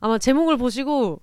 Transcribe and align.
아마 0.00 0.18
제목을 0.18 0.56
보시고 0.56 1.20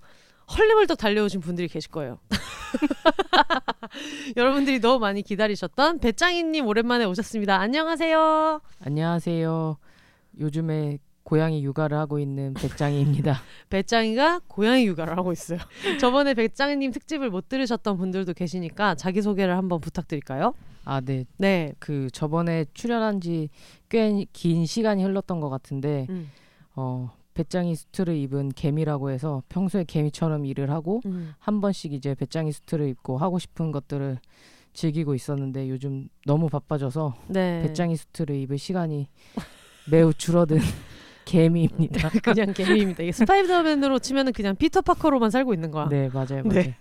헐레벌떡 0.57 0.97
달려오신 0.97 1.41
분들이 1.41 1.67
계실 1.67 1.91
거예요. 1.91 2.19
여러분들이 4.37 4.79
너무 4.79 4.99
많이 4.99 5.21
기다리셨던 5.21 5.99
배짱이님 5.99 6.65
오랜만에 6.65 7.05
오셨습니다. 7.05 7.59
안녕하세요. 7.59 8.61
안녕하세요. 8.85 9.77
요즘에 10.39 10.99
고양이 11.23 11.61
육아를 11.65 11.97
하고 11.97 12.19
있는 12.19 12.53
배짱이입니다. 12.53 13.41
배짱이가 13.69 14.41
고양이 14.47 14.85
육아를 14.87 15.17
하고 15.17 15.33
있어요. 15.33 15.59
저번에 15.99 16.33
배짱이님 16.33 16.91
특집을 16.91 17.29
못 17.29 17.49
들으셨던 17.49 17.97
분들도 17.97 18.33
계시니까 18.33 18.95
자기 18.95 19.21
소개를 19.21 19.57
한번 19.57 19.81
부탁드릴까요? 19.81 20.53
아, 20.85 21.01
네. 21.01 21.25
네. 21.37 21.73
그 21.79 22.09
저번에 22.11 22.63
출연한 22.73 23.19
지 23.19 23.49
꽤 23.89 24.25
긴 24.31 24.65
시간이 24.65 25.03
흘렀던 25.03 25.41
것 25.41 25.49
같은데 25.49 26.07
음. 26.09 26.31
어, 26.75 27.11
배짱이 27.37 27.75
수트를 27.75 28.15
입은 28.15 28.49
개미라고 28.49 29.11
해서 29.11 29.43
평소에 29.47 29.83
개미처럼 29.83 30.45
일을 30.45 30.71
하고 30.71 31.01
음. 31.05 31.35
한 31.37 31.61
번씩 31.61 31.93
이제 31.93 32.15
배짱이 32.15 32.51
수트를 32.51 32.87
입고 32.89 33.19
하고 33.19 33.37
싶은 33.37 33.71
것들을 33.71 34.17
즐기고 34.73 35.13
있었는데 35.13 35.69
요즘 35.69 36.09
너무 36.25 36.49
바빠져서 36.49 37.13
네. 37.27 37.61
배짱이 37.61 37.95
수트를 37.95 38.35
입을 38.37 38.57
시간이 38.57 39.07
매우 39.91 40.13
줄어든 40.13 40.57
개미입니다. 41.25 42.09
그냥 42.23 42.53
개미입니다. 42.53 43.03
이게 43.03 43.11
스파이더맨으로 43.11 43.99
치면은 43.99 44.33
그냥 44.33 44.55
피터 44.55 44.81
파커로만 44.81 45.29
살고 45.29 45.53
있는 45.53 45.69
거야. 45.69 45.89
네, 45.89 46.09
맞아요. 46.09 46.43
맞아요. 46.43 46.63
네. 46.63 46.75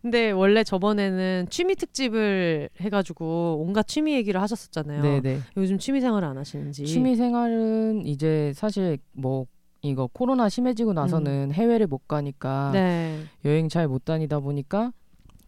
근데 0.00 0.30
원래 0.30 0.64
저번에는 0.64 1.46
취미 1.50 1.74
특집을 1.74 2.70
해가지고 2.80 3.58
온갖 3.60 3.86
취미 3.86 4.14
얘기를 4.14 4.40
하셨었잖아요. 4.40 5.02
네, 5.02 5.20
네. 5.20 5.40
요즘 5.56 5.78
취미 5.78 6.00
생활을 6.00 6.26
안 6.26 6.38
하시는지. 6.38 6.86
취미 6.86 7.16
생활은 7.16 8.06
이제 8.06 8.52
사실 8.54 8.98
뭐 9.12 9.46
이거 9.82 10.08
코로나 10.12 10.48
심해지고 10.48 10.92
나서는 10.92 11.52
해외를 11.52 11.86
못 11.86 12.06
가니까 12.06 12.68
음. 12.68 12.72
네. 12.72 13.22
여행 13.44 13.68
잘 13.68 13.88
못 13.88 14.04
다니다 14.04 14.38
보니까 14.40 14.92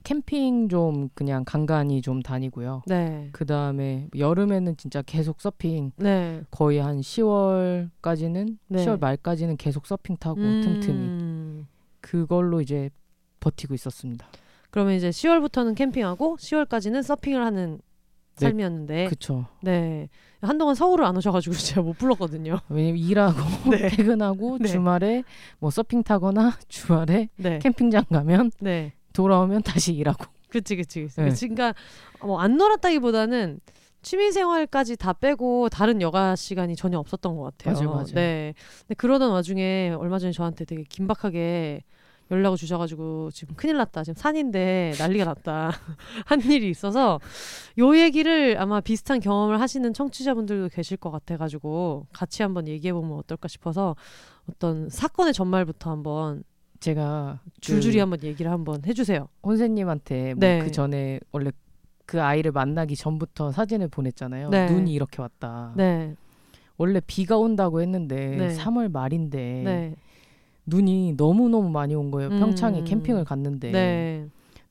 캠핑 0.05 0.69
좀 0.69 1.09
그냥 1.15 1.45
간간히 1.45 2.03
좀 2.03 2.23
다니고요. 2.23 2.83
네. 2.87 3.29
그 3.33 3.47
다음에 3.47 4.09
여름에는 4.17 4.77
진짜 4.77 5.01
계속 5.03 5.41
서핑 5.41 5.93
네. 5.97 6.43
거의 6.51 6.79
한 6.79 7.01
10월까지는 7.01 8.59
네. 8.69 8.85
10월 8.85 8.99
말까지는 9.01 9.57
계속 9.59 9.87
서핑 9.87 10.17
타고 10.17 10.41
음. 10.41 10.61
틈틈이 10.63 11.65
그걸로 12.01 12.61
이제 12.61 12.91
버티고 13.39 13.75
있었습니다. 13.75 14.27
그러면 14.71 14.95
이제 14.95 15.11
10월부터는 15.11 15.77
캠핑하고 15.77 16.37
10월까지는 16.37 17.03
서핑을 17.03 17.45
하는 17.45 17.81
네. 18.39 18.47
삶이었는데 18.47 19.07
그쵸. 19.09 19.47
네. 19.61 20.09
한동안 20.41 20.75
서울을 20.75 21.05
안 21.05 21.17
오셔가지고 21.17 21.55
제가 21.57 21.83
못 21.83 21.99
불렀거든요. 21.99 22.59
왜냐면 22.69 22.99
일하고 22.99 23.41
네. 23.71 23.89
퇴근하고 23.89 24.59
네. 24.59 24.69
주말에 24.69 25.25
뭐 25.59 25.71
서핑 25.71 26.03
타거나 26.03 26.57
주말에 26.69 27.29
네. 27.37 27.59
캠핑장 27.59 28.05
가면 28.11 28.51
네. 28.61 28.93
돌아오면 29.13 29.63
다시 29.63 29.93
일하고. 29.95 30.25
그치 30.49 30.77
그치 30.77 31.03
그치. 31.03 31.17
네. 31.21 31.29
그치. 31.29 31.49
그러니까 31.49 31.75
뭐 32.25 32.41
안 32.41 32.57
놀았다기보다는 32.57 33.61
취미 34.03 34.33
생활까지 34.33 34.97
다 34.97 35.13
빼고 35.13 35.69
다른 35.69 36.03
여가 36.03 36.35
시간이 36.35 36.75
전혀 36.75 36.99
없었던 36.99 37.37
것 37.37 37.43
같아요. 37.57 37.75
맞아요, 37.75 37.91
맞아요. 37.91 38.07
네. 38.15 38.53
근데 38.81 38.95
그러던 38.97 39.31
와중에 39.31 39.95
얼마 39.97 40.19
전에 40.19 40.33
저한테 40.33 40.65
되게 40.65 40.83
긴박하게 40.83 41.85
연락을 42.33 42.57
주셔가지고 42.57 43.31
지금 43.31 43.55
큰일 43.55 43.77
났다. 43.77 44.03
지금 44.05 44.19
산인데 44.19 44.95
난리가 44.99 45.25
났다. 45.27 45.71
한 46.25 46.41
일이 46.41 46.71
있어서 46.71 47.21
요 47.79 47.97
얘기를 47.97 48.57
아마 48.59 48.81
비슷한 48.81 49.21
경험을 49.21 49.61
하시는 49.61 49.93
청취자분들도 49.93 50.71
계실 50.71 50.97
것 50.97 51.11
같아가지고 51.11 52.07
같이 52.13 52.43
한번 52.43 52.67
얘기해보면 52.67 53.19
어떨까 53.19 53.49
싶어서 53.49 53.95
어떤 54.49 54.89
사건의 54.89 55.35
전말부터 55.35 55.91
한번 55.91 56.43
제가 56.81 57.41
줄줄이 57.61 57.95
그 57.95 58.01
한번 58.01 58.23
얘기를 58.23 58.51
한번 58.51 58.83
해주세요. 58.85 59.29
혼세님한테 59.43 60.35
뭐 60.35 60.41
네. 60.41 60.59
그 60.61 60.73
전에 60.73 61.21
원래 61.31 61.53
그 62.07 62.21
아이를 62.21 62.51
만나기 62.51 62.97
전부터 62.97 63.53
사진을 63.53 63.89
보냈잖아요. 63.89 64.49
네. 64.49 64.71
눈이 64.71 64.93
이렇게 64.93 65.21
왔다. 65.23 65.73
네. 65.77 66.17
원래 66.79 67.01
비가 67.07 67.37
온다고 67.37 67.81
했는데 67.81 68.37
네. 68.37 68.57
3월 68.57 68.91
말인데 68.91 69.63
네. 69.65 69.95
눈이 70.67 71.15
너무 71.17 71.49
너무 71.49 71.69
많이 71.71 71.95
온 71.95 72.11
거예요. 72.11 72.31
음. 72.31 72.39
평창에 72.41 72.83
캠핑을 72.85 73.25
갔는데 73.25 73.71
네. 73.73 74.27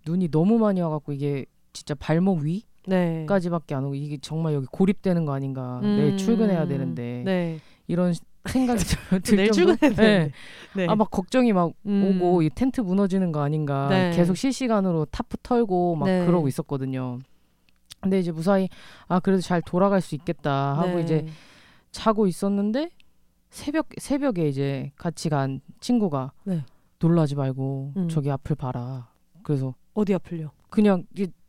눈이 0.08 0.30
너무 0.32 0.58
많이 0.58 0.82
와갖고 0.82 1.14
이게 1.14 1.46
진짜 1.74 1.96
발목 1.96 2.44
네. 2.88 3.22
위까지밖에 3.22 3.76
안 3.76 3.86
오고 3.86 3.96
이게 3.96 4.18
정말 4.22 4.54
여기 4.54 4.66
고립되는 4.72 5.26
거 5.26 5.34
아닌가. 5.34 5.80
음. 5.84 5.98
내일 5.98 6.18
출근해야 6.18 6.68
되는데 6.68 7.24
네. 7.26 7.60
이런 7.88 8.14
생각이 8.46 8.84
들 9.24 9.36
내일. 9.38 9.52
출근해야. 9.52 9.96
네. 9.96 10.32
네. 10.76 10.88
아 10.88 10.94
막 10.94 11.12
걱정이 11.12 11.54
막 11.54 11.74
음. 11.86 12.20
오고 12.22 12.42
이 12.42 12.50
텐트 12.50 12.82
무너지는 12.82 13.32
거 13.32 13.42
아닌가 13.42 13.88
네. 13.90 14.12
계속 14.16 14.36
실시간으로 14.36 15.06
타프 15.06 15.38
털고 15.44 15.96
막 15.96 16.06
네. 16.08 16.26
그러고 16.26 16.48
있었거든요. 16.48 17.20
근데 18.00 18.18
이제 18.20 18.32
무사히 18.32 18.68
아 19.08 19.20
그래도 19.20 19.42
잘 19.42 19.62
돌아갈 19.62 20.02
수 20.02 20.16
있겠다 20.16 20.74
하고 20.74 20.96
네. 20.96 21.02
이제 21.04 21.26
자고 21.92 22.26
있었는데 22.26 22.90
새벽 23.52 23.88
새벽에 23.98 24.48
이제 24.48 24.92
같이 24.96 25.30
간 25.30 25.60
친구가 25.82 26.32
네. 26.46 26.64
놀라지 27.00 27.36
말고 27.36 27.94
음. 27.98 28.10
저기 28.10 28.32
앞을 28.32 28.56
봐라. 28.56 29.10
그래서 29.44 29.76
어디 29.94 30.14
아플려? 30.14 30.52
그냥 30.70 31.04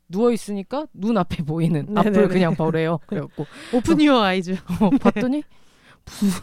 누워 0.09 0.33
있으니까 0.33 0.87
눈 0.93 1.17
앞에 1.17 1.45
보이는 1.45 1.87
네네네. 1.87 2.01
앞을 2.11 2.29
그냥 2.29 2.55
보래요. 2.55 2.99
그래갖고 3.07 3.47
open 3.75 4.01
your 4.01 4.21
eyes. 4.21 4.53
어, 4.53 4.91
봤더니 5.01 5.43
무슨 6.05 6.43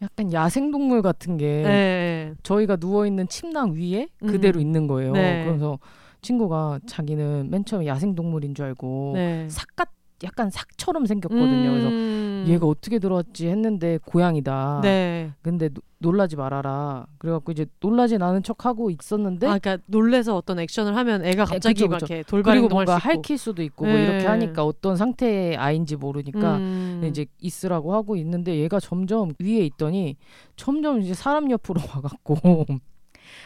약간 0.00 0.32
야생동물 0.32 1.02
같은 1.02 1.36
게 1.36 1.62
네. 1.62 2.34
저희가 2.44 2.76
누워 2.76 3.04
있는 3.04 3.26
침낭 3.28 3.72
위에 3.74 4.08
음. 4.22 4.26
그대로 4.28 4.60
있는 4.60 4.86
거예요. 4.86 5.12
네. 5.12 5.44
그래서 5.44 5.78
친구가 6.22 6.80
자기는 6.86 7.48
맨 7.50 7.64
처음에 7.64 7.86
야생동물인 7.86 8.54
줄 8.54 8.66
알고 8.66 9.12
네. 9.16 9.48
삵 9.50 9.66
같 9.74 9.90
약간 10.22 10.50
삵처럼 10.50 11.06
생겼거든요. 11.06 11.70
그래서 11.70 11.88
음. 11.88 12.44
얘가 12.46 12.66
어떻게 12.66 12.98
들어왔지 12.98 13.48
했는데 13.48 13.98
고양이다. 14.04 14.80
네. 14.82 15.32
근데 15.42 15.68
노- 15.70 15.80
놀라지 15.98 16.36
말아라. 16.36 17.06
그래갖고 17.18 17.52
이제 17.52 17.66
놀라진 17.80 18.22
않은 18.22 18.42
척 18.42 18.64
하고 18.64 18.90
있었는데 18.90 19.46
아, 19.46 19.58
그러니까 19.58 19.82
놀래서 19.86 20.34
어떤 20.36 20.58
액션을 20.58 20.96
하면 20.96 21.24
애가 21.24 21.44
갑자기 21.44 21.74
그쵸, 21.82 21.88
막 21.88 21.98
그쵸. 22.00 22.14
이렇게 22.14 22.22
돌발 22.28 22.54
그리고 22.54 22.68
뭔가. 22.68 22.96
할킬 22.96 23.36
수도 23.38 23.62
있고 23.62 23.84
뭐 23.84 23.94
네. 23.94 24.04
이렇게 24.04 24.26
하니까 24.26 24.64
어떤 24.64 24.96
상태의 24.96 25.56
아이인지 25.56 25.96
모르니까 25.96 26.56
음. 26.56 27.02
이제 27.08 27.26
있으라고 27.40 27.94
하고 27.94 28.16
있는데 28.16 28.56
얘가 28.58 28.80
점점 28.80 29.32
위에 29.38 29.64
있더니 29.66 30.16
점점 30.56 31.00
이제 31.02 31.12
사람 31.14 31.50
옆으로 31.50 31.80
와갖고 31.94 32.64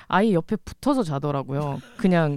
아이 0.08 0.34
옆에 0.34 0.56
붙어서 0.56 1.02
자더라고요. 1.02 1.80
그냥 1.96 2.36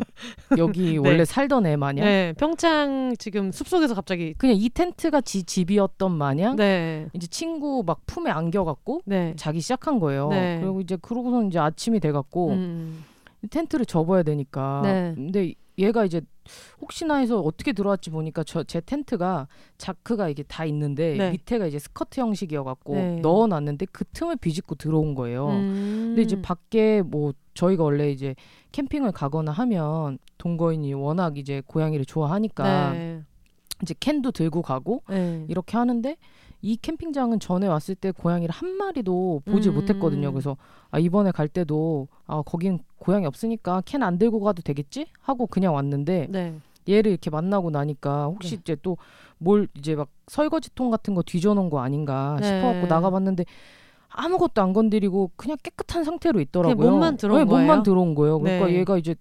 여기 0.58 0.94
네. 1.02 1.10
원래 1.10 1.26
살던 1.26 1.66
애 1.66 1.76
마냥 1.76 2.06
네. 2.06 2.34
평창 2.38 3.16
지금 3.18 3.52
숲속에서 3.52 3.94
갑자기 3.94 4.34
그냥 4.38 4.56
이 4.58 4.70
텐트가 4.70 5.22
지 5.22 5.44
집이었던 5.44 6.12
마냥 6.12 6.56
네. 6.56 7.08
이제 7.14 7.28
친구 7.28 7.84
막 7.86 8.02
품에 8.06 8.32
안겨갖고 8.32 9.02
네. 9.06 9.34
자기 9.38 9.62
시작한 9.62 10.00
거예요. 10.00 10.30
네. 10.30 10.60
그리고 10.62 10.82
이제 10.82 10.98
그러고선 11.02 11.48
이제 11.48 11.60
아침이 11.60 12.00
돼갖고 12.00 12.50
음. 12.52 13.04
텐트를 13.50 13.86
접어야 13.86 14.24
되니까. 14.24 14.82
네. 14.84 15.14
근데 15.16 15.54
얘가 15.78 16.06
이제 16.06 16.22
혹시나 16.82 17.18
해서 17.18 17.40
어떻게 17.40 17.72
들어왔지 17.74 18.10
보니까 18.10 18.44
저 18.44 18.64
제 18.64 18.82
텐트가 18.82 19.48
자크가 19.78 20.30
이게 20.30 20.44
다 20.44 20.66
있는데 20.66 21.16
네. 21.18 21.32
밑에가 21.32 21.68
이제 21.68 21.80
스커트 21.80 22.20
형식이어갖고 22.20 22.96
네. 22.96 23.20
넣어놨는데 23.22 23.88
그 23.92 24.04
틈을 24.06 24.38
비집고 24.38 24.76
들어온 24.76 25.14
거예요. 25.16 25.50
음. 25.50 26.04
근데 26.10 26.22
이제 26.24 26.42
밖에 26.42 27.02
뭐 27.02 27.34
저희가 27.54 27.84
원래 27.84 28.12
이제 28.12 28.36
캠핑을 28.72 29.12
가거나 29.12 29.52
하면 29.52 30.18
동거인이 30.38 30.94
워낙 30.96 31.38
이제 31.38 31.62
고양이를 31.66 32.06
좋아하니까 32.06 32.92
네. 32.92 33.24
이제 33.84 33.94
캔도 34.00 34.32
들고 34.32 34.62
가고 34.64 35.04
네. 35.10 35.46
이렇게 35.48 35.78
하는데 35.78 36.18
이 36.62 36.76
캠핑장은 36.78 37.40
전에 37.40 37.68
왔을 37.68 37.96
때 37.96 38.12
고양이를 38.12 38.54
한 38.54 38.70
마리도 38.78 39.44
보지 39.46 39.70
음. 39.70 39.76
못했거든요. 39.76 40.32
그래서 40.32 40.58
아 40.90 41.00
이번에 41.00 41.32
갈 41.32 41.48
때도 41.48 42.08
아 42.26 42.42
거긴 42.46 42.80
고양이 42.98 43.26
없으니까 43.26 43.82
캔 43.86 44.02
안 44.04 44.18
들고 44.18 44.40
가도 44.42 44.62
되겠지 44.62 45.08
하고 45.22 45.46
그냥 45.48 45.76
왔는데 45.76 46.28
네. 46.30 46.56
얘를 46.90 47.12
이렇게 47.12 47.30
만나고 47.30 47.70
나니까 47.70 48.26
혹시 48.26 48.56
네. 48.56 48.62
이제 48.62 48.76
또 48.82 48.98
뭘 49.40 49.68
이제 49.78 49.96
막 49.96 50.08
설거지통 50.26 50.90
같은 50.90 51.14
거 51.14 51.22
뒤져놓은 51.22 51.70
거 51.70 51.80
아닌가 51.82 52.38
네. 52.42 52.48
싶어갖고 52.48 52.88
나가봤는데 52.88 53.46
아무것도 54.10 54.64
안 54.64 54.74
건드리고 54.74 55.30
그냥 55.36 55.58
깨끗한 55.62 56.04
상태로 56.06 56.40
있더라고요. 56.42 56.90
몸만 56.90 57.18
들어온 57.18 57.38
네, 57.40 57.46
몸만 57.46 57.68
거예요? 57.68 57.84
들어온 57.84 58.16
거예요. 58.16 58.40
그러니까 58.40 58.66
네. 58.66 58.74
얘가 58.80 58.98
이제 58.98 59.14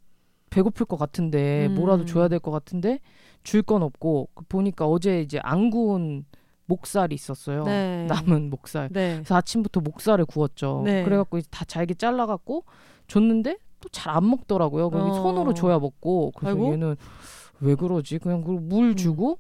배고플 0.49 0.87
것 0.87 0.97
같은데 0.97 1.67
음. 1.67 1.75
뭐라도 1.75 2.07
줘야 2.07 2.29
될 2.29 2.39
것 2.41 2.51
같은데 2.51 3.01
줄 3.43 3.63
건 3.63 3.83
없고 3.83 4.31
그 4.35 4.45
보니까 4.49 4.87
어제 4.87 5.21
이제 5.21 5.39
안 5.43 5.69
구운 5.69 6.25
목살이 6.67 7.15
있었어요. 7.15 7.65
네. 7.65 8.07
남은 8.09 8.51
목살. 8.51 8.89
네. 8.93 9.15
그래서 9.15 9.37
아침부터 9.37 9.81
목살을 9.81 10.27
구웠죠. 10.27 10.83
네. 10.85 11.05
그래갖고 11.05 11.39
이제 11.39 11.49
다 11.51 11.65
잘게 11.65 11.95
잘라갖고 11.95 12.65
줬는데 13.09 13.59
또 13.81 13.89
잘 13.93 14.17
안 14.17 14.29
먹더라고요. 14.29 14.91
그럼 14.91 15.11
어. 15.11 15.15
손으로 15.15 15.55
줘야 15.55 15.79
먹고. 15.79 16.33
그래서 16.37 16.57
아이고. 16.57 16.73
얘는 16.73 16.97
왜 17.61 17.75
그러지? 17.75 18.19
그냥 18.19 18.43
물 18.69 18.91
음. 18.91 18.97
주고 18.97 19.37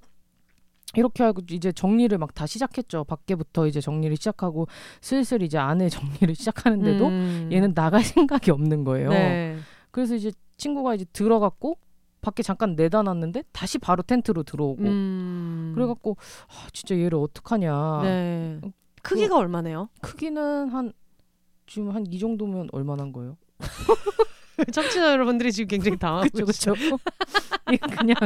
이렇게 0.95 1.23
하고 1.25 1.43
이제 1.51 1.73
정리를 1.73 2.17
막 2.19 2.33
다 2.35 2.47
시작했죠. 2.47 3.05
밖에부터 3.05 3.67
이제 3.67 3.81
정리를 3.81 4.17
시작하고 4.17 4.69
슬슬 5.01 5.43
이제 5.43 5.59
안에 5.59 5.89
정리를 5.91 6.35
시작하는데도 6.35 7.07
음. 7.09 7.49
얘는 7.53 7.75
나갈 7.75 8.03
생각이 8.05 8.51
없는 8.51 8.85
거예요. 8.85 9.11
네. 9.11 9.57
그래서 9.91 10.15
이제 10.15 10.31
친구가 10.59 10.95
이제 10.95 11.05
들어갔고 11.13 11.79
밖에 12.27 12.43
잠깐 12.43 12.75
내다 12.75 13.03
놨는데 13.03 13.45
다시 13.53 13.79
바로 13.79 14.03
텐트로 14.03 14.43
들어오고 14.43 14.83
음. 14.83 15.73
그래갖고 15.77 16.17
아, 16.49 16.67
진짜 16.73 16.97
얘를 16.99 17.19
어떡하냐. 17.19 18.01
네. 18.03 18.59
그 18.63 18.71
크기가 19.15 19.37
얼마네요? 19.39 19.89
크기는 20.03 20.69
한 20.71 20.93
지금 21.69 21.91
한 21.95 22.05
이 22.11 22.19
정도면 22.19 22.69
얼마난 22.73 23.13
거예요? 23.13 23.37
청취자 24.73 25.13
여러분들이 25.13 25.53
지금 25.53 25.69
굉장히 25.69 25.99
당하고 25.99 26.27
있어요. 26.33 26.47
그쵸. 26.47 26.75
그냥 27.99 28.17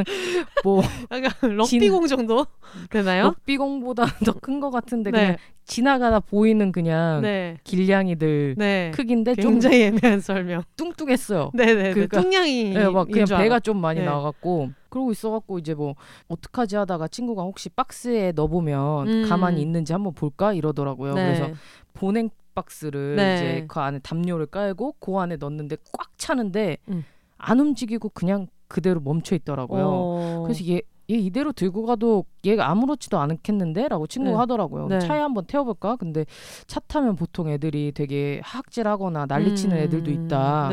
뭐 0.63 0.81
약간 1.11 1.55
럭비공 1.55 2.07
정도 2.07 2.45
되나요? 2.89 3.23
럭비공보다 3.23 4.05
더 4.25 4.33
큰 4.41 4.59
것 4.59 4.69
같은데 4.71 5.11
네. 5.11 5.19
그냥 5.19 5.37
지나가다 5.65 6.19
보이는 6.19 6.71
그냥 6.71 7.21
네. 7.21 7.57
길냥이들 7.63 8.55
네. 8.57 8.91
크기인데 8.93 9.35
좀 9.35 9.53
굉장히 9.53 9.83
애매한 9.83 10.19
설명. 10.19 10.63
뚱뚱했어요. 10.75 11.51
네네. 11.53 11.93
그러니까- 11.93 12.21
뚱냥이. 12.21 12.69
네, 12.73 12.87
막 12.89 13.07
그냥 13.09 13.25
줄 13.25 13.35
알아. 13.35 13.43
배가 13.43 13.59
좀 13.59 13.77
많이 13.81 13.99
네. 13.99 14.05
나와갖고 14.05 14.71
그러고 14.89 15.11
있어갖고 15.11 15.57
이제 15.59 15.73
뭐 15.73 15.95
어떡하지 16.27 16.75
하다가 16.75 17.07
친구가 17.07 17.43
혹시 17.43 17.69
박스에 17.69 18.31
넣어보면 18.33 19.07
음. 19.07 19.25
가만히 19.29 19.61
있는지 19.61 19.93
한번 19.93 20.13
볼까 20.13 20.53
이러더라고요. 20.53 21.13
네. 21.13 21.25
그래서 21.25 21.49
보냉 21.93 22.29
박스를 22.53 23.15
네. 23.15 23.35
이제 23.35 23.65
그 23.67 23.79
안에 23.79 23.99
담요를 23.99 24.47
깔고 24.47 24.95
그 24.99 25.17
안에 25.17 25.37
넣는데 25.37 25.77
꽉 25.91 26.17
차는데 26.17 26.77
음. 26.89 27.03
안 27.37 27.59
움직이고 27.59 28.09
그냥 28.09 28.47
그대로 28.67 28.99
멈춰 28.99 29.35
있더라고요. 29.35 29.85
어. 29.87 30.43
그래서 30.43 30.65
얘, 30.67 30.81
얘 31.09 31.15
이대로 31.15 31.51
들고 31.51 31.85
가도 31.85 32.25
얘가 32.45 32.69
아무렇지도 32.69 33.19
않겠는데? 33.19 33.89
라고 33.89 34.07
친구가 34.07 34.37
네. 34.37 34.39
하더라고요. 34.39 34.87
네. 34.87 34.99
차에 34.99 35.19
한번 35.19 35.45
태워볼까? 35.45 35.97
근데 35.97 36.25
차 36.67 36.79
타면 36.79 37.15
보통 37.15 37.49
애들이 37.49 37.91
되게 37.93 38.39
하악질하거나 38.43 39.25
난리치는 39.25 39.75
음. 39.75 39.81
애들도 39.81 40.11
있다. 40.11 40.69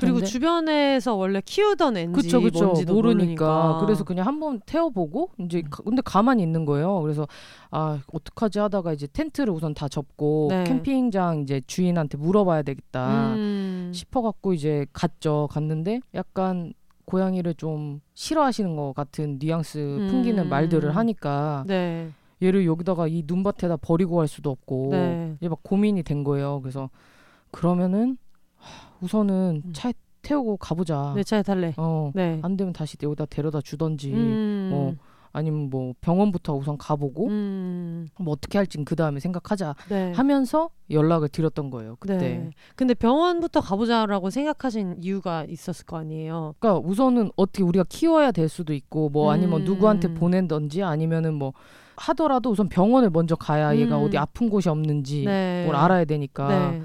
네. 0.00 0.06
그리고 0.06 0.22
주변에서 0.24 1.14
원래 1.16 1.40
키우던 1.44 1.96
애인지 1.96 2.12
그쵸 2.22 2.40
그쵸 2.40 2.64
뭔지도 2.66 2.94
모르니까. 2.94 3.22
모르니까. 3.46 3.80
그래서 3.84 4.04
그냥 4.04 4.26
한번 4.26 4.60
태워보고 4.64 5.30
이제 5.40 5.58
음. 5.64 5.70
가- 5.70 5.82
근데 5.82 6.02
가만히 6.04 6.42
있는 6.44 6.64
거예요. 6.64 7.00
그래서 7.02 7.26
아 7.72 8.00
어떡하지 8.12 8.60
하다가 8.60 8.92
이제 8.92 9.08
텐트를 9.12 9.52
우선 9.52 9.74
다 9.74 9.88
접고 9.88 10.46
네. 10.50 10.62
캠핑장 10.64 11.40
이제 11.40 11.60
주인한테 11.66 12.16
물어봐야 12.16 12.62
되겠다 12.62 13.34
음. 13.34 13.90
싶어갖고 13.92 14.54
이제 14.54 14.86
갔죠. 14.92 15.48
갔는데 15.50 16.00
약간 16.14 16.72
고양이를 17.04 17.54
좀 17.54 18.00
싫어하시는 18.14 18.76
것 18.76 18.92
같은 18.94 19.38
뉘앙스 19.40 20.06
풍기는 20.10 20.44
음. 20.44 20.48
말들을 20.48 20.94
하니까 20.94 21.64
네. 21.66 22.10
얘를 22.40 22.66
여기다가 22.66 23.08
이 23.08 23.24
눈밭에다 23.26 23.78
버리고 23.78 24.16
갈 24.16 24.28
수도 24.28 24.50
없고 24.50 24.88
네. 24.92 25.34
이제 25.40 25.48
막 25.48 25.58
고민이 25.64 26.04
된 26.04 26.22
거예요. 26.22 26.60
그래서 26.62 26.88
그러면은 27.50 28.10
하, 28.10 28.16
우선은 29.00 29.62
음. 29.64 29.72
차에 29.72 29.92
태우고 30.22 30.56
가보자. 30.56 31.12
내 31.14 31.22
차에 31.22 31.42
탈래. 31.42 31.74
어. 31.76 32.10
네. 32.14 32.40
안 32.42 32.56
되면 32.56 32.72
다시 32.72 32.96
여기다 33.02 33.26
데려다 33.26 33.60
주던지 33.60 34.12
음. 34.12 34.68
뭐 34.70 34.94
아니면 35.32 35.70
뭐 35.70 35.94
병원부터 36.00 36.54
우선 36.54 36.76
가보고 36.78 37.28
음. 37.28 38.08
뭐 38.18 38.32
어떻게 38.32 38.58
할진 38.58 38.84
그 38.84 38.96
다음에 38.96 39.20
생각하자 39.20 39.74
네. 39.88 40.12
하면서 40.12 40.70
연락을 40.90 41.28
드렸던 41.28 41.70
거예요 41.70 41.96
그때. 42.00 42.16
네. 42.16 42.50
근데 42.76 42.94
병원부터 42.94 43.60
가보자라고 43.60 44.30
생각하신 44.30 44.96
이유가 45.00 45.44
있었을 45.44 45.86
거 45.86 45.98
아니에요. 45.98 46.54
그러니까 46.58 46.86
우선은 46.86 47.30
어떻게 47.36 47.62
우리가 47.62 47.84
키워야 47.88 48.32
될 48.32 48.48
수도 48.48 48.72
있고 48.74 49.10
뭐 49.10 49.30
아니면 49.30 49.60
음. 49.60 49.64
누구한테 49.64 50.14
보낸던지 50.14 50.82
아니면은 50.82 51.34
뭐 51.34 51.52
하더라도 51.96 52.50
우선 52.50 52.68
병원을 52.68 53.10
먼저 53.10 53.34
가야 53.36 53.76
얘가 53.76 53.98
음. 53.98 54.04
어디 54.04 54.16
아픈 54.16 54.48
곳이 54.48 54.68
없는지 54.68 55.24
네. 55.24 55.64
뭘 55.64 55.76
알아야 55.76 56.04
되니까 56.04 56.48
네. 56.48 56.82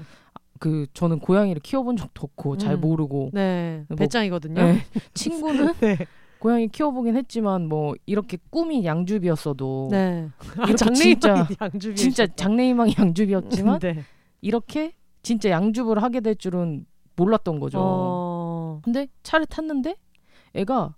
그 0.64 0.86
저는 0.94 1.18
고양이를 1.18 1.60
키워본 1.60 1.98
적도 1.98 2.22
없고 2.24 2.56
잘 2.56 2.76
음. 2.76 2.80
모르고 2.80 3.30
네. 3.34 3.84
뭐- 3.88 3.96
배짱이거든요. 3.96 4.54
네. 4.62 4.78
친구는 5.12 5.74
네. 5.80 5.98
고양이 6.38 6.68
키워보긴 6.68 7.16
했지만 7.18 7.68
뭐 7.68 7.92
이렇게 8.06 8.38
꿈이 8.48 8.82
양주비였어도 8.86 9.88
네. 9.90 10.30
아, 10.56 10.66
진짜- 10.74 11.46
양주비. 11.60 11.94
진짜 11.96 12.26
장래희망이 12.26 12.94
양주비였지만 12.98 13.78
네. 13.80 14.04
이렇게 14.40 14.94
진짜 15.22 15.50
양줍을 15.50 16.02
하게 16.02 16.20
될 16.20 16.34
줄은 16.36 16.86
몰랐던 17.16 17.60
거죠. 17.60 17.78
어. 17.82 18.80
근데 18.82 19.06
차를 19.22 19.44
탔는데 19.44 19.96
애가 20.54 20.94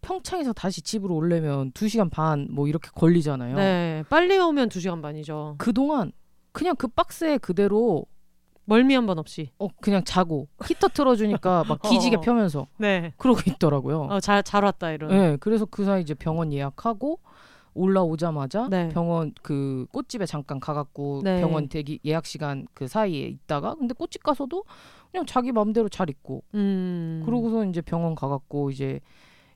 평창에서 0.00 0.52
다시 0.52 0.80
집으로 0.80 1.16
오려면 1.16 1.72
2시간 1.72 2.08
반 2.08 2.46
뭐 2.52 2.68
이렇게 2.68 2.88
걸리잖아요. 2.94 3.56
네. 3.56 4.04
빨리 4.08 4.38
오면 4.38 4.68
2시간 4.68 5.02
반이죠. 5.02 5.56
그동안 5.58 6.12
그냥 6.52 6.76
그 6.76 6.86
박스에 6.86 7.38
그대로 7.38 8.04
멀미 8.68 8.94
한 8.94 9.06
번 9.06 9.18
없이. 9.18 9.50
어 9.58 9.68
그냥 9.80 10.04
자고 10.04 10.46
히터 10.64 10.88
틀어주니까 10.88 11.64
막 11.68 11.80
기지개 11.82 12.16
어. 12.16 12.20
펴면서 12.20 12.66
네. 12.76 13.12
그러고 13.16 13.40
있더라고요. 13.46 14.02
어, 14.02 14.20
잘, 14.20 14.42
잘 14.42 14.62
왔다, 14.64 14.90
이런. 14.90 15.10
네, 15.10 15.36
그래서 15.40 15.64
그 15.64 15.84
사이 15.84 16.02
이제 16.02 16.12
병원 16.14 16.52
예약하고 16.52 17.18
올라오자마자 17.74 18.68
네. 18.68 18.88
병원 18.90 19.32
그 19.42 19.86
꽃집에 19.92 20.26
잠깐 20.26 20.60
가갖고 20.60 21.22
네. 21.24 21.40
병원 21.40 21.68
대기 21.68 22.00
예약 22.04 22.26
시간 22.26 22.66
그 22.74 22.88
사이에 22.88 23.26
있다가 23.28 23.74
근데 23.74 23.94
꽃집 23.94 24.22
가서도 24.22 24.64
그냥 25.10 25.24
자기 25.26 25.52
맘대로 25.52 25.88
잘 25.88 26.10
있고 26.10 26.42
음. 26.54 27.22
그러고서 27.24 27.64
이제 27.64 27.80
병원 27.80 28.14
가갖고 28.14 28.70
이제 28.70 29.00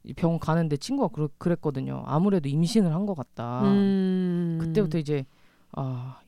이 0.05 0.15
병원 0.15 0.39
가는데 0.41 0.77
친구가 0.79 1.09
그랬, 1.15 1.31
그랬거든요. 1.39 2.03
아무래도 2.07 2.49
임신을 2.49 2.93
한 2.95 3.07
것 3.07 3.15
같다. 3.15 3.63
음. 3.65 4.59
그때부터 4.61 4.99
이제 4.99 5.25
아 5.73 6.19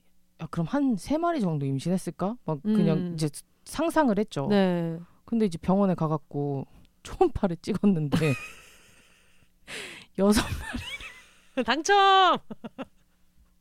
야, 0.45 0.49
그럼 0.51 0.67
한 0.69 0.97
세 0.97 1.17
마리 1.19 1.41
정도 1.41 1.67
임신했을까? 1.67 2.37
막 2.45 2.63
그냥 2.63 2.99
음. 2.99 3.15
이제 3.15 3.29
상상을 3.65 4.17
했죠. 4.19 4.47
네. 4.49 4.99
근데 5.25 5.47
이제 5.47 5.59
병원에 5.59 5.95
가갖고 5.95 6.67
초음파를 7.03 7.57
찍었는데 7.63 8.19
여섯 10.19 10.43
당첨! 11.65 12.39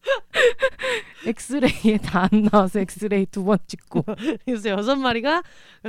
엑스레이에 1.25 1.97
다 1.97 2.27
안 2.29 2.41
나와서 2.51 2.79
엑스레이 2.81 3.25
두 3.27 3.45
번 3.45 3.57
찍고 3.67 4.03
그래서 4.45 4.69
여섯 4.69 4.97
마리가 4.97 5.41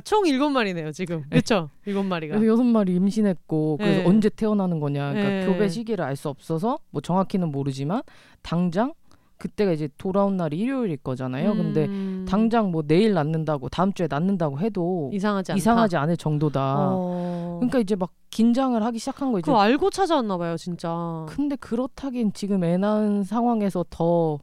총 0.04 0.24
일곱 0.26 0.50
마리네요, 0.50 0.92
지금. 0.92 1.24
그렇죠? 1.28 1.68
일곱 1.84 2.04
마리가. 2.04 2.36
그래서 2.38 2.52
여섯 2.52 2.62
마리 2.62 2.94
임신했고 2.94 3.78
그래서 3.78 3.98
네. 4.02 4.06
언제 4.06 4.28
태어나는 4.28 4.78
거냐 4.78 5.10
그러니까 5.12 5.30
네. 5.30 5.46
교배 5.46 5.68
시기를 5.68 6.04
알 6.04 6.14
수 6.16 6.28
없어서 6.28 6.78
뭐 6.90 7.02
정확히는 7.02 7.50
모르지만 7.50 8.02
당장 8.42 8.94
그때가 9.38 9.73
이제 9.73 9.88
돌아온 9.99 10.37
날이 10.37 10.57
일요일일 10.59 10.97
거잖아요. 10.99 11.55
근데 11.55 11.87
음. 11.87 12.25
당장 12.29 12.71
뭐 12.71 12.83
내일 12.87 13.12
낳는다고 13.14 13.69
다음 13.69 13.93
주에 13.93 14.07
낳는다고 14.09 14.61
해도 14.61 15.11
이상하지 15.12 15.53
않다. 15.53 15.59
이상하지 15.59 15.97
않을 15.97 16.17
정도다. 16.17 16.76
어. 16.79 17.57
그러니까 17.61 17.79
이제 17.81 17.97
막 17.97 18.11
긴장을 18.31 18.81
하기 18.83 18.99
시작한 18.99 19.33
거 19.33 19.38
이제. 19.38 19.47
그거 19.47 19.61
알고 19.61 19.91
찾아왔나 19.91 20.38
봐요, 20.38 20.57
진짜. 20.57 21.26
근데 21.29 21.57
그렇다긴 21.57 22.33
지금 22.33 22.64
애 22.64 22.76
낳은 22.76 23.25
상황에서 23.25 23.85
더 23.91 24.38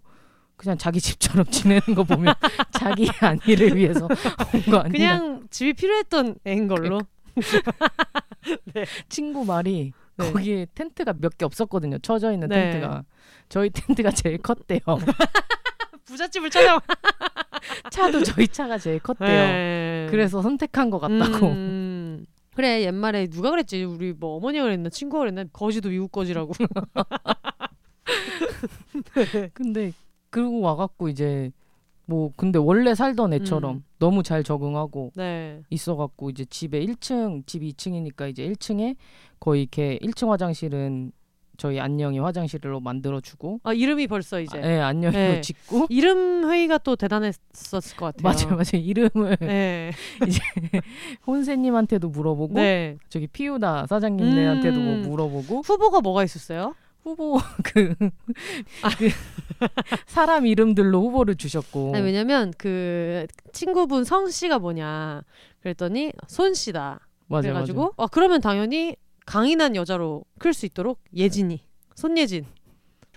그냥 0.58 0.78
자기 0.78 1.00
집처럼 1.02 1.46
지내는 1.50 1.96
거 1.96 2.04
보면 2.04 2.34
자기 2.72 3.10
아니를 3.22 3.76
위해서 3.76 4.06
온 4.06 4.62
거 4.72 4.78
아니냐. 4.78 4.92
그냥 4.92 5.44
집이 5.50 5.74
필요했던 5.74 6.36
애인 6.46 6.68
걸로. 6.68 7.00
친구 9.10 9.46
말이 9.46 9.94
네. 10.18 10.32
거기에 10.32 10.68
텐트가 10.76 11.14
몇 11.20 11.38
개 11.38 11.46
없었거든요. 11.46 11.98
쳐져 12.00 12.32
있는 12.34 12.50
네. 12.50 12.72
텐트가. 12.72 13.04
저희 13.52 13.70
텐트가 13.70 14.12
제일 14.12 14.38
컸대요. 14.38 14.80
부잣집을 16.06 16.50
찾아. 16.50 16.80
차도 17.92 18.24
저희 18.24 18.48
차가 18.48 18.78
제일 18.78 19.00
컸대요. 19.00 19.28
네. 19.28 20.08
그래서 20.10 20.42
선택한 20.42 20.90
것 20.90 21.00
같다고. 21.00 21.48
음. 21.48 22.26
그래 22.56 22.84
옛말에 22.84 23.28
누가 23.28 23.50
그랬지 23.50 23.84
우리 23.84 24.14
뭐 24.14 24.38
어머니가 24.38 24.64
그랬나 24.64 24.90
친구가 24.90 25.20
그랬나 25.20 25.44
거지도 25.52 25.90
미국 25.90 26.12
거지라고 26.12 26.54
근데 29.54 29.94
그러고 30.30 30.60
와갖고 30.62 31.10
이제 31.10 31.52
뭐 32.06 32.32
근데 32.36 32.60
원래 32.60 32.94
살던 32.94 33.34
애처럼 33.34 33.76
음. 33.78 33.84
너무 34.00 34.22
잘 34.22 34.44
적응하고 34.44 35.12
네 35.16 35.62
있어갖고 35.70 36.30
이제 36.30 36.44
집에 36.46 36.86
1층 36.86 37.48
집 37.48 37.62
2층이니까 37.62 38.30
이제 38.30 38.48
1층에 38.50 38.98
거의 39.40 39.62
이렇게 39.62 39.98
1층 40.02 40.30
화장실은 40.30 41.14
저희 41.62 41.80
안녕이 41.80 42.18
화장실로 42.18 42.80
만들어주고 42.80 43.60
아 43.62 43.72
이름이 43.72 44.08
벌써 44.08 44.42
이제 44.42 44.58
아, 44.58 44.68
예, 44.68 44.80
안녕이로 44.80 45.12
네. 45.12 45.42
짓고 45.46 45.86
이름 45.90 46.50
회의가 46.50 46.80
또 46.80 46.96
대단했었을 46.96 47.98
것 47.98 48.16
같아요. 48.16 48.24
맞아요, 48.24 48.56
맞아요. 48.56 48.84
이름을 48.84 49.38
네. 49.42 49.92
혼세님한테도 51.28 52.10
물어보고 52.10 52.56
네. 52.56 52.98
저기 53.10 53.28
피우다 53.28 53.86
사장님네한테도 53.86 54.80
뭐 54.80 54.94
음. 54.96 55.02
물어보고 55.04 55.62
후보가 55.62 56.02
뭐가 56.02 56.24
있었어요? 56.24 56.74
후보 57.04 57.38
그, 57.64 57.94
그 58.98 59.10
사람 60.08 60.48
이름들로 60.48 61.00
후보를 61.00 61.36
주셨고 61.36 61.92
아니, 61.94 62.04
왜냐면 62.04 62.52
그 62.58 63.28
친구분 63.54 64.04
성 64.04 64.32
씨가 64.32 64.58
뭐냐 64.58 65.22
그랬더니 65.60 66.12
손 66.26 66.56
씨다. 66.56 67.08
맞아요, 67.28 67.42
그래가지고 67.44 67.80
맞아요. 67.80 67.94
아 67.98 68.08
그러면 68.08 68.42
당연히 68.42 68.96
강인한 69.32 69.76
여자로 69.78 70.24
클 70.40 70.54
수 70.54 70.66
있도록 70.66 71.00
예진이 71.16 71.62
손예진 71.96 72.46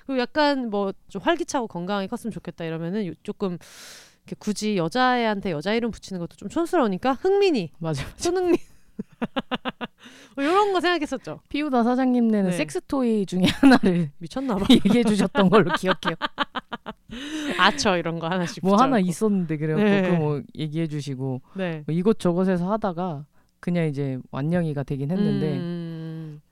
그리고 0.06 0.20
약간 0.20 0.70
뭐 0.70 0.92
좀 1.08 1.20
활기차고 1.22 1.66
건강하게 1.68 2.06
컸으면 2.08 2.30
좋겠다 2.32 2.64
이러면은 2.64 3.06
요- 3.06 3.12
조금 3.22 3.58
굳이 4.38 4.76
여자애한테 4.76 5.50
여자 5.50 5.74
이름 5.74 5.90
붙이는 5.90 6.20
것도 6.20 6.36
좀 6.36 6.48
촌스러우니까 6.48 7.12
흥민이 7.14 7.72
맞아요. 7.78 8.06
손흥민 8.16 8.56
뭐 10.36 10.44
이런 10.44 10.72
거 10.72 10.80
생각했었죠 10.80 11.40
피우다 11.48 11.82
사장님네는 11.82 12.50
네. 12.50 12.56
섹스토이 12.56 13.26
중에 13.26 13.42
하나를 13.46 14.10
미쳤나봐 14.18 14.66
얘기해 14.70 15.02
주셨던 15.04 15.48
걸로 15.50 15.72
기억해요. 15.74 16.14
아처 17.58 17.96
이런 17.96 18.18
거 18.18 18.28
하나씩 18.28 18.64
뭐 18.64 18.74
하나 18.76 18.96
붙여놓고. 18.96 19.08
있었는데 19.08 19.56
그래갖고 19.56 19.88
네. 19.90 20.02
그거 20.02 20.16
뭐 20.16 20.42
얘기해 20.56 20.86
주시고 20.86 21.40
네 21.56 21.82
뭐 21.86 21.94
이것저것에서 21.94 22.70
하다가 22.72 23.26
그냥 23.60 23.86
이제 23.88 24.18
완영이가 24.30 24.82
되긴 24.82 25.10
했는데 25.10 25.52
음, 25.56 25.83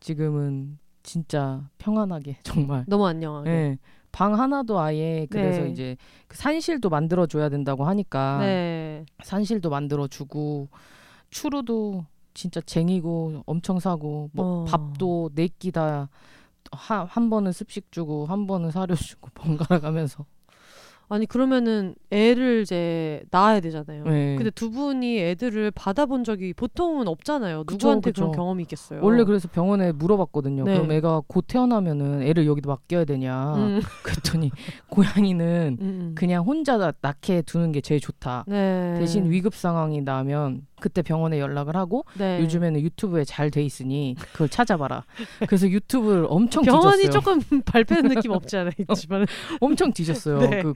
지금은 0.03 0.79
진짜 1.03 1.69
평안하게 1.79 2.39
정말 2.45 2.85
너무 2.89 3.07
안녕하게 3.07 3.51
예. 3.51 3.79
방 4.11 4.39
하나도 4.39 4.79
아예 4.79 5.27
그래서 5.31 5.63
네. 5.63 5.71
이제 5.71 5.97
그 6.29 6.37
산실도 6.37 6.91
만들어 6.91 7.27
줘야 7.27 7.49
된다고 7.49 7.85
하니까 7.87 8.39
네. 8.41 9.05
산실도 9.23 9.71
만들어 9.71 10.07
주고 10.07 10.69
추루도 11.31 12.05
진짜 12.35 12.61
쟁이고 12.61 13.43
엄청 13.47 13.79
사고 13.81 14.29
뭐 14.33 14.65
어. 14.65 14.65
밥도 14.65 15.31
네 15.35 15.49
끼 15.59 15.71
다 15.73 16.09
한 16.73 17.29
번은 17.31 17.53
습식 17.53 17.91
주고 17.93 18.25
한 18.27 18.47
번은 18.47 18.71
사료 18.71 18.95
주고 18.95 19.29
번갈아 19.35 19.81
가면서 19.81 20.25
아니 21.13 21.27
그러면은 21.27 21.95
애를 22.11 22.63
이제 22.63 23.23
낳아야 23.31 23.61
되잖아요. 23.61 24.05
네. 24.05 24.37
근데 24.37 24.51
두 24.51 24.71
분이 24.71 25.21
애들을 25.21 25.71
받아본 25.73 26.25
적이 26.25 26.55
보통은 26.55 27.07
없잖아요. 27.07 27.65
그쵸, 27.65 27.77
누구한테 27.77 28.11
그쵸. 28.13 28.23
그런 28.23 28.33
경험이 28.33 28.63
있겠어요. 28.63 29.01
원래 29.03 29.23
그래서 29.25 29.47
병원에 29.47 29.93
물어봤거든요. 29.93 30.65
네. 30.65 30.73
그럼 30.73 30.91
애가 30.91 31.25
곧 31.27 31.45
태어나면은 31.47 32.23
애를 32.23 32.47
여기다 32.47 32.71
맡겨야 32.71 33.05
되냐. 33.05 33.55
음, 33.57 33.81
그랬더니 34.03 34.53
고양이는 34.89 35.77
음, 35.83 35.87
음. 35.87 36.13
그냥 36.15 36.45
혼자 36.45 36.79
다 36.79 36.93
낳게 37.03 37.43
두는 37.43 37.73
게 37.73 37.83
제일 37.83 38.01
좋다. 38.01 38.47
네. 38.49 38.97
대신 38.99 39.31
위급 39.31 39.55
상황이 39.55 40.01
나면 40.01 40.63
그때 40.83 41.01
병원에 41.03 41.39
연락을 41.41 41.77
하고 41.77 42.05
네. 42.19 42.41
요즘에는 42.41 42.81
유튜브에 42.81 43.25
잘 43.25 43.51
돼 43.51 43.63
있으니 43.63 44.17
그걸 44.33 44.49
찾아봐라. 44.49 45.05
그래서 45.49 45.69
유튜브를 45.69 46.27
엄청 46.29 46.65
병원이 46.65 47.03
뒤졌어요. 47.03 47.11
조금 47.13 47.41
발표는 47.65 48.09
느낌 48.15 48.33
없지 48.33 48.57
않아 48.57 48.71
있지만 48.79 49.27
엄청 49.61 49.93
뒤졌어요. 49.93 50.39
네. 50.51 50.63
그 50.63 50.75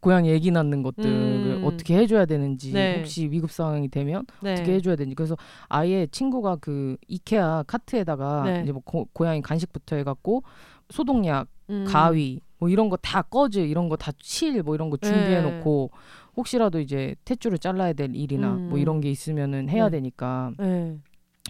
고양이 0.00 0.30
애기 0.32 0.50
낳는 0.50 0.82
것들 0.82 1.04
음. 1.04 1.62
어떻게 1.64 1.96
해줘야 1.96 2.24
되는지 2.26 2.72
네. 2.72 2.98
혹시 2.98 3.30
위급 3.30 3.50
상황이 3.50 3.88
되면 3.88 4.24
네. 4.40 4.52
어떻게 4.54 4.72
해줘야 4.74 4.96
되는지 4.96 5.14
그래서 5.14 5.36
아예 5.68 6.06
친구가 6.10 6.56
그 6.56 6.96
이케아 7.08 7.64
카트에다가 7.66 8.42
네. 8.44 8.60
이제 8.62 8.72
뭐 8.72 8.82
고, 8.84 9.08
고양이 9.12 9.40
간식부터 9.42 9.96
해갖고 9.96 10.42
소독약, 10.90 11.48
음. 11.70 11.84
가위 11.86 12.40
뭐 12.58 12.68
이런 12.68 12.88
거 12.88 12.96
다 12.96 13.22
꺼즈 13.22 13.58
이런 13.58 13.88
거 13.88 13.96
다 13.96 14.12
칠 14.20 14.62
뭐 14.62 14.74
이런 14.74 14.90
거 14.90 14.96
준비해 14.96 15.40
네. 15.42 15.50
놓고 15.50 15.90
혹시라도 16.36 16.80
이제 16.80 17.14
tet줄을 17.24 17.58
잘라야 17.58 17.92
될 17.92 18.14
일이나 18.14 18.54
음. 18.54 18.68
뭐 18.70 18.78
이런 18.78 19.00
게 19.00 19.10
있으면은 19.10 19.68
해야 19.68 19.84
네. 19.88 19.98
되니까 19.98 20.52
네. 20.58 20.98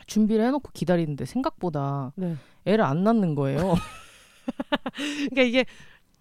준비를 0.07 0.45
해놓고 0.47 0.71
기다리는데 0.73 1.25
생각보다 1.25 2.13
네. 2.17 2.37
애를 2.67 2.85
안 2.85 3.05
낳는 3.05 3.35
거예요. 3.35 3.75
그러니까 5.31 5.43
이게 5.43 5.65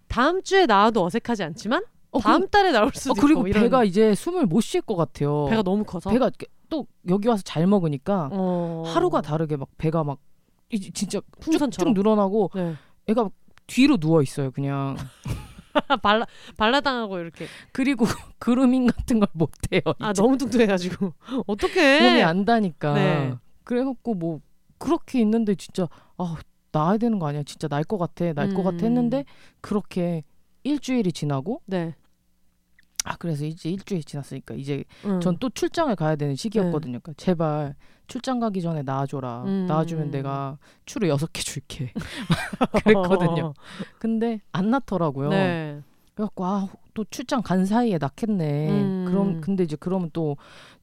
다음 0.08 0.42
주에 0.44 0.66
나와도 0.66 1.04
어색하지 1.04 1.44
않지만 1.44 1.84
어, 2.12 2.20
다음 2.20 2.48
달에 2.48 2.72
나올 2.72 2.90
그, 2.92 3.00
수도 3.00 3.12
어, 3.12 3.16
그리고 3.20 3.48
있고 3.48 3.60
배가 3.60 3.84
이제 3.84 4.14
숨을 4.16 4.46
못 4.46 4.62
쉴 4.62 4.82
것 4.82 4.96
같아요. 4.96 5.46
배가 5.50 5.64
너무 5.64 5.84
커서 5.84 6.10
배가 6.10 6.30
또 6.70 6.88
여기 7.10 7.28
와서 7.28 7.42
잘 7.44 7.68
먹으니까 7.68 8.30
어. 8.32 8.84
하루가 8.86 9.22
다르게 9.22 9.58
막 9.58 9.68
배가 9.78 10.04
막 10.04 10.20
이- 10.70 10.80
진짜 10.92 11.20
풍선처럼 11.42 11.94
늘어나고 11.94 12.52
네. 12.56 12.74
애가 13.08 13.30
뒤로 13.68 13.98
누워 13.98 14.22
있어요 14.22 14.52
그냥 14.52 14.96
발라 16.02 16.26
발라당하고 16.58 17.20
이렇게 17.20 17.48
그리고 17.72 18.06
그루밍 18.40 18.88
같은 18.88 19.20
걸 19.20 19.28
못해요 19.34 19.82
아 20.00 20.12
이제 20.12 20.22
너무 20.22 20.38
뚱뚱해가지고 20.38 21.14
어떡해 21.48 22.02
몸이 22.02 22.24
안 22.24 22.46
다니까 22.46 22.94
네. 22.94 23.34
그래갖고 23.64 24.14
뭐 24.14 24.42
그렇게 24.78 25.20
있는데 25.22 25.56
진짜 25.56 25.88
아 26.18 26.36
낳아야 26.72 26.98
되는 26.98 27.20
거 27.20 27.28
아니야 27.28 27.44
진짜 27.44 27.68
날 27.68 27.84
것 27.84 27.98
같아 27.98 28.34
날것 28.34 28.58
음. 28.58 28.64
같아 28.64 28.78
했는데 28.86 29.26
그렇게 29.62 30.24
일주일이 30.64 31.12
지나고 31.12 31.62
네. 31.66 31.96
아 33.06 33.16
그래서 33.18 33.46
이제 33.46 33.70
일주일 33.70 34.04
지났으니까 34.04 34.56
이제 34.56 34.84
음. 35.06 35.20
전또 35.20 35.50
출장을 35.50 35.94
가야 35.96 36.16
되는 36.16 36.36
시기였거든요 36.36 37.00
그러니까 37.00 37.14
제발 37.18 37.76
출장 38.08 38.40
가기 38.40 38.62
전에 38.62 38.82
낳아줘라 38.84 39.44
음. 39.46 39.66
낳아주면 39.68 40.12
내가 40.12 40.58
추루 40.86 41.08
여섯 41.08 41.32
개 41.34 41.42
줄게 41.42 41.92
그랬거든요 42.84 43.54
근데 44.00 44.42
안 44.52 44.70
낳더라고요 44.70 45.30
네. 45.30 45.82
그래갖고 46.16 46.46
아 46.46 46.68
또 46.96 47.04
출장 47.10 47.42
간 47.42 47.66
사이에 47.66 47.98
낳겠네. 47.98 48.70
음. 48.70 49.06
그럼 49.08 49.42
근데 49.42 49.64
이제 49.64 49.76
그러면 49.80 50.12
또 50.14 50.38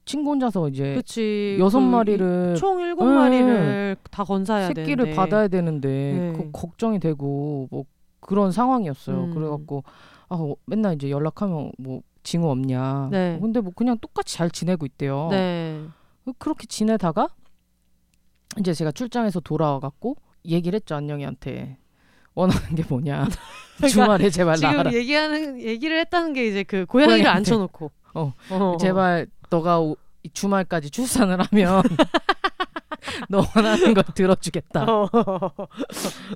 친구 0.04 0.30
혼자서 0.30 0.68
이제 0.68 0.94
그치. 0.96 1.56
여섯 1.60 1.78
그 1.78 1.84
마리를 1.84 2.54
이- 2.56 2.58
총 2.58 2.80
일곱 2.80 3.06
네. 3.08 3.14
마리를 3.14 3.96
다 4.10 4.24
건사해야 4.24 4.66
새끼를 4.68 4.96
되는데. 5.04 5.14
받아야 5.14 5.46
되는데 5.46 5.88
네. 5.88 6.32
그 6.36 6.50
걱정이 6.52 6.98
되고 6.98 7.68
뭐 7.70 7.84
그런 8.18 8.50
상황이었어요. 8.50 9.24
음. 9.26 9.30
그래갖고 9.34 9.84
아 10.30 10.34
어, 10.34 10.54
맨날 10.66 10.94
이제 10.94 11.10
연락하면 11.10 11.70
뭐 11.78 12.00
징후 12.24 12.50
없냐. 12.50 13.08
네. 13.12 13.38
근데 13.40 13.60
뭐 13.60 13.72
그냥 13.76 13.96
똑같이 14.00 14.34
잘 14.36 14.50
지내고 14.50 14.86
있대요. 14.86 15.28
네. 16.24 16.32
그렇게 16.38 16.66
지내다가 16.66 17.28
이제 18.58 18.72
제가 18.74 18.92
출장에서 18.92 19.40
돌아와갖고 19.40 20.16
얘기를 20.44 20.76
했죠 20.76 20.94
안녕이한테 20.94 21.78
원하는 22.34 22.74
게 22.74 22.84
뭐냐. 22.88 23.26
주말에 23.90 24.30
제발 24.30 24.56
지금 24.56 24.70
나가라. 24.70 24.92
얘기하는 24.92 25.60
얘기를 25.60 25.98
했다는 26.00 26.32
게 26.32 26.46
이제 26.46 26.62
그 26.62 26.84
고양이를 26.86 27.18
고양이한테. 27.22 27.38
앉혀놓고. 27.38 27.90
어. 28.14 28.32
어. 28.50 28.76
제발 28.80 29.26
너가 29.50 29.80
오- 29.80 29.96
이 30.22 30.28
주말까지 30.30 30.90
출산을 30.90 31.40
하면 31.40 31.82
너 33.30 33.42
원하는 33.56 33.94
걸 33.94 34.04
들어주겠다. 34.14 34.84
어. 34.84 35.08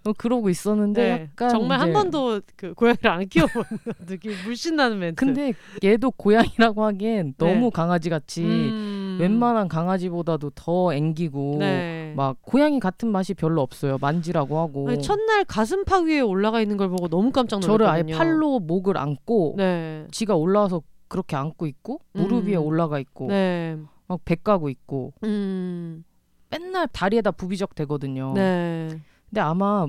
어, 0.05 0.13
그러고 0.17 0.49
있었는데 0.49 1.03
네. 1.03 1.29
약간 1.31 1.51
정말 1.51 1.79
한 1.81 1.89
이제- 1.89 1.93
번도 1.93 2.41
그 2.57 2.73
고양이를 2.75 3.11
안 3.11 3.29
키워본 3.29 3.65
느낌 4.07 4.33
물씬 4.45 4.77
나는 4.77 4.99
멘트. 4.99 5.17
근데 5.23 5.53
얘도 5.83 6.13
고양이라고 6.13 6.83
하기엔 6.85 7.35
너무 7.37 7.55
네. 7.67 7.71
강아지 7.73 8.09
같이 8.09 8.43
음. 8.43 8.94
웬만한 9.21 9.69
강아지보다도 9.69 10.51
더 10.55 10.95
앵기고 10.95 11.57
네. 11.59 12.13
막 12.17 12.37
고양이 12.43 12.81
같은 12.81 13.09
맛이 13.11 13.35
별로 13.35 13.61
없어요. 13.63 13.99
만지라고 14.01 14.59
하고 14.59 14.89
아니, 14.89 15.03
첫날 15.03 15.45
가슴팍 15.45 16.05
위에 16.05 16.21
올라가 16.21 16.61
있는 16.61 16.77
걸 16.77 16.89
보고 16.89 17.09
너무 17.09 17.31
깜짝 17.33 17.61
놀랐거든요. 17.61 17.87
저를 17.87 17.87
아예 17.87 18.17
팔로 18.17 18.61
목을 18.61 18.97
안고 18.97 19.55
네. 19.57 20.07
지가 20.11 20.37
올라와서 20.37 20.83
그렇게 21.09 21.37
안고 21.37 21.67
있고 21.67 22.01
무릎 22.13 22.45
음. 22.45 22.47
위에 22.49 22.57
올라가 22.57 22.99
있고 22.99 23.29
네. 23.29 23.79
막 24.07 24.21
배 24.25 24.35
까고 24.37 24.69
있고 24.69 25.13
음. 25.25 26.05
맨날 26.51 26.87
다리에다 26.89 27.31
부비적 27.33 27.75
대거든요. 27.75 28.33
네. 28.35 28.89
근데 29.29 29.41
아마 29.41 29.87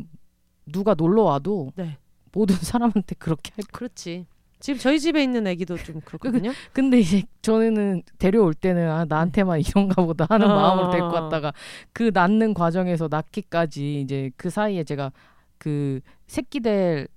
누가 0.65 0.93
놀러 0.95 1.23
와도 1.23 1.71
네. 1.75 1.97
모든 2.31 2.55
사람한테 2.55 3.15
그렇게 3.19 3.51
할 3.55 3.65
그렇지. 3.71 4.25
지금 4.65 4.79
저희 4.79 4.99
집에 4.99 5.21
있는 5.21 5.45
애기도 5.45 5.77
좀 5.77 6.01
그렇거든요. 6.01 6.51
근데 6.73 6.97
이제 6.97 7.21
전에는 7.43 8.01
데려올 8.17 8.55
때는 8.55 8.89
아 8.89 9.05
나한테만 9.05 9.59
이런가 9.61 10.03
보다 10.03 10.25
하는 10.27 10.49
어. 10.49 10.55
마음으로 10.55 10.89
데리고 10.89 11.05
왔다가 11.09 11.53
그 11.93 12.09
낳는 12.11 12.55
과정에서 12.55 13.07
낳기까지 13.07 14.01
이제 14.01 14.31
그 14.37 14.49
사이에 14.49 14.83
제가 14.83 15.11
그 15.59 15.99
새끼들 16.25 17.07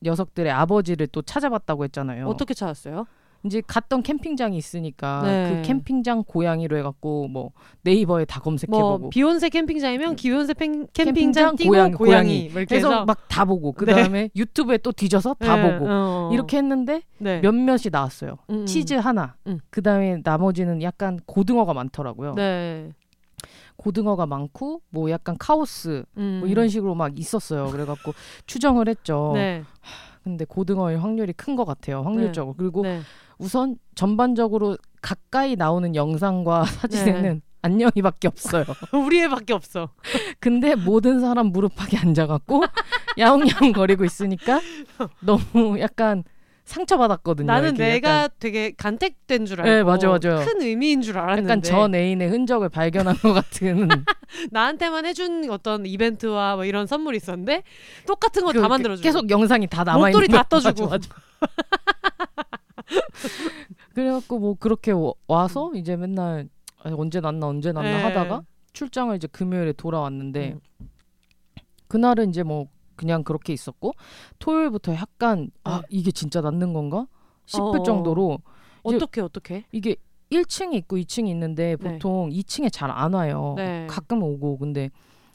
녀석들의 0.00 0.52
아버지를 0.52 1.08
또 1.08 1.22
찾아봤다고 1.22 1.82
했잖아요. 1.82 2.28
어떻게 2.28 2.54
찾았어요? 2.54 3.06
이제 3.44 3.60
갔던 3.66 4.02
캠핑장이 4.04 4.56
있으니까 4.56 5.22
네. 5.24 5.48
그 5.62 5.62
캠핑장 5.66 6.24
고양이로 6.26 6.76
해갖고 6.78 7.26
뭐 7.28 7.50
네이버에 7.82 8.24
다뭐 8.24 8.42
검색해보고 8.44 9.10
비욘세 9.10 9.48
캠핑장이면 9.48 10.14
기욘세 10.16 10.54
캠, 10.54 10.86
캠핑장 10.92 11.56
캠핑장 11.56 11.68
고양이, 11.68 11.92
고양이, 11.92 12.48
고양이. 12.48 12.50
뭐 12.52 12.62
해서 12.70 13.04
막 13.04 13.26
다 13.28 13.44
보고 13.44 13.72
그 13.72 13.84
네. 13.86 13.94
다음에 13.94 14.28
유튜브에 14.36 14.76
또 14.78 14.92
뒤져서 14.92 15.34
다 15.40 15.56
네, 15.56 15.78
보고 15.78 15.86
어. 15.90 16.30
이렇게 16.32 16.58
했는데 16.58 17.02
네. 17.18 17.40
몇몇이 17.40 17.88
나왔어요. 17.90 18.36
음, 18.50 18.66
치즈 18.66 18.94
하나. 18.94 19.34
음. 19.46 19.58
그 19.70 19.82
다음에 19.82 20.20
나머지는 20.22 20.82
약간 20.82 21.18
고등어가 21.26 21.72
많더라고요. 21.72 22.34
네. 22.34 22.92
고등어가 23.76 24.26
많고 24.26 24.82
뭐 24.90 25.10
약간 25.10 25.36
카오스 25.38 26.04
음. 26.18 26.36
뭐 26.40 26.48
이런 26.48 26.68
식으로 26.68 26.94
막 26.94 27.18
있었어요. 27.18 27.68
그래갖고 27.70 28.12
추정을 28.46 28.88
했죠. 28.88 29.32
네. 29.34 29.64
근데 30.22 30.44
고등어의 30.44 30.98
확률이 30.98 31.32
큰 31.32 31.56
것 31.56 31.64
같아요. 31.64 32.02
확률적으로. 32.02 32.54
그리고 32.56 32.82
네. 32.82 33.00
우선 33.42 33.76
전반적으로 33.96 34.76
가까이 35.02 35.56
나오는 35.56 35.94
영상과 35.96 36.64
사진에는 36.64 37.42
안녕이밖에 37.62 38.28
없어요. 38.28 38.64
우리 38.94 39.20
애밖에 39.22 39.52
없어. 39.52 39.90
근데 40.40 40.74
모든 40.74 41.20
사람 41.20 41.46
무릎팍에 41.48 41.98
앉아갖고 41.98 42.62
야옹야옹 43.18 43.72
거리고 43.72 44.04
있으니까 44.04 44.60
너무 45.20 45.78
약간 45.80 46.24
상처받았거든요. 46.64 47.46
나는 47.46 47.74
내가 47.74 48.28
되게 48.38 48.72
간택된 48.76 49.46
줄 49.46 49.60
알고 49.60 49.70
네, 49.70 49.82
맞아, 49.82 50.08
맞아요. 50.08 50.44
큰 50.44 50.62
의미인 50.62 51.02
줄 51.02 51.18
알았는데 51.18 51.44
약간 51.44 51.62
전 51.62 51.94
애인의 51.94 52.28
흔적을 52.30 52.68
발견한 52.68 53.16
것 53.16 53.32
같은 53.32 53.88
나한테만 54.50 55.04
해준 55.04 55.50
어떤 55.50 55.84
이벤트와 55.86 56.54
뭐 56.56 56.64
이런 56.64 56.86
선물이 56.86 57.16
있었는데 57.16 57.64
똑같은 58.06 58.44
거그다 58.44 58.68
만들어주고 58.68 59.04
계속 59.04 59.28
영상이 59.28 59.66
다 59.66 59.82
남아 59.82 60.10
있는 60.10 60.20
목도리 60.20 60.28
다 60.28 60.44
떠주고. 60.48 60.88
맞아, 60.88 61.08
맞아. 61.08 61.08
그래갖고 63.94 64.38
뭐 64.38 64.54
그렇게 64.54 64.92
와- 64.92 65.12
와서 65.26 65.72
이제 65.74 65.96
맨날 65.96 66.48
아니, 66.82 66.94
언제 66.96 67.20
났나 67.20 67.46
언제 67.46 67.72
났나 67.72 67.88
네. 67.98 68.02
하다가 68.02 68.44
출장을 68.72 69.14
이제 69.16 69.26
금요일에 69.28 69.72
돌아왔는데 69.72 70.52
음. 70.80 70.88
그날은 71.88 72.30
이제 72.30 72.42
뭐 72.42 72.66
그냥 72.96 73.22
그렇게 73.24 73.52
있었고 73.52 73.92
토요일부터 74.38 74.94
약간 74.94 75.50
아 75.64 75.80
네. 75.80 75.86
이게 75.90 76.10
진짜 76.10 76.40
낫는 76.40 76.72
건가 76.72 77.06
싶을 77.46 77.80
어. 77.80 77.82
정도로 77.82 78.38
어떻게 78.82 79.20
어떻게 79.20 79.64
이게 79.72 79.96
1층이 80.30 80.74
있고 80.74 80.96
2층이 80.96 81.28
있는데 81.28 81.76
네. 81.78 81.92
보통 81.92 82.30
2층에 82.30 82.72
잘 82.72 82.90
안 82.90 83.12
와요. 83.14 83.54
네. 83.56 83.86
가끔 83.88 84.22
오고 84.22 84.58
근데 84.58 84.90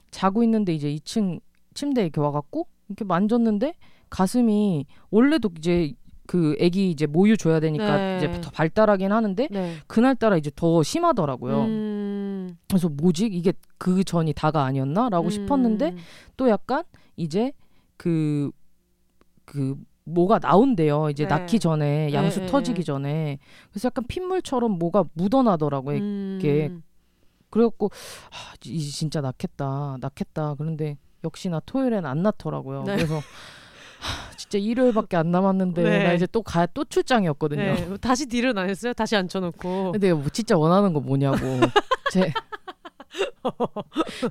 자고 0.10 0.44
있는데 0.44 0.74
이제 0.74 0.90
2층 0.96 1.40
침대에 1.76 2.06
이렇게 2.06 2.20
와갖고 2.20 2.68
이렇게 2.88 3.06
만졌는데 3.06 3.76
가슴이 4.10 4.86
원래도 5.12 5.50
이제 5.58 5.94
그 6.27 6.55
아기 6.62 6.91
이제 6.91 7.07
모유 7.07 7.38
줘야 7.38 7.60
되니까 7.60 7.98
네. 7.98 8.17
이제 8.17 8.41
더 8.41 8.51
발달하긴 8.51 9.12
하는데 9.12 9.48
네. 9.50 9.75
그날따라 9.88 10.38
이제 10.38 10.51
더 10.55 10.84
심하더라고요. 10.84 11.62
음, 11.63 12.57
그래서 12.67 12.89
뭐지 12.89 13.25
이게 13.25 13.53
그 13.77 14.03
전이 14.03 14.34
다가 14.34 14.63
아니었나라고 14.65 15.25
음. 15.27 15.29
싶었는데 15.31 15.96
또 16.36 16.50
약간 16.50 16.84
이제 17.15 17.53
그, 17.98 18.51
그, 19.46 19.75
뭐가 20.05 20.39
나온대요. 20.39 21.10
이제 21.10 21.24
네. 21.24 21.29
낳기 21.29 21.60
전에, 21.60 22.13
양수 22.13 22.41
네, 22.41 22.46
터지기 22.48 22.79
네. 22.79 22.84
전에. 22.84 23.39
그래서 23.72 23.88
약간 23.88 24.05
핏물처럼 24.07 24.77
뭐가 24.79 25.03
묻어나더라고요. 25.13 25.98
음. 25.98 26.38
이게 26.39 26.72
그래갖고, 27.50 27.89
아, 28.29 28.55
진짜 28.62 29.19
낳겠다, 29.19 29.98
낳겠다. 30.00 30.55
그런데 30.57 30.98
역시나 31.25 31.60
토요일엔 31.65 32.05
안 32.05 32.24
낳더라고요. 32.24 32.84
네. 32.84 32.96
그래서, 32.96 33.17
하, 33.17 33.22
진짜 34.38 34.58
일요일밖에 34.60 35.18
안 35.18 35.32
남았는데, 35.32 35.84
네. 35.84 36.04
나 36.04 36.13
이제 36.13 36.27
또 36.32 36.42
가, 36.42 36.66
또 36.68 36.86
출장이었거든요. 36.86 37.62
네. 37.62 37.98
다시 38.00 38.27
딜은 38.27 38.58
안 38.58 38.70
했어요? 38.70 38.94
다시 38.94 39.16
앉혀놓고 39.16 39.94
근데 39.94 40.13
뭐 40.13 40.25
진짜 40.32 40.58
원하는 40.58 40.94
거 40.94 41.00
뭐냐고. 41.00 41.38
제, 42.12 42.32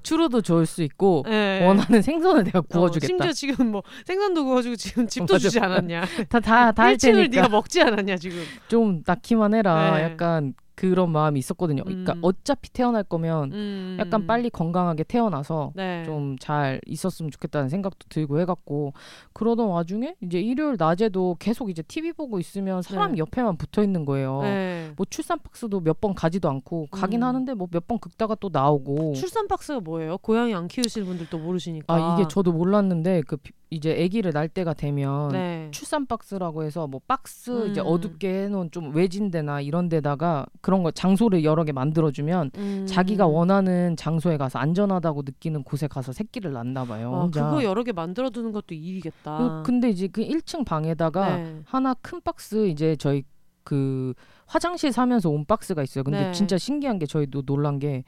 추루도 0.02 0.42
좋을 0.42 0.66
수 0.66 0.82
있고, 0.82 1.24
네. 1.26 1.66
원하는 1.66 2.02
생선을 2.02 2.44
내가 2.44 2.60
어, 2.60 2.62
구워주겠다. 2.62 3.06
심지어 3.06 3.32
지금 3.32 3.72
뭐 3.72 3.82
생선도 4.04 4.44
구워주고 4.44 4.76
지금 4.76 5.06
집도 5.06 5.34
맞아. 5.34 5.42
주지 5.42 5.60
않았냐? 5.60 6.02
다 6.28 6.40
다다할 6.40 6.96
1층을 6.96 7.12
네가 7.12 7.28
테니까 7.28 7.48
먹지 7.48 7.82
않았냐 7.82 8.16
지금? 8.16 8.42
좀 8.68 9.02
낳기만 9.04 9.54
해라. 9.54 9.96
네. 9.96 10.04
약간 10.04 10.54
그런 10.76 11.10
마음이 11.10 11.38
있었거든요. 11.40 11.82
그러니까 11.84 12.12
음. 12.12 12.18
어차피 12.22 12.70
태어날 12.70 13.02
거면 13.02 13.50
음. 13.52 13.96
약간 13.98 14.26
빨리 14.26 14.50
건강하게 14.50 15.04
태어나서 15.04 15.72
네. 15.74 16.04
좀잘 16.04 16.80
있었으면 16.86 17.30
좋겠다는 17.30 17.68
생각도 17.70 18.06
들고 18.10 18.38
해갖고 18.40 18.92
그러던 19.32 19.68
와중에 19.68 20.14
이제 20.20 20.38
일요일 20.38 20.76
낮에도 20.78 21.34
계속 21.38 21.70
이제 21.70 21.82
TV 21.82 22.12
보고 22.12 22.38
있으면 22.38 22.82
사람 22.82 23.12
네. 23.12 23.18
옆에만 23.18 23.56
붙어 23.56 23.82
있는 23.82 24.04
거예요. 24.04 24.42
네. 24.42 24.92
뭐 24.96 25.06
출산 25.10 25.38
박스도 25.40 25.80
몇 25.80 25.96
번 25.98 26.14
가지도 26.14 26.50
않고 26.50 26.88
가긴 26.90 27.22
음. 27.22 27.26
하는데 27.28 27.54
뭐 27.54 27.66
몇 27.72 27.86
번 27.88 27.98
긁다가 27.98 28.34
또 28.34 28.50
나오고 28.52 29.14
출산 29.14 29.48
박스가 29.48 29.80
뭐예요? 29.80 30.18
고양이 30.18 30.54
안 30.54 30.68
키우시는 30.68 31.06
분들도 31.06 31.38
모르시니까. 31.38 31.94
아 31.94 32.14
이게 32.18 32.28
저도 32.28 32.52
몰랐는데 32.52 33.22
그 33.26 33.38
비- 33.38 33.52
이제 33.68 33.92
아기를 34.04 34.30
낳을 34.32 34.48
때가 34.48 34.74
되면 34.74 35.28
네. 35.32 35.68
출산 35.72 36.06
박스라고 36.06 36.62
해서 36.62 36.86
뭐 36.86 37.00
박스 37.08 37.50
음. 37.50 37.70
이제 37.70 37.80
어둡게 37.80 38.44
해놓은 38.44 38.70
좀 38.70 38.94
외진 38.94 39.30
데나 39.32 39.60
이런 39.60 39.88
데다가 39.88 40.46
그런 40.60 40.84
거 40.84 40.92
장소를 40.92 41.42
여러 41.42 41.64
개 41.64 41.72
만들어주면 41.72 42.52
음. 42.56 42.86
자기가 42.88 43.26
원하는 43.26 43.96
장소에 43.96 44.36
가서 44.36 44.60
안전하다고 44.60 45.22
느끼는 45.22 45.64
곳에 45.64 45.88
가서 45.88 46.12
새끼를 46.12 46.52
낳나 46.52 46.84
봐요. 46.84 47.12
아. 47.12 47.30
그거 47.30 47.64
여러 47.64 47.82
개 47.82 47.90
만들어 47.90 48.30
두는 48.30 48.52
것도 48.52 48.74
일이겠다. 48.74 49.38
그- 49.38 49.62
근데 49.64 49.88
이제 49.90 50.06
그 50.06 50.22
1층 50.22 50.64
방에다가 50.64 51.36
네. 51.36 51.60
하나 51.64 51.94
큰 51.94 52.20
박스 52.22 52.68
이제 52.68 52.94
저희 52.96 53.24
그 53.64 54.14
화장실 54.46 54.92
사면서 54.92 55.28
온 55.28 55.44
박스가 55.44 55.82
있어요. 55.82 56.04
근데 56.04 56.26
네. 56.26 56.32
진짜 56.32 56.56
신기한 56.56 57.00
게 57.00 57.06
저희도 57.06 57.42
놀란 57.42 57.80
게 57.80 58.04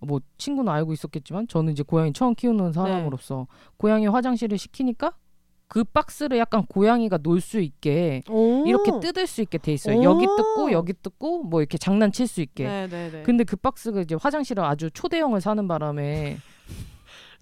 뭐 0.00 0.20
친구는 0.36 0.72
알고 0.72 0.92
있었겠지만 0.92 1.48
저는 1.48 1.72
이제 1.72 1.82
고양이 1.82 2.12
처음 2.12 2.34
키우는 2.34 2.72
사람으로서 2.72 3.46
네. 3.48 3.70
고양이 3.76 4.06
화장실을 4.06 4.56
시키니까 4.58 5.12
그 5.66 5.84
박스를 5.84 6.38
약간 6.38 6.64
고양이가 6.64 7.18
놀 7.18 7.40
수 7.40 7.60
있게 7.60 8.22
오. 8.30 8.64
이렇게 8.66 8.90
뜯을 9.00 9.26
수 9.26 9.42
있게 9.42 9.58
돼 9.58 9.72
있어요. 9.72 9.98
오. 9.98 10.02
여기 10.02 10.24
뜯고 10.24 10.72
여기 10.72 10.92
뜯고 10.94 11.42
뭐 11.44 11.60
이렇게 11.60 11.76
장난칠 11.76 12.26
수 12.26 12.40
있게. 12.40 12.64
네네네. 12.64 13.22
근데 13.24 13.44
그 13.44 13.56
박스가 13.56 14.00
이제 14.00 14.14
화장실을 14.18 14.64
아주 14.64 14.90
초대형을 14.90 15.40
사는 15.42 15.68
바람에 15.68 16.38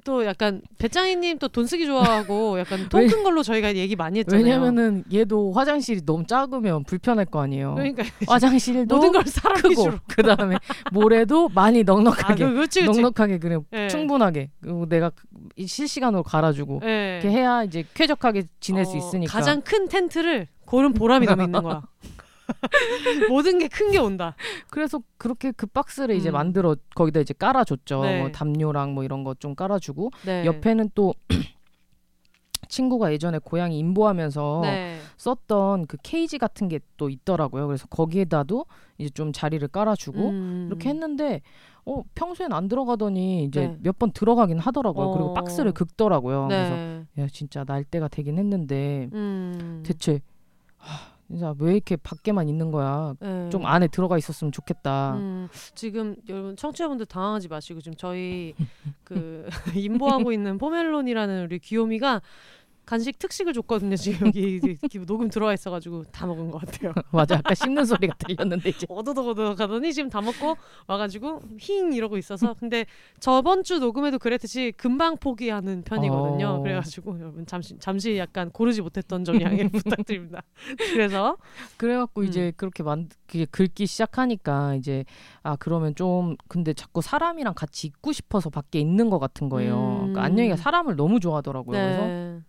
또 0.07 0.25
약간 0.25 0.63
배짱이님 0.79 1.39
또 1.39 1.49
돈 1.49 1.67
쓰기 1.67 1.85
좋아하고 1.87 2.59
약간 2.61 2.89
통 2.89 3.07
큰 3.09 3.23
걸로 3.25 3.43
저희가 3.43 3.75
얘기 3.77 3.97
많이 3.97 4.21
했잖아요. 4.21 4.45
왜냐면은 4.45 5.05
얘도 5.13 5.53
화장실이 5.53 6.05
너무 6.07 6.25
작으면 6.27 6.85
불편할 6.85 7.25
거 7.27 7.41
아니에요. 7.41 7.75
그러니까 7.75 8.05
화장실도 8.29 8.95
모든 8.95 9.13
걸 9.13 9.25
사람 9.27 9.61
크고. 9.61 9.91
그 10.09 10.23
다음에 10.23 10.57
모래도 10.93 11.49
많이 11.49 11.81
아, 11.81 11.83
넉넉하게 11.85 12.45
그, 12.45 12.53
그렇지, 12.53 12.81
그렇지. 12.83 13.01
넉넉하게 13.01 13.39
그냥 13.39 13.65
예. 13.73 13.89
충분하게 13.89 14.51
그리고 14.61 14.87
내가 14.89 15.11
이 15.57 15.67
실시간으로 15.67 16.23
갈아주고 16.23 16.81
예. 16.85 17.21
이렇게 17.23 17.37
해야 17.37 17.65
이제 17.65 17.85
쾌적하게 17.95 18.45
지낼 18.61 18.85
수 18.85 18.95
어, 18.95 18.99
있으니까 18.99 19.33
가장 19.33 19.61
큰 19.63 19.89
텐트를 19.89 20.47
고른 20.67 20.93
보람이 20.93 21.27
너무 21.27 21.43
있는 21.45 21.63
거야. 21.63 21.83
모든 23.31 23.59
게 23.59 23.69
큰 23.69 23.91
게 23.91 23.99
온다. 23.99 24.35
그래서 24.71 25.01
그렇게 25.19 25.53
그 25.53 25.67
박스를 25.67 26.15
이제 26.17 26.31
음. 26.31 26.35
만들어 26.35 26.77
거기다 26.95 27.21
이제 27.21 27.35
깔아줬죠 27.35 28.03
네. 28.03 28.21
뭐 28.21 28.31
담요랑 28.31 28.95
뭐 28.95 29.05
이런 29.05 29.25
거 29.25 29.35
좀 29.39 29.55
깔아주고 29.55 30.11
네. 30.25 30.45
옆에는 30.47 30.91
또 30.95 31.15
친구가 32.69 33.13
예전에 33.13 33.39
고양이 33.39 33.79
인보하면서 33.79 34.61
네. 34.65 34.99
썼던 35.19 35.87
그 35.87 35.97
케이지 36.03 36.39
같은 36.39 36.69
게 36.69 36.81
또 36.97 37.09
있더라고요. 37.11 37.67
그래서 37.67 37.87
거기에다도 37.89 38.65
이제 38.99 39.11
좀 39.11 39.33
자리를 39.33 39.67
깔아주고 39.69 40.29
음. 40.31 40.65
이렇게 40.69 40.89
했는데 40.89 41.43
어 41.85 42.03
평소엔 42.15 42.53
안 42.53 42.67
들어가더니 42.69 43.45
이제 43.45 43.69
네. 43.69 43.77
몇번 43.83 44.13
들어가긴 44.13 44.59
하더라고요. 44.59 45.07
어. 45.07 45.13
그리고 45.13 45.35
박스를 45.35 45.73
긁더라고요. 45.73 46.49
그래서 46.49 46.75
네. 46.75 47.05
야 47.19 47.27
진짜 47.31 47.65
날 47.65 47.85
때가 47.85 48.09
되긴 48.09 48.39
했는데 48.39 49.11
음. 49.13 49.83
대체 49.87 50.21
하, 50.79 51.16
진짜 51.29 51.55
왜 51.59 51.73
이렇게 51.73 51.97
밖에만 51.97 52.49
있는 52.49 52.71
거야? 52.71 53.15
네. 53.21 53.49
좀 53.51 53.67
안에 53.67 53.89
들어가 53.89 54.17
있었으면 54.17 54.53
좋겠다. 54.53 55.17
음, 55.17 55.49
지금 55.75 56.17
여러분 56.29 56.57
청취자분들 56.57 57.07
당황하지 57.07 57.49
마시고 57.49 57.81
지금 57.81 57.97
저희 57.97 58.55
그 59.05 59.47
인보하고 59.75 60.33
있는 60.33 60.59
포멜론이라는 60.59 61.45
우리 61.45 61.59
귀요미가 61.59 62.23
간식 62.87 63.19
특식을 63.19 63.53
줬거든요. 63.53 63.97
지금 63.97 64.29
여기 64.29 64.79
녹음 65.07 65.29
들어와 65.29 65.53
있어가지고 65.53 66.05
다 66.05 66.25
먹은 66.25 66.53
것 66.53 66.65
같아요. 66.65 66.93
맞아, 67.11 67.37
아까 67.37 67.53
씹는 67.53 67.85
소리가 67.85 68.15
들렸는데 68.15 68.71
이제 68.71 68.87
어더더더덕 68.89 69.59
하더니 69.59 69.93
지금 69.93 70.09
다 70.09 70.21
먹고 70.21 70.57
와가지고 70.87 71.43
힝 71.59 71.93
이러고 71.93 72.17
있어서 72.17 72.55
근데 72.55 72.87
저번 73.19 73.65
주 73.65 73.81
녹음에도 73.81 74.21
그랬듯이 74.21 74.73
금방 74.77 75.17
포기하는 75.17 75.83
편이거든요. 75.83 76.47
어. 76.47 76.63
그래가지고 76.63 77.19
여러분 77.19 77.45
잠시 77.45 77.77
잠시 77.81 78.17
약간 78.19 78.51
고르지 78.51 78.83
못했던 78.83 79.25
점 79.25 79.41
양해 79.41 79.67
부탁드립니다. 79.69 80.45
그래서 80.95 81.37
그래갖고 81.77 82.21
음. 82.21 82.27
이제 82.27 82.53
그렇게 82.57 82.85
만 82.85 83.09
그게 83.27 83.47
긁기 83.47 83.87
시작하니까 83.87 84.77
이제 84.77 85.05
아 85.43 85.57
그러면 85.57 85.97
좀 85.97 86.37
근데 86.47 86.73
자꾸 86.73 87.03
사람이랑 87.03 87.55
같이 87.55 87.89
있고 87.89 88.13
싶어서 88.13 88.49
밖에 88.49 88.79
있는 88.79 89.11
것 89.11 89.19
같은 89.19 89.49
거예요. 89.49 89.77
음. 89.77 89.97
그러니까 89.99 90.23
안녕이가 90.23 90.57
사람을 90.57 90.95
너무 90.95 91.19
좋아하더라고요. 91.19 91.77
그래서 91.77 92.07
네. 92.07 92.41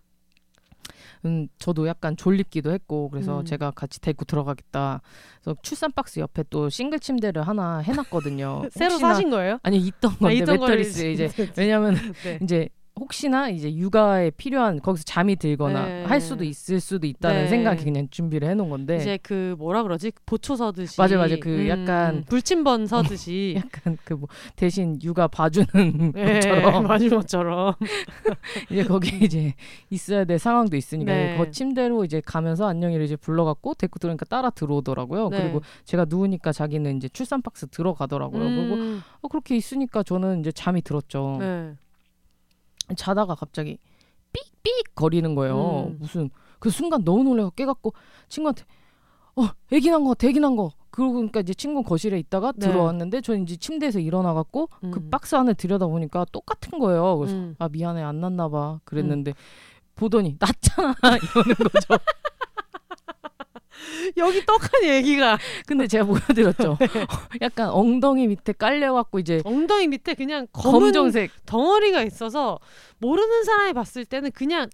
음, 1.24 1.48
저도 1.58 1.86
약간 1.88 2.16
졸립기도 2.16 2.70
했고 2.72 3.08
그래서 3.10 3.40
음. 3.40 3.44
제가 3.44 3.70
같이 3.72 4.00
데리고 4.00 4.24
들어가겠다. 4.24 5.00
그래서 5.42 5.56
출산 5.62 5.92
박스 5.92 6.20
옆에 6.20 6.44
또 6.50 6.68
싱글 6.68 7.00
침대를 7.00 7.42
하나 7.46 7.78
해놨거든요. 7.78 8.68
새로 8.72 8.98
사신 8.98 9.30
거예요? 9.30 9.58
아니 9.62 9.78
있던 9.78 10.12
아, 10.12 10.16
건데 10.18 10.34
있던 10.36 10.56
거를 10.58 10.76
매트리스 10.76 11.04
이제- 11.12 11.30
왜냐면 11.56 11.94
네. 12.24 12.38
이제 12.42 12.68
혹시나 12.98 13.48
이제 13.48 13.72
육아에 13.74 14.30
필요한 14.30 14.80
거기서 14.80 15.04
잠이 15.04 15.36
들거나 15.36 15.86
네. 15.86 16.04
할 16.04 16.20
수도 16.20 16.44
있을 16.44 16.80
수도 16.80 17.06
있다는 17.06 17.42
네. 17.44 17.48
생각이 17.48 17.84
그냥 17.84 18.08
준비를 18.10 18.48
해놓은 18.48 18.68
건데 18.70 18.96
이제 18.96 19.18
그 19.22 19.54
뭐라 19.58 19.82
그러지 19.82 20.12
보초 20.26 20.56
서듯이 20.56 21.00
맞아, 21.00 21.16
맞아. 21.16 21.36
그 21.40 21.68
약간- 21.68 22.24
불침번 22.28 22.86
서듯이 22.86 23.54
약간 23.64 23.96
그 24.04 24.14
뭐 24.18 24.28
대신 24.56 24.98
육아 25.02 25.28
봐주는 25.28 25.68
네, 26.14 26.34
것처럼 26.34 26.84
맞은 26.88 27.08
것처럼 27.10 27.74
이제 28.70 28.82
거기 28.84 29.24
이제 29.24 29.54
있어야 29.90 30.24
될 30.24 30.38
상황도 30.38 30.76
있으니까 30.76 31.12
네. 31.12 31.36
그 31.38 31.50
침대로 31.52 32.04
이제 32.04 32.20
가면서 32.24 32.66
안녕이를 32.66 33.04
이제 33.04 33.14
불러갖고 33.16 33.74
데리고 33.74 33.98
들어오니까 33.98 34.24
따라 34.26 34.50
들어오더라고요. 34.50 35.28
네. 35.28 35.42
그리고 35.42 35.62
제가 35.84 36.06
누우니까 36.08 36.52
자기는 36.52 36.96
이제 36.96 37.08
출산 37.08 37.42
박스 37.42 37.66
들어가더라고요. 37.68 38.40
그리고 38.42 38.74
음, 38.74 39.02
어, 39.20 39.28
그렇게 39.28 39.56
있으니까 39.56 40.02
저는 40.02 40.40
이제 40.40 40.50
잠이 40.50 40.82
들었죠. 40.82 41.38
네. 42.88 42.94
자다가 42.94 43.34
갑자기 43.34 43.78
삑삑 44.32 44.94
거리는 44.94 45.34
거예요. 45.34 45.88
음. 45.88 45.96
무슨 46.00 46.30
그 46.58 46.70
순간 46.70 47.04
너무 47.04 47.24
놀래서 47.24 47.50
깨갖고 47.50 47.92
친구한테 48.28 48.64
어 49.36 49.48
애기 49.72 49.90
난거 49.90 50.14
애기 50.22 50.40
난거 50.40 50.72
그러고 50.90 51.14
그러니까 51.14 51.40
이제 51.40 51.54
친구 51.54 51.82
거실에 51.82 52.18
있다가 52.18 52.52
네. 52.56 52.66
들어왔는데 52.66 53.20
저는 53.20 53.44
이제 53.44 53.56
침대에서 53.56 54.00
일어나갖고 54.00 54.66
그 54.66 54.86
음. 54.86 55.10
박스 55.10 55.36
안을 55.36 55.54
들여다 55.54 55.86
보니까 55.86 56.26
똑같은 56.32 56.78
거예요. 56.78 57.18
그래서 57.18 57.36
음. 57.36 57.54
아 57.58 57.68
미안해 57.68 58.02
안 58.02 58.20
났나 58.20 58.48
봐 58.48 58.80
그랬는데 58.84 59.34
보더니 59.94 60.36
났잖아 60.38 60.94
이러는 61.16 61.54
거죠. 61.54 62.04
여기 64.16 64.44
떡한 64.44 64.84
얘기가 64.84 65.38
근데 65.66 65.86
제가 65.86 66.04
보여드렸죠. 66.04 66.76
네. 66.80 66.86
약간 67.42 67.70
엉덩이 67.70 68.26
밑에 68.26 68.52
깔려갖고 68.52 69.18
이제 69.18 69.40
엉덩이 69.44 69.88
밑에 69.88 70.14
그냥 70.14 70.46
검은 70.52 70.80
검정색 70.80 71.30
덩어리가 71.46 72.02
있어서 72.02 72.58
모르는 72.98 73.44
사람이 73.44 73.72
봤을 73.72 74.04
때는 74.04 74.30
그냥 74.32 74.68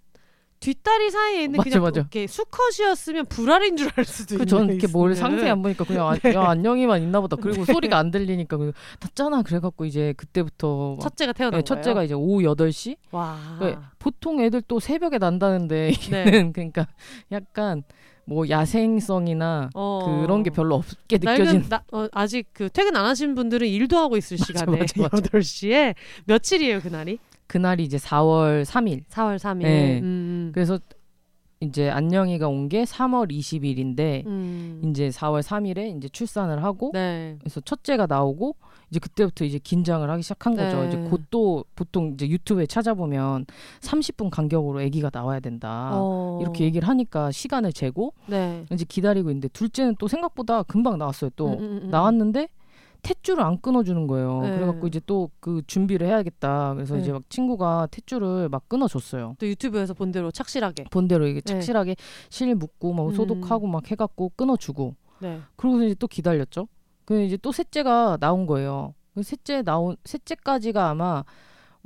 뒷다리 0.64 1.10
사이에 1.10 1.42
있는 1.44 1.58
맞아, 1.58 1.68
그냥 1.68 1.82
맞아. 1.82 2.00
이렇게 2.00 2.26
수컷이었으면 2.26 3.26
불알인 3.26 3.76
줄 3.76 3.90
알 3.96 4.04
수도 4.06 4.28
그 4.28 4.34
있는 4.42 4.46
저는 4.46 4.74
이렇게 4.74 4.86
뭘 4.90 5.12
있으면. 5.12 5.30
상세히 5.30 5.50
안 5.50 5.60
보니까 5.62 5.84
그냥 5.84 6.08
아, 6.08 6.14
야 6.32 6.48
안녕이만 6.48 7.02
있나 7.02 7.20
보다. 7.20 7.36
그리고 7.36 7.64
소리가 7.66 7.98
안 7.98 8.10
들리니까 8.10 8.56
그 8.56 8.72
났잖아 9.00 9.42
그래갖고 9.42 9.84
이제 9.84 10.14
그때부터 10.16 10.96
막 10.98 11.02
첫째가 11.02 11.32
태어난 11.34 11.50
네, 11.50 11.62
거예요. 11.62 11.62
첫째가 11.64 12.02
이제 12.04 12.14
오후 12.14 12.42
8시 12.42 12.96
와. 13.10 13.38
네, 13.60 13.76
보통 13.98 14.40
애들 14.40 14.62
또 14.62 14.80
새벽에 14.80 15.18
난다는데 15.18 15.92
네. 16.10 16.18
얘는 16.26 16.52
그러니까 16.54 16.86
약간 17.30 17.82
뭐 18.24 18.48
야생성이나 18.48 19.68
어. 19.74 20.22
그런 20.22 20.42
게 20.42 20.48
별로 20.48 20.76
없게 20.76 21.18
느껴지는 21.18 21.68
나, 21.68 21.82
어, 21.92 22.06
아직 22.12 22.46
그 22.54 22.70
퇴근 22.70 22.96
안 22.96 23.04
하신 23.04 23.34
분들은 23.34 23.68
일도 23.68 23.98
하고 23.98 24.16
있을 24.16 24.38
맞아, 24.40 24.46
시간에 24.46 24.78
맞아, 24.78 24.94
맞아. 25.02 25.16
8시에 25.28 25.94
며칠이에요 26.24 26.80
그날이? 26.80 27.18
그날이 27.46 27.84
이제 27.84 27.96
4월 27.96 28.64
3일 28.64 29.04
4월 29.06 29.36
3일. 29.38 29.62
네. 29.62 30.00
음, 30.00 30.50
그래서 30.54 30.78
이제 31.60 31.88
안녕이가 31.88 32.46
온 32.48 32.68
게 32.68 32.84
3월 32.84 33.30
20일인데 33.30 34.26
음. 34.26 34.82
이제 34.84 35.08
4월 35.08 35.40
3일에 35.42 35.96
이제 35.96 36.08
출산을 36.08 36.62
하고 36.62 36.90
네. 36.92 37.36
그래서 37.40 37.60
첫째가 37.60 38.06
나오고 38.06 38.56
이제 38.90 38.98
그때부터 39.00 39.44
이제 39.46 39.58
긴장을 39.58 40.08
하기 40.10 40.22
시작한 40.22 40.56
거죠. 40.56 40.82
네. 40.82 40.88
이제 40.88 40.98
곧 41.08 41.22
또 41.30 41.64
보통 41.74 42.12
이제 42.14 42.28
유튜브에 42.28 42.66
찾아보면 42.66 43.46
30분 43.80 44.28
간격으로 44.30 44.80
아기가 44.80 45.10
나와야 45.12 45.40
된다. 45.40 45.90
어. 45.94 46.38
이렇게 46.42 46.64
얘기를 46.64 46.86
하니까 46.88 47.30
시간을 47.32 47.72
재고 47.72 48.12
네. 48.26 48.64
이제 48.70 48.84
기다리고 48.86 49.30
있는데 49.30 49.48
둘째는 49.48 49.96
또 49.98 50.06
생각보다 50.06 50.64
금방 50.64 50.98
나왔어요. 50.98 51.30
또 51.36 51.48
음, 51.54 51.58
음, 51.60 51.80
음. 51.84 51.90
나왔는데 51.90 52.48
탯줄을 53.04 53.40
안 53.40 53.60
끊어주는 53.60 54.06
거예요. 54.06 54.40
네. 54.42 54.54
그래갖고 54.56 54.86
이제 54.88 55.00
또 55.06 55.30
그 55.40 55.62
준비를 55.66 56.06
해야겠다. 56.06 56.74
그래서 56.74 56.94
네. 56.94 57.02
이제 57.02 57.12
막 57.12 57.22
친구가 57.28 57.88
탯줄을 57.90 58.48
막 58.48 58.68
끊어줬어요. 58.68 59.36
또 59.38 59.46
유튜브에서 59.46 59.94
본 59.94 60.10
대로 60.10 60.30
착실하게. 60.30 60.84
본 60.90 61.06
대로 61.06 61.26
이게 61.26 61.40
네. 61.40 61.52
착실하게 61.52 61.96
실 62.30 62.54
묶고 62.54 62.92
막 62.94 63.08
음. 63.08 63.14
소독하고 63.14 63.66
막 63.66 63.90
해갖고 63.90 64.32
끊어주고 64.36 64.94
네. 65.20 65.40
그러고서 65.56 65.84
이제 65.84 65.94
또 65.98 66.08
기다렸죠. 66.08 66.66
그 67.04 67.22
이제 67.22 67.36
또 67.36 67.52
셋째가 67.52 68.16
나온 68.20 68.46
거예요. 68.46 68.94
그 69.14 69.22
셋째 69.22 69.62
나온 69.62 69.96
셋째까지가 70.04 70.88
아마 70.88 71.24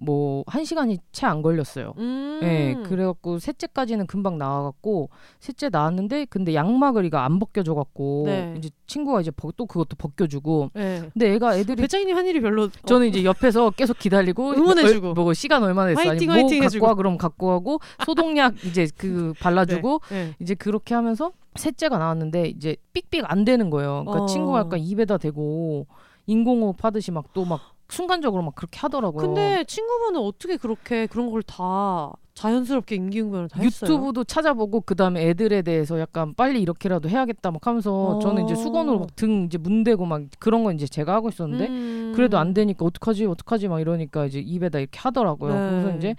뭐 0.00 0.44
한 0.46 0.64
시간이 0.64 0.98
채 1.12 1.26
안 1.26 1.42
걸렸어요. 1.42 1.92
음. 1.98 2.40
예, 2.42 2.76
그래갖고 2.88 3.38
셋째까지는 3.40 4.06
금방 4.06 4.38
나와갖고 4.38 5.10
셋째 5.40 5.68
나왔는데 5.68 6.26
근데 6.26 6.54
양막을 6.54 7.04
이거 7.04 7.18
안 7.18 7.38
벗겨줘갖고 7.40 8.22
네. 8.26 8.54
이제 8.56 8.70
친구가 8.86 9.20
이제 9.20 9.30
벗- 9.32 9.56
또 9.56 9.66
그것도 9.66 9.96
벗겨주고 9.98 10.70
네. 10.74 11.08
근데 11.12 11.34
애가 11.34 11.56
애들이 11.58 11.76
배짱이님 11.82 12.16
한 12.16 12.26
일이 12.26 12.40
별로 12.40 12.68
저는 12.86 13.08
이제 13.08 13.24
옆에서 13.24 13.70
계속 13.70 13.98
기다리고 13.98 14.52
응원해주고. 14.54 15.14
뭐, 15.14 15.24
뭐 15.24 15.34
시간 15.34 15.62
얼마나 15.64 15.88
됐어 15.88 16.00
화이팅, 16.08 16.30
아니 16.30 16.42
뭐 16.42 16.48
화이팅 16.48 16.62
갖고. 16.68 16.86
와 16.86 16.94
그럼 16.94 17.18
갖고 17.18 17.48
가고 17.48 17.80
소독약 18.06 18.54
이제 18.66 18.86
그 18.96 19.34
발라주고 19.40 20.00
네. 20.10 20.34
이제 20.40 20.54
그렇게 20.54 20.94
하면서 20.94 21.32
셋째가 21.56 21.98
나왔는데 21.98 22.46
이제 22.50 22.76
삑삑 22.92 23.24
안 23.26 23.44
되는 23.44 23.68
거예요. 23.68 24.04
그러니까 24.06 24.22
어. 24.24 24.26
친구가 24.26 24.60
약간 24.60 24.78
입에다 24.78 25.18
대고 25.18 25.86
인공호흡 26.26 26.84
하듯이 26.84 27.10
막 27.10 27.32
또막 27.32 27.60
순간적으로 27.88 28.42
막 28.42 28.54
그렇게 28.54 28.78
하더라고요. 28.80 29.26
근데 29.26 29.64
친구분은 29.64 30.20
어떻게 30.20 30.56
그렇게 30.56 31.06
그런 31.06 31.30
걸 31.30 31.42
다 31.42 32.12
자연스럽게 32.34 32.94
임기응변을 32.94 33.48
다 33.48 33.60
했어요? 33.60 33.90
유튜브도 33.90 34.22
찾아보고 34.22 34.82
그 34.82 34.94
다음에 34.94 35.26
애들에 35.28 35.62
대해서 35.62 35.98
약간 35.98 36.34
빨리 36.34 36.62
이렇게라도 36.62 37.08
해야겠다 37.08 37.50
막 37.50 37.66
하면서 37.66 37.92
어. 37.92 38.18
저는 38.20 38.44
이제 38.44 38.54
수건으로 38.54 39.00
막 39.00 39.16
등 39.16 39.46
이제 39.46 39.58
문대고 39.58 40.04
막 40.06 40.22
그런 40.38 40.62
건 40.62 40.76
이제 40.76 40.86
제가 40.86 41.14
하고 41.14 41.30
있었는데 41.30 41.66
음. 41.66 42.12
그래도 42.14 42.38
안 42.38 42.54
되니까 42.54 42.84
어떡하지 42.84 43.24
어떡하지 43.26 43.66
막 43.66 43.80
이러니까 43.80 44.26
이제 44.26 44.38
입에다 44.38 44.78
이렇게 44.78 45.00
하더라고요. 45.00 45.52
네. 45.52 45.70
그래서 45.70 45.96
이제 45.96 46.14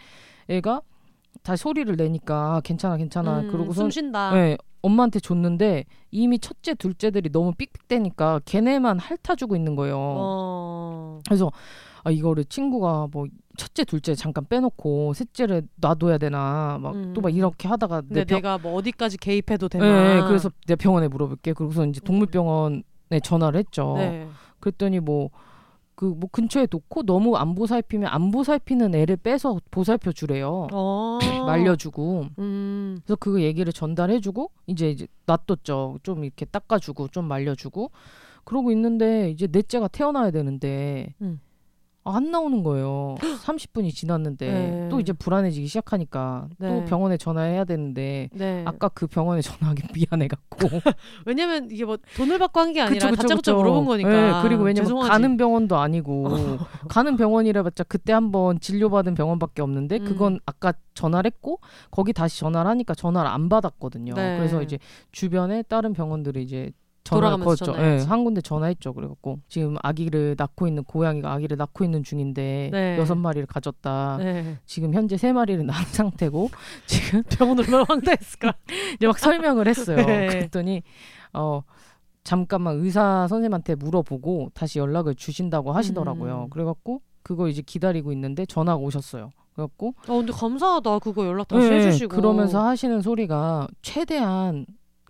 애가 0.49 0.82
다시 1.43 1.62
소리를 1.63 1.95
내니까 1.95 2.55
아, 2.55 2.62
괜찮아 2.62 2.97
괜찮아 2.97 3.39
음, 3.41 3.47
그러고서 3.51 3.82
숨 3.84 3.89
쉰다. 3.91 4.34
네, 4.34 4.58
엄마한테 4.82 5.20
줬는데 5.20 5.86
이미 6.12 6.39
첫째 6.39 6.74
둘째들이 6.74 7.32
너무 7.32 7.54
삑삑대니까 7.54 8.42
걔네만 8.46 9.00
핥아주고 9.00 9.56
있는 9.56 9.76
거예요. 9.76 9.98
어. 10.00 11.20
그래서 11.26 11.52
아 12.04 12.12
이거를 12.12 12.46
친구가 12.46 13.08
뭐 13.12 13.28
첫째 13.58 13.84
둘째 13.84 14.15
잠깐 14.15 14.46
빼놓고 14.48 15.13
셋째를 15.13 15.68
놔둬야 15.76 16.18
되나 16.18 16.78
막 16.82 16.94
또막 17.13 17.32
음. 17.32 17.38
이렇게 17.38 17.68
하다가 17.68 18.04
내 18.08 18.24
병, 18.24 18.38
내가 18.38 18.58
뭐 18.58 18.74
어디까지 18.76 19.18
개입해도 19.18 19.68
되나? 19.68 19.86
네, 19.86 20.22
그래서 20.28 20.50
내 20.65 20.76
병원에 20.76 21.08
물어볼게. 21.08 21.54
그러고서 21.54 21.86
이제 21.86 22.00
동물병원에 22.00 23.20
전화를 23.22 23.60
했죠. 23.60 23.96
네. 23.98 24.28
그랬더니 24.60 25.00
뭐 25.00 25.30
그 25.99 26.05
뭐 26.15 26.29
근처에 26.31 26.67
놓고 26.71 27.03
너무 27.03 27.35
안 27.35 27.55
보살피면 27.55 28.09
안 28.09 28.31
보살피는 28.31 28.95
애를 28.95 29.17
빼서 29.17 29.59
보살펴 29.69 30.13
주래요. 30.13 30.67
어. 30.71 31.19
말려주고. 31.45 32.25
음. 32.39 32.99
그래서 33.03 33.17
그 33.17 33.43
얘기를 33.43 33.73
전달해주고 33.73 34.49
이제 34.67 34.91
이제 34.91 35.07
놔뒀죠. 35.25 35.99
좀 36.03 36.23
이렇게 36.23 36.45
닦아주고 36.45 37.09
좀 37.09 37.25
말려주고 37.25 37.91
그러고 38.45 38.71
있는데 38.71 39.29
이제 39.29 39.49
넷째가 39.51 39.89
태어나야 39.89 40.31
되는데 40.31 41.13
음. 41.21 41.41
아, 42.05 42.15
안 42.15 42.31
나오는 42.31 42.63
거예요. 42.63 43.15
30분이 43.43 43.93
지났는데 43.93 44.51
네. 44.51 44.88
또 44.89 44.99
이제 44.99 45.12
불안해지기 45.13 45.67
시작하니까 45.67 46.47
또 46.59 46.65
네. 46.65 46.85
병원에 46.85 47.17
전화해야 47.17 47.65
되는데 47.65 48.29
네. 48.33 48.63
아까 48.65 48.88
그 48.89 49.05
병원에 49.07 49.41
전화하기 49.43 49.83
미안해갖고 49.93 50.67
왜냐면 51.25 51.69
이게 51.71 51.85
뭐 51.85 51.97
돈을 52.15 52.39
받고 52.39 52.59
한 52.59 52.73
게 52.73 52.81
아니라 52.81 53.12
다짜고짜. 53.12 53.53
물어본 53.53 53.85
거니까. 53.85 54.09
네, 54.09 54.47
그리고 54.47 54.63
왜냐면 54.63 54.85
죄송하지. 54.85 55.09
가는 55.09 55.38
병원도 55.38 55.75
아니고 55.77 56.27
가는 56.88 57.17
병원이라봤자 57.17 57.83
그때 57.85 58.13
한번 58.13 58.59
진료받은 58.59 59.15
병원밖에 59.15 59.62
없는데 59.62 59.97
음. 59.97 60.05
그건 60.05 60.39
아까 60.45 60.73
전화를 60.93 61.31
했고 61.31 61.59
거기 61.91 62.13
다시 62.13 62.39
전화를 62.39 62.69
하니까 62.71 62.93
전화를 62.95 63.29
안 63.29 63.49
받았거든요. 63.49 64.13
네. 64.13 64.38
그래서 64.38 64.62
이제 64.62 64.77
주변에 65.12 65.63
다른 65.63 65.93
병원들이 65.93 66.43
이제 66.43 66.71
돌아가면서 67.15 67.65
걸었죠. 67.65 67.84
예, 67.84 67.98
한 68.08 68.24
군데 68.24 68.41
전화했죠. 68.41 68.93
그래갖고 68.93 69.39
지금 69.48 69.76
아기를 69.82 70.36
낳고 70.38 70.67
있는 70.67 70.84
고양이가 70.84 71.32
아기를 71.34 71.58
낳고 71.58 71.84
있는 71.84 72.04
중인데 72.04 72.69
네. 72.72 72.98
여섯 72.98 73.15
마리를 73.15 73.45
가졌다. 73.48 74.17
네. 74.17 74.58
지금 74.65 74.93
현재 74.93 75.17
세 75.17 75.32
마리를 75.34 75.65
낳은 75.65 75.84
상태고 75.91 76.50
지금 76.86 77.24
병원 77.24 77.60
얼마나 77.60 77.86
황당했을까? 77.88 78.54
이제 78.95 79.08
막 79.08 79.17
설명을 79.19 79.67
했어요. 79.67 79.98
네. 79.98 80.28
그랬더니 80.28 80.84
어 81.34 81.62
잠깐만 82.24 82.78
의사 82.80 83.28
선생님한테 83.28 83.76
물어보고 83.76 84.52
다시 84.54 84.80
연락을 84.80 85.15
주신다고 85.15 85.72
하시더라고요. 85.72 86.43
음. 86.43 86.50
그래갖고 86.50 87.02
그거 87.24 87.48
이제 87.48 87.62
기다리고 87.62 88.12
있는데 88.12 88.45
전화가 88.45 88.78
오셨어요. 88.78 89.32
그래갖고 89.56 89.93
아 90.04 90.13
근데 90.13 90.32
감사하다. 90.32 91.00
그거 91.00 91.26
연락 91.26 91.48
다시 91.48 91.69
네, 91.69 91.78
해주시고. 91.78 92.15
그러면서 92.15 92.65
하시는 92.65 93.02
소리가 93.02 93.67
최대한 93.82 94.65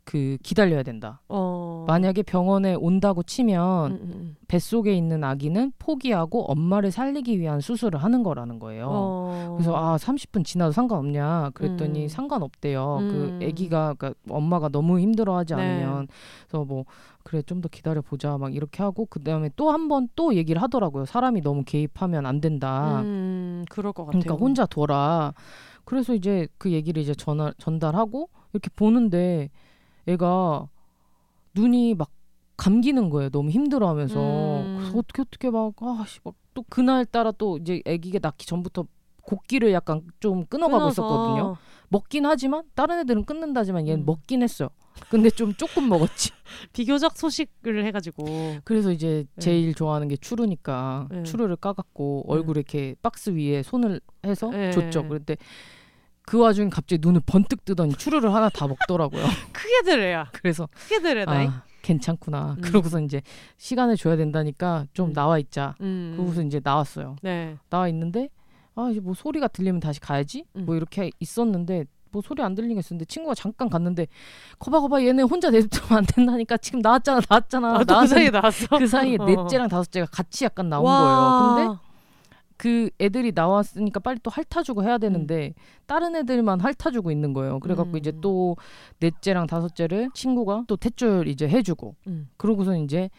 그 0.10 0.40
기다려야 0.42 0.82
된다. 0.82 1.22
어. 1.30 1.86
만약에 1.88 2.24
병원에 2.24 2.74
온다고 2.74 3.22
치면 3.22 3.92
음, 3.92 3.96
음, 4.02 4.12
음. 4.16 4.36
뱃속에 4.48 4.92
있는 4.96 5.24
아기는 5.24 5.74
포기하고 5.78 6.46
엄마를 6.52 6.90
살리기 6.90 7.40
위한 7.40 7.62
수술을 7.62 8.02
하는 8.04 8.24
거라는 8.24 8.58
거예요. 8.58 8.88
어. 8.90 9.54
그래서 9.56 9.76
아 9.76 9.98
30분 9.98 10.44
지나도 10.44 10.72
상관없냐 10.72 11.52
그랬더니 11.54 12.04
음. 12.04 12.08
상관없대요. 12.08 12.98
음. 13.02 13.08
그 13.40 13.46
아기가 13.46 13.94
그러니까 13.94 14.20
엄마가 14.28 14.70
너무 14.70 15.00
힘들어하지 15.00 15.54
네. 15.56 15.62
않으면 15.62 16.08
그래서 16.48 16.66
뭐 16.66 16.86
그래 17.24 17.44
좀 17.44 17.62
더 17.62 17.70
기다려 17.70 18.02
보자 18.02 18.36
막 18.40 18.56
이렇게 18.56 18.82
하고 18.82 19.06
그 19.06 19.22
다음에 19.22 19.52
또 19.56 19.70
한 19.70 19.88
번 19.88 20.08
또 20.16 20.34
얘기를 20.34 20.60
하더라고요. 20.60 21.06
사람이 21.06 21.42
너무 21.42 21.64
개입하면 21.64 22.26
안 22.26 22.42
된다. 22.42 23.02
음. 23.02 23.06
음, 23.06 23.66
그럴 23.70 23.94
것 23.94 24.06
같아요. 24.06 24.22
그러니까 24.24 24.44
혼자 24.44 24.66
둬라. 24.66 25.34
그래서 25.86 26.16
이제 26.16 26.48
그 26.58 26.72
얘기를 26.72 27.00
이제 27.00 27.14
전화, 27.14 27.52
전달하고 27.60 28.30
이렇게 28.54 28.70
보는데 28.76 29.50
애가 30.08 30.68
눈이 31.56 31.96
막 31.96 32.10
감기는 32.58 33.10
거예요. 33.10 33.30
너무 33.30 33.50
힘들어하면서 33.52 34.20
음. 34.20 34.78
그래서 34.80 34.98
어떻게 34.98 35.22
어떻게 35.22 35.50
막 35.50 35.74
아씨 35.82 36.20
막 36.24 36.34
또 36.60 36.66
그날 36.70 37.06
따라 37.06 37.32
또 37.32 37.58
이제 37.58 37.82
아기가 37.88 38.20
낳기 38.22 38.46
전부터 38.46 38.86
곡기를 39.24 39.72
약간 39.72 40.02
좀 40.20 40.46
끊어가고 40.46 40.80
끊어서. 40.80 40.92
있었거든요. 41.04 41.56
먹긴 41.88 42.26
하지만 42.26 42.64
다른 42.76 43.00
애들은 43.00 43.24
끊는다지만 43.26 43.88
얘는 43.88 44.04
음. 44.04 44.06
먹긴 44.06 44.44
했어요. 44.44 44.70
근데 45.10 45.30
좀 45.30 45.54
조금 45.54 45.88
먹었지. 45.88 46.32
비교적 46.74 47.16
소식을 47.18 47.86
해가지고 47.86 48.26
그래서 48.66 48.92
이제 48.92 49.26
네. 49.36 49.42
제일 49.42 49.74
좋아하는 49.74 50.10
게 50.10 50.18
추루니까 50.18 51.08
네. 51.12 51.24
추루를 51.24 51.56
까갖고 51.56 52.26
네. 52.28 52.34
얼굴에 52.34 52.60
이렇게 52.60 52.96
박스 53.02 53.30
위에 53.30 53.64
손을 53.64 54.02
해서 54.26 54.50
네. 54.50 54.72
줬죠. 54.72 55.08
그런데 55.08 55.38
그 56.30 56.38
와중에 56.38 56.70
갑자기 56.70 57.00
눈을 57.02 57.22
번뜩 57.26 57.66
뜨더니 57.66 57.96
추루를 57.96 58.32
하나 58.32 58.50
다 58.50 58.68
먹더라고요. 58.68 59.24
크게 59.52 59.82
들어야 59.84 60.30
그래서 60.32 60.70
크게 60.74 61.02
들어다잉. 61.02 61.50
아 61.50 61.64
괜찮구나. 61.82 62.56
음. 62.56 62.62
그러고서 62.62 63.02
이제 63.02 63.24
시간을 63.58 63.98
줘야 63.98 64.16
된다니까 64.16 64.86
좀 64.94 65.10
음. 65.10 65.14
나와 65.14 65.40
있자. 65.40 65.74
음. 65.82 66.14
그러고서 66.16 66.44
이제 66.44 66.62
나왔어요. 66.64 67.16
네. 67.24 67.58
나와 67.72 67.88
있는데 67.88 68.30
아 68.76 68.90
이제 68.92 69.00
뭐 69.00 69.16
소리가 69.16 69.48
들리면 69.48 69.80
다시 69.80 70.00
가야지. 70.00 70.46
음. 70.56 70.68
뭐 70.68 70.76
이렇게 70.76 71.10
있었는데 71.20 71.86
뭐 72.12 72.22
소리 72.22 72.44
안 72.44 72.54
들리게 72.54 72.80
있었는데 72.80 73.06
친구가 73.06 73.34
잠깐 73.34 73.68
갔는데 73.68 74.06
거봐 74.60 74.82
거봐 74.82 75.04
얘네 75.04 75.24
혼자 75.24 75.50
내두면 75.50 75.98
안 75.98 76.06
된다니까 76.06 76.58
지금 76.58 76.80
나왔잖아 76.82 77.22
나왔잖아 77.28 77.76
아, 77.80 77.84
또그 77.84 78.06
사이에 78.06 78.30
나왔어. 78.30 78.78
그 78.78 78.86
사이에 78.86 79.18
어. 79.20 79.26
넷째랑 79.26 79.68
다섯째가 79.68 80.06
같이 80.12 80.46
약간 80.46 80.70
나온 80.70 80.86
와. 80.86 81.56
거예요. 81.56 81.70
근데 81.70 81.89
그 82.60 82.90
애들이 83.00 83.32
나왔으니까 83.34 84.02
빨리 84.02 84.20
또 84.22 84.30
핥아주고 84.30 84.84
해야 84.84 84.98
되는데 84.98 85.54
다른 85.86 86.14
애들만 86.14 86.60
핥아주고 86.60 87.10
있는 87.10 87.32
거예요. 87.32 87.62
그래갖고 87.62 87.94
음. 87.94 87.98
이제 87.98 88.12
또 88.20 88.58
넷째랑 89.00 89.48
다섯째를 89.48 90.10
친구가 90.14 90.66
또 90.68 90.76
탯줄 90.76 91.30
이제 91.30 91.48
해주고 91.48 91.96
음. 92.08 92.28
그러고서 92.36 92.76
이제 92.76 93.10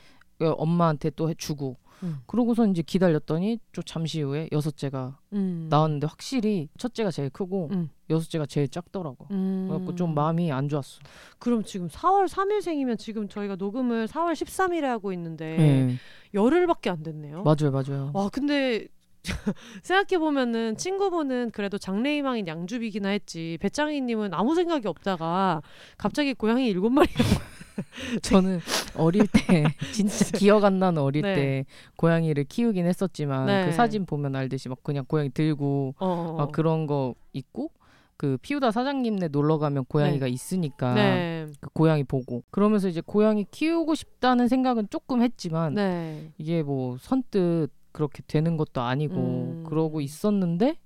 어, 0.42 0.50
엄마한테 0.50 1.08
또 1.16 1.30
해주고 1.30 1.76
음. 2.02 2.18
그러고서 2.26 2.66
이제 2.66 2.82
기다렸더니 2.82 3.58
좀 3.72 3.82
잠시 3.86 4.20
후에 4.20 4.50
여섯째가 4.52 5.18
음. 5.32 5.68
나왔는데 5.70 6.06
확실히 6.06 6.68
첫째가 6.76 7.10
제일 7.10 7.30
크고 7.30 7.70
음. 7.72 7.88
여섯째가 8.10 8.44
제일 8.44 8.68
작더라고. 8.68 9.26
음. 9.30 9.68
그래갖고 9.68 9.94
좀 9.94 10.14
마음이 10.14 10.52
안 10.52 10.68
좋았어. 10.68 11.00
그럼 11.38 11.64
지금 11.64 11.88
4월 11.88 12.28
3일생이면 12.28 12.98
지금 12.98 13.26
저희가 13.26 13.56
녹음을 13.56 14.06
4월 14.06 14.32
13일에 14.32 14.82
하고 14.82 15.14
있는데 15.14 15.56
네. 15.56 15.96
열흘밖에 16.34 16.90
안 16.90 17.02
됐네요. 17.02 17.42
맞아요, 17.42 17.70
맞아요. 17.70 18.10
와 18.12 18.28
근데 18.28 18.86
생각해 19.82 20.18
보면은 20.18 20.76
친구분은 20.76 21.50
그래도 21.52 21.78
장래희망인 21.78 22.46
양주비기나 22.46 23.10
했지 23.10 23.58
배짱이님은 23.60 24.34
아무 24.34 24.54
생각이 24.54 24.88
없다가 24.88 25.62
갑자기 25.98 26.34
고양이 26.34 26.68
일곱 26.68 26.90
마리 26.90 27.08
저는 28.22 28.60
어릴 28.96 29.26
때 29.26 29.64
진짜 29.92 30.36
기억 30.36 30.64
안 30.64 30.78
나는 30.78 31.02
어릴 31.02 31.22
네. 31.22 31.34
때 31.34 31.64
고양이를 31.96 32.44
키우긴 32.44 32.86
했었지만 32.86 33.46
네. 33.46 33.66
그 33.66 33.72
사진 33.72 34.06
보면 34.06 34.36
알듯이 34.36 34.68
막 34.68 34.82
그냥 34.82 35.04
고양이 35.06 35.30
들고 35.30 35.94
어. 35.98 36.34
막 36.38 36.52
그런 36.52 36.86
거 36.86 37.14
있고 37.32 37.70
그 38.16 38.36
피우다 38.42 38.70
사장님네 38.70 39.28
놀러 39.28 39.58
가면 39.58 39.86
고양이가 39.86 40.26
있으니까 40.26 40.92
네. 40.92 41.46
그 41.58 41.70
고양이 41.70 42.04
보고 42.04 42.42
그러면서 42.50 42.88
이제 42.88 43.00
고양이 43.00 43.46
키우고 43.50 43.94
싶다는 43.94 44.46
생각은 44.46 44.88
조금 44.90 45.22
했지만 45.22 45.74
네. 45.74 46.30
이게 46.36 46.62
뭐 46.62 46.98
선뜻 47.00 47.70
그렇게 47.92 48.22
되는 48.26 48.56
것도 48.56 48.80
아니고 48.80 49.56
음. 49.58 49.64
그러고 49.64 50.00
있었는데 50.00 50.78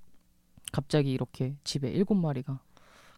갑자기 0.72 1.12
이렇게 1.12 1.56
집에 1.64 1.90
일곱 1.90 2.14
마리가 2.14 2.60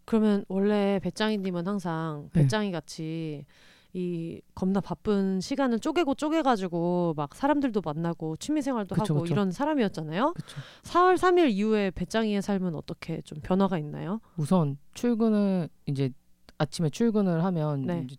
그러면 0.04 0.44
원래 0.48 1.00
배짱이님은 1.02 1.66
항상 1.66 2.28
네. 2.32 2.42
배짱이 2.42 2.70
같이 2.70 3.44
이 3.92 4.40
겁나 4.54 4.80
바쁜 4.80 5.40
시간을 5.40 5.80
쪼개고 5.80 6.16
쪼개가지고 6.16 7.14
막 7.16 7.34
사람들도 7.34 7.80
만나고 7.82 8.36
취미생활도 8.36 8.94
그쵸, 8.94 9.14
하고 9.14 9.24
그쵸. 9.24 9.34
이런 9.34 9.50
사람이었잖아요. 9.50 10.34
그쵸. 10.34 10.60
4월 10.82 11.16
3일 11.16 11.48
이후에 11.48 11.90
배짱이의 11.92 12.42
삶은 12.42 12.74
어떻게 12.74 13.22
좀 13.22 13.38
변화가 13.42 13.78
있나요? 13.78 14.20
우선 14.36 14.76
출근을 14.92 15.70
이제 15.86 16.10
아침에 16.58 16.90
출근을 16.90 17.42
하면 17.42 17.86
네. 17.86 18.02
이제 18.04 18.16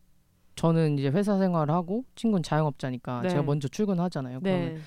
저는 0.55 0.97
이제 0.97 1.09
회사 1.09 1.37
생활을 1.37 1.73
하고 1.73 2.03
친구는 2.15 2.41
자영업자니까 2.41 3.21
네. 3.21 3.29
제가 3.29 3.43
먼저 3.43 3.67
출근하잖아요. 3.67 4.39
그러면 4.39 4.73
네. 4.73 4.79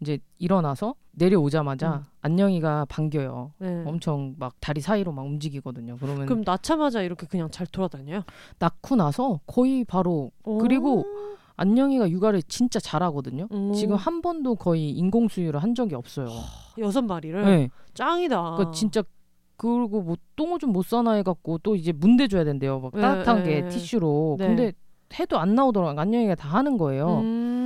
이제 0.00 0.18
일어나서 0.38 0.94
내려오자마자 1.12 1.96
음. 1.96 2.04
안녕이가 2.22 2.86
반겨요. 2.88 3.52
네. 3.58 3.82
엄청 3.86 4.34
막 4.38 4.54
다리 4.60 4.80
사이로 4.80 5.12
막 5.12 5.22
움직이거든요. 5.22 5.96
그러면 6.00 6.26
그럼 6.26 6.42
낳자마자 6.44 7.02
이렇게 7.02 7.26
그냥 7.26 7.50
잘 7.50 7.66
돌아다녀요? 7.66 8.22
낳고 8.58 8.96
나서 8.96 9.40
거의 9.46 9.84
바로 9.84 10.30
그리고 10.60 11.04
안녕이가 11.56 12.08
육아를 12.10 12.42
진짜 12.44 12.78
잘하거든요. 12.78 13.48
오. 13.50 13.72
지금 13.72 13.96
한 13.96 14.22
번도 14.22 14.54
거의 14.54 14.90
인공 14.90 15.26
수유를 15.26 15.60
한 15.60 15.74
적이 15.74 15.96
없어요. 15.96 16.28
여섯 16.78 17.02
마리를 17.02 17.44
네. 17.44 17.68
짱이다. 17.94 18.40
그러니까 18.40 18.70
진짜 18.70 19.02
그리고 19.56 20.02
뭐 20.02 20.16
똥을 20.36 20.60
못 20.68 20.84
싸나 20.84 21.14
해갖고 21.14 21.58
또 21.58 21.74
이제 21.74 21.90
문대 21.90 22.28
줘야 22.28 22.44
된대요. 22.44 22.78
막 22.78 22.92
네, 22.94 23.00
따뜻한 23.00 23.42
네. 23.42 23.62
게 23.62 23.68
티슈로. 23.68 24.36
네. 24.38 24.46
근데 24.46 24.72
해도 25.18 25.38
안 25.38 25.56
나오더라고. 25.56 25.98
안녕이가 25.98 26.36
다 26.36 26.48
하는 26.50 26.78
거예요. 26.78 27.18
음. 27.18 27.57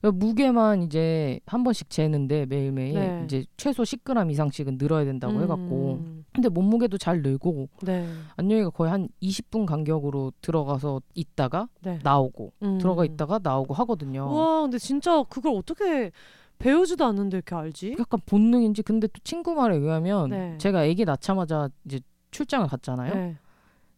그러니까 0.00 0.10
무게만 0.12 0.82
이제 0.82 1.40
한 1.46 1.64
번씩 1.64 1.90
재는데 1.90 2.46
매일매일 2.46 2.94
네. 2.94 3.22
이제 3.24 3.44
최소 3.56 3.82
10g 3.82 4.30
이상씩은 4.30 4.78
늘어야 4.78 5.04
된다고 5.04 5.40
해갖고. 5.42 6.00
음. 6.04 6.24
근데 6.32 6.48
몸무게도 6.48 6.98
잘 6.98 7.22
늘고 7.22 7.68
네. 7.82 8.08
안녕이가 8.36 8.70
거의 8.70 8.90
한 8.90 9.08
20분 9.22 9.66
간격으로 9.66 10.32
들어가서 10.40 11.02
있다가 11.14 11.68
네. 11.82 11.98
나오고 12.02 12.52
음. 12.62 12.78
들어가 12.78 13.04
있다가 13.04 13.38
나오고 13.42 13.74
하거든요. 13.74 14.32
와, 14.32 14.62
근데 14.62 14.78
진짜 14.78 15.22
그걸 15.28 15.54
어떻게 15.54 16.10
배우지도 16.58 17.04
않는데 17.04 17.38
이렇게 17.38 17.54
알지? 17.54 17.96
약간 17.98 18.20
본능인지 18.24 18.82
근데 18.82 19.08
또 19.08 19.20
친구 19.24 19.54
말에 19.54 19.76
의하면 19.76 20.30
네. 20.30 20.54
제가 20.58 20.80
아기 20.80 21.04
낳자마자 21.04 21.68
이제 21.84 22.00
출장을 22.30 22.66
갔잖아요. 22.66 23.34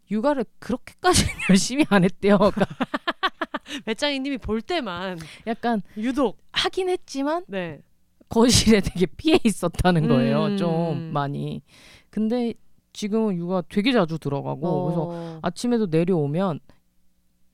네. 0.08 0.14
육아를 0.14 0.44
그렇게까지 0.58 1.24
열심히 1.50 1.84
안 1.88 2.04
했대요. 2.04 2.38
그러니까 2.38 2.66
배짱이님이 3.84 4.38
볼 4.38 4.60
때만 4.60 5.18
약간 5.46 5.82
유독 5.96 6.38
하긴 6.52 6.88
했지만 6.88 7.44
네. 7.48 7.80
거실에 8.28 8.80
되게 8.80 9.06
피해 9.06 9.38
있었다는 9.44 10.08
거예요. 10.08 10.46
음. 10.46 10.56
좀 10.56 11.12
많이. 11.12 11.62
근데 12.10 12.54
지금은 12.92 13.36
육아 13.36 13.62
되게 13.68 13.92
자주 13.92 14.18
들어가고 14.18 14.84
그래서 14.84 15.08
어. 15.10 15.38
아침에도 15.42 15.86
내려오면 15.86 16.60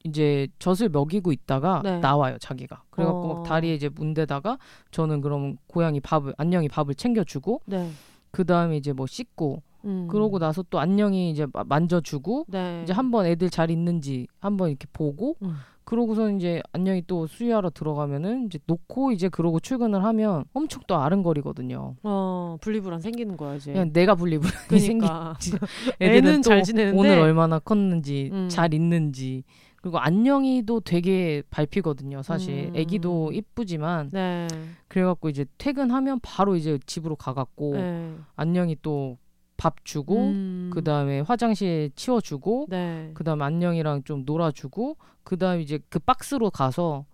이제 0.05 0.49
젖을 0.59 0.89
먹이고 0.89 1.33
있다가 1.33 1.83
네. 1.85 1.99
나와요 1.99 2.39
자기가. 2.39 2.85
그래갖고 2.91 3.31
어. 3.31 3.35
막 3.35 3.43
다리에 3.45 3.75
이제 3.75 3.89
문대다가 3.89 4.59
저는 4.91 5.21
그럼 5.21 5.57
고양이 5.67 6.01
밥을 6.01 6.35
안녕히 6.39 6.69
밥을 6.69 6.95
챙겨주고 6.95 7.63
네. 7.67 7.91
그 8.31 8.45
다음에 8.45 8.77
이제 8.77 8.93
뭐 8.93 9.07
씻고 9.07 9.63
음. 9.85 10.09
그러고 10.09 10.39
나서 10.39 10.65
또 10.71 10.79
안녕히 10.79 11.31
이제 11.31 11.47
마- 11.53 11.65
만져주고 11.65 12.47
네. 12.49 12.81
이제 12.85 12.93
한번 12.93 13.27
애들 13.27 13.51
잘 13.51 13.71
있는지 13.71 14.27
한번 14.41 14.69
이렇게 14.71 14.87
보고 14.93 15.37
음. 15.43 15.55
그러고서 15.85 16.31
이제 16.31 16.63
안녕히 16.73 17.03
또 17.07 17.27
수유하러 17.27 17.71
들어가면은 17.71 18.47
이제 18.47 18.61
놓고 18.67 19.11
이제 19.11 19.29
그러고 19.29 19.59
출근을 19.59 20.05
하면 20.05 20.45
엄청 20.53 20.83
또 20.87 20.97
아른거리거든요. 20.97 21.97
어, 22.05 22.57
분리불안 22.61 23.01
생기는 23.01 23.37
거야, 23.37 23.57
이제. 23.57 23.73
그냥 23.73 23.93
내가 23.93 24.15
분리불안이 24.15 24.79
생기. 24.79 25.05
그러니까. 25.05 25.35
애들은 26.01 26.17
애는 26.31 26.43
또잘 26.43 26.63
지내는데 26.63 26.97
오늘 26.99 27.19
얼마나 27.19 27.59
컸는지 27.59 28.31
음. 28.33 28.49
잘 28.49 28.73
있는지 28.73 29.43
그리고 29.83 29.99
안녕이도 29.99 30.81
되게 30.81 31.43
밟히거든요. 31.51 32.23
사실 32.23 32.69
음. 32.69 32.77
애기도 32.77 33.33
이쁘지만 33.33 34.11
네. 34.13 34.47
그래갖고 34.87 35.29
이제 35.29 35.45
퇴근하면 35.59 36.21
바로 36.23 36.55
이제 36.55 36.79
집으로 36.87 37.17
가갖고 37.17 37.73
네. 37.75 38.15
안녕이 38.37 38.77
또 38.83 39.17
밥 39.61 39.85
주고 39.85 40.29
음. 40.29 40.71
그 40.73 40.83
다음에 40.83 41.21
화장실 41.21 41.91
치워주고 41.95 42.69
네. 42.71 43.11
그 43.13 43.25
다음 43.25 43.43
안녕이랑 43.43 44.05
좀 44.05 44.23
놀아주고 44.25 44.97
그 45.23 45.37
다음 45.37 45.61
이제 45.61 45.79
그 45.91 45.99
박스로 45.99 46.49
가서 46.51 47.05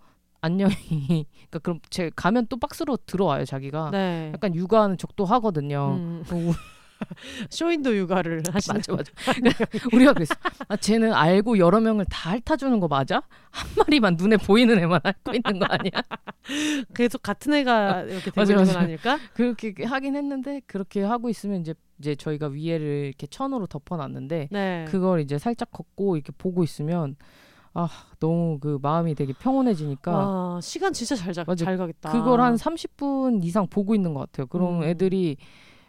안녕이 0.43 0.71
그러니까 1.51 1.59
그럼 1.61 1.81
제 1.91 2.09
가면 2.15 2.47
또 2.49 2.57
박스로 2.57 2.97
들어와요 3.05 3.45
자기가 3.45 3.91
네. 3.91 4.31
약간 4.33 4.55
육아하는 4.55 4.97
척도 4.97 5.25
하거든요. 5.25 5.97
음. 5.99 6.23
어, 6.31 6.37
우- 6.37 6.53
쇼윈도 7.51 7.95
육아를 7.97 8.43
하시는 8.51 8.81
맞아 8.81 8.95
맞아. 8.95 9.13
우리가 9.93 10.13
그랬어. 10.15 10.35
아 10.69 10.77
쟤는 10.77 11.13
알고 11.13 11.59
여러 11.59 11.81
명을 11.81 12.07
다 12.09 12.31
핥아주는 12.31 12.79
거 12.81 12.87
맞아? 12.89 13.23
한 13.51 13.69
마리만 13.77 14.15
눈에 14.17 14.37
보이는 14.39 14.79
애만 14.79 15.01
핥고 15.05 15.33
있는 15.35 15.59
거 15.59 15.67
아니야? 15.67 15.91
계속 16.95 17.23
같은 17.23 17.53
애가 17.55 18.03
이렇게 18.05 18.25
되고 18.31 18.41
맞아, 18.41 18.53
있는 18.55 18.67
건. 18.67 18.77
아닐까? 18.77 19.19
그렇게 19.35 19.75
하긴 19.85 20.17
했는데 20.17 20.61
그렇게 20.67 21.03
하고 21.03 21.29
있으면 21.29 21.61
이제 21.61 21.75
이제 21.99 22.15
저희가 22.15 22.49
위에를 22.49 23.07
이렇게 23.07 23.27
천으로 23.27 23.67
덮어놨는데 23.67 24.49
네. 24.51 24.85
그걸 24.89 25.21
이제 25.21 25.39
살짝 25.39 25.71
걷고 25.71 26.17
이렇게 26.17 26.33
보고 26.37 26.63
있으면 26.65 27.17
아 27.75 27.89
너무 28.21 28.59
그 28.61 28.79
마음이 28.81 29.15
되게 29.15 29.33
평온해지니까 29.33 30.11
와, 30.17 30.61
시간 30.61 30.93
진짜 30.93 31.15
잘, 31.15 31.33
자, 31.33 31.45
맞아. 31.47 31.65
잘 31.65 31.77
가겠다. 31.77 32.13
그걸 32.13 32.41
한 32.41 32.55
30분 32.57 33.45
이상 33.45 33.67
보고 33.67 33.95
있는 33.95 34.15
것 34.15 34.21
같아요. 34.21 34.47
그럼 34.47 34.79
음. 34.81 34.83
애들이 34.85 35.37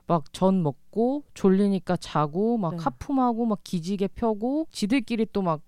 막 0.06 0.24
전 0.32 0.64
먹고 0.64 1.24
졸리니까 1.34 1.98
자고 1.98 2.58
막 2.58 2.72
네. 2.76 2.78
하품하고 2.82 3.46
막 3.46 3.60
기지개 3.64 4.08
펴고 4.10 4.68
지들끼리 4.72 5.28
또 5.34 5.42
막 5.42 5.62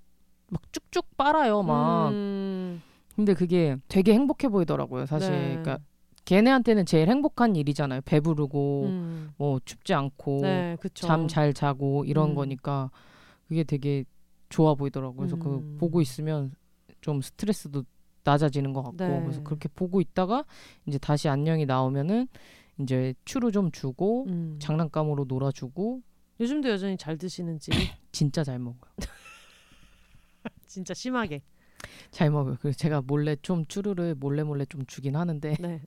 막 0.52 0.62
쭉쭉 0.74 1.16
빨아요 1.16 1.62
막 1.62 2.10
음, 2.10 2.82
근데 3.16 3.36
그게 3.36 3.78
되게 3.88 4.14
행복해 4.16 4.48
보이더라고요 4.50 5.06
사실 5.06 5.30
네. 5.32 5.48
그러니까 5.62 5.78
걔네한테는 6.30 6.86
제일 6.86 7.10
행복한 7.10 7.56
일이잖아요 7.56 8.02
배부르고 8.06 8.84
음. 8.84 9.30
뭐 9.38 9.60
춥지 9.66 9.96
않고 9.96 10.42
네, 10.44 10.78
그쵸. 10.80 11.08
잠잘 11.08 11.56
자고 11.56 12.06
이런 12.06 12.32
음. 12.32 12.36
거니까 12.36 12.92
그게 13.48 13.64
되게 13.64 14.06
좋아 14.50 14.76
보이더라고요. 14.76 15.18
그래서 15.18 15.36
음. 15.38 15.40
그 15.40 15.78
보고 15.80 16.02
있으면 16.02 16.52
좀 17.02 17.22
스트레스도 17.22 17.84
낮아지는 18.24 18.74
것 18.74 18.84
같고 18.84 18.98
네. 18.98 19.22
그래서 19.24 19.42
그렇게 19.42 19.68
보고 19.70 20.02
있다가 20.02 20.46
이제 20.86 21.00
다시 21.00 21.28
안녕이 21.30 21.66
나오면은 21.66 22.28
이제 22.80 23.16
추루 23.26 23.52
좀 23.52 23.72
주고 23.72 24.26
음. 24.28 24.60
장난감으로 24.60 25.26
놀아주고 25.28 26.04
요즘도 26.40 26.70
여전히 26.70 26.96
잘 26.96 27.18
드시는지 27.18 27.72
진짜 28.12 28.44
잘 28.44 28.60
먹어요. 28.60 28.92
진짜 30.68 30.94
심하게. 30.94 31.42
잘 32.12 32.30
먹어요. 32.32 32.58
그래서 32.62 32.78
제가 32.78 33.02
몰래 33.06 33.36
좀 33.42 33.66
추루를 33.68 34.16
몰래 34.16 34.44
몰래 34.44 34.66
좀 34.66 34.86
주긴 34.86 35.16
하는데 35.16 35.56
네. 35.60 35.82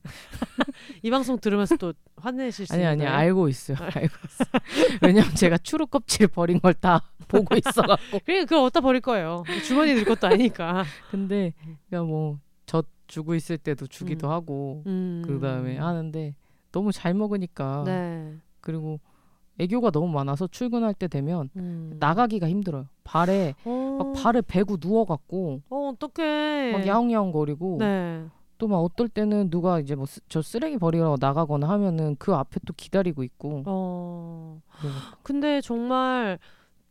이 1.03 1.11
방송 1.11 1.39
들으면서 1.39 1.77
또 1.77 1.93
화내실 2.17 2.67
수 2.67 2.75
아니 2.75 2.85
아니? 2.85 3.05
알고 3.07 3.49
있어요. 3.49 3.77
알고 3.81 3.99
있어요. 3.99 4.99
왜냐면 5.03 5.35
제가 5.35 5.59
추루 5.59 5.87
껍질 5.87 6.29
버린 6.29 6.61
걸 6.61 6.73
다 6.75 7.03
보고 7.29 7.55
있어 7.57 7.83
갖고 7.83 8.19
그래 8.25 8.41
그걸 8.45 8.59
어디다 8.65 8.81
버릴 8.81 9.01
거예요. 9.01 9.45
주머니에 9.67 9.95
넣을 9.95 10.05
것도 10.05 10.27
아니니까. 10.27 10.85
근데 11.11 11.53
그냥 11.89 12.07
뭐저 12.09 12.83
주고 13.07 13.35
있을 13.35 13.59
때도 13.59 13.87
주기도 13.87 14.29
음. 14.29 14.33
하고 14.33 14.83
음. 14.87 15.23
그 15.27 15.39
다음에 15.39 15.77
하는데 15.79 16.35
너무 16.73 16.93
잘 16.93 17.15
먹으니까 17.15 17.83
네. 17.87 18.35
그리고 18.61 18.99
애교가 19.59 19.91
너무 19.91 20.09
많아서 20.13 20.47
출근할 20.47 20.95
때 20.95 21.09
되면 21.09 21.51
음. 21.57 21.97
나가기가 22.01 22.49
힘들어요. 22.49 22.87
발에 23.05 23.55
어. 23.65 23.97
막 23.99 24.13
발을 24.23 24.43
베고 24.43 24.79
누워갖고 24.81 25.63
어 25.71 25.93
어떡해. 25.95 26.73
막 26.73 26.87
야옹야옹거리고 26.87 27.77
네. 27.81 28.25
또 28.59 28.69
막 28.69 28.79
어떨 28.79 29.09
때는 29.09 29.51
누가 29.51 29.81
이제 29.81 29.95
뭐 29.97 30.07
저 30.29 30.41
쓰레기 30.41 30.79
버리러 30.79 31.17
나가거나 31.21 31.69
하면은 31.69 32.15
그 32.19 32.33
앞에 32.35 32.61
또 32.67 32.73
기다리고 32.77 33.23
있고 33.25 33.63
어. 33.67 34.61
그래서 34.81 34.97
근데 35.23 35.61
정말 35.61 36.39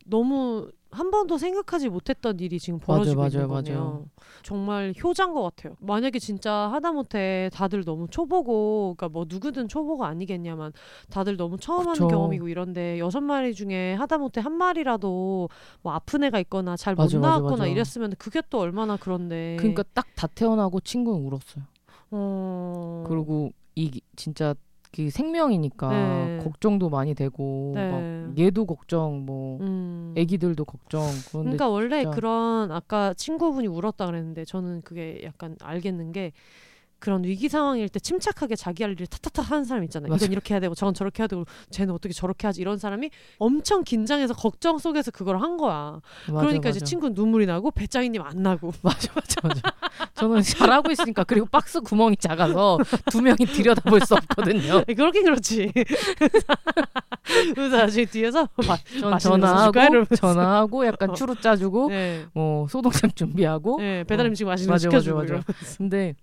너무 0.06 0.70
한 0.92 1.10
번도 1.10 1.38
생각하지 1.38 1.88
못했던 1.88 2.38
일이 2.38 2.58
지금 2.60 2.78
벌어지고 2.78 3.24
있는 3.26 3.38
맞아요, 3.38 3.48
거네요. 3.48 3.78
맞아요. 3.78 4.04
정말 4.42 4.92
효자인 5.02 5.32
것 5.32 5.42
같아요. 5.42 5.74
만약에 5.80 6.18
진짜 6.18 6.52
하다못해 6.72 7.50
다들 7.52 7.84
너무 7.84 8.06
초보고, 8.08 8.94
그러니까 8.96 9.08
뭐 9.08 9.24
누구든 9.28 9.68
초보가 9.68 10.06
아니겠냐만 10.06 10.72
다들 11.10 11.36
너무 11.38 11.56
처음 11.58 11.86
그쵸. 11.86 11.90
하는 12.04 12.08
경험이고 12.14 12.48
이런데 12.48 12.98
여섯 12.98 13.20
마리 13.22 13.54
중에 13.54 13.94
하다못해 13.94 14.40
한 14.42 14.52
마리라도 14.52 15.48
뭐 15.82 15.92
아픈 15.94 16.24
애가 16.24 16.38
있거나 16.40 16.76
잘못 16.76 17.02
맞아, 17.04 17.18
맞아, 17.18 17.28
나왔거나 17.28 17.56
맞아. 17.56 17.66
이랬으면 17.66 18.14
그게 18.18 18.42
또 18.50 18.58
얼마나 18.60 18.96
그런데. 18.96 19.56
그러니까 19.58 19.82
딱 19.94 20.06
다 20.14 20.26
태어나고 20.28 20.80
친구는 20.80 21.20
울었어요. 21.26 21.64
어... 22.10 23.04
그리고 23.08 23.50
이 23.74 24.00
진짜 24.14 24.54
그 24.94 25.08
생명이니까 25.10 25.88
네. 25.88 26.38
걱정도 26.44 26.90
많이 26.90 27.14
되고 27.14 27.72
네. 27.74 27.90
막 27.90 28.38
얘도 28.38 28.66
걱정 28.66 29.24
뭐 29.24 29.58
음. 29.60 30.14
애기들도 30.16 30.64
걱정 30.64 31.02
그런데 31.30 31.56
그러니까 31.56 31.68
원래 31.68 32.04
그런 32.04 32.70
아까 32.70 33.14
친구분이 33.14 33.66
울었다 33.66 34.06
그랬는데 34.06 34.44
저는 34.44 34.82
그게 34.82 35.20
약간 35.24 35.56
알겠는 35.62 36.12
게 36.12 36.32
그런 37.02 37.24
위기 37.24 37.48
상황일 37.48 37.88
때 37.88 37.98
침착하게 37.98 38.54
자기 38.54 38.84
할 38.84 38.92
일을 38.92 39.08
타타타 39.08 39.42
하는 39.42 39.64
사람 39.64 39.82
있잖아요. 39.82 40.14
이건 40.14 40.30
이렇게 40.30 40.54
해야 40.54 40.60
되고 40.60 40.72
저건 40.76 40.94
저렇게 40.94 41.24
해야 41.24 41.26
되고 41.26 41.44
쟤는 41.70 41.92
어떻게 41.92 42.14
저렇게 42.14 42.46
하지 42.46 42.60
이런 42.60 42.78
사람이 42.78 43.10
엄청 43.38 43.82
긴장해서 43.82 44.34
걱정 44.34 44.78
속에서 44.78 45.10
그걸 45.10 45.42
한 45.42 45.56
거야. 45.56 46.00
맞아, 46.28 46.40
그러니까 46.40 46.68
이제 46.68 46.78
맞아. 46.78 46.84
친구는 46.86 47.14
눈물이 47.14 47.46
나고 47.46 47.72
배짱이님 47.72 48.22
안 48.22 48.44
나고. 48.44 48.72
맞아 48.82 49.12
맞아 49.16 49.40
맞아. 49.42 49.60
저는 50.14 50.42
잘하고 50.42 50.92
있으니까 50.92 51.24
그리고 51.24 51.46
박스 51.50 51.80
구멍이 51.80 52.18
작아서 52.18 52.78
두 53.10 53.20
명이 53.20 53.46
들여다볼 53.46 54.00
수 54.02 54.14
없거든요. 54.14 54.84
그렇긴 54.94 55.24
그렇지. 55.24 55.72
그래서 57.54 57.76
나중에 57.78 58.04
뒤에서 58.04 58.48
마, 58.68 58.76
전 59.00 59.18
전화하고. 59.18 60.04
전화하고 60.14 60.86
약간 60.86 61.14
추루 61.14 61.34
짜주고 61.40 61.88
네. 61.88 62.26
뭐 62.32 62.68
소독약 62.68 63.16
준비하고 63.16 63.78
네, 63.80 64.04
배달 64.04 64.26
어. 64.26 64.28
음식 64.28 64.44
맛있는 64.44 64.68
거 64.68 64.74
맞아, 64.74 64.86
맞아, 64.86 64.98
시켜주고 65.00 65.16
맞아. 65.16 65.26
이러면서. 65.26 65.76
근데 65.78 66.14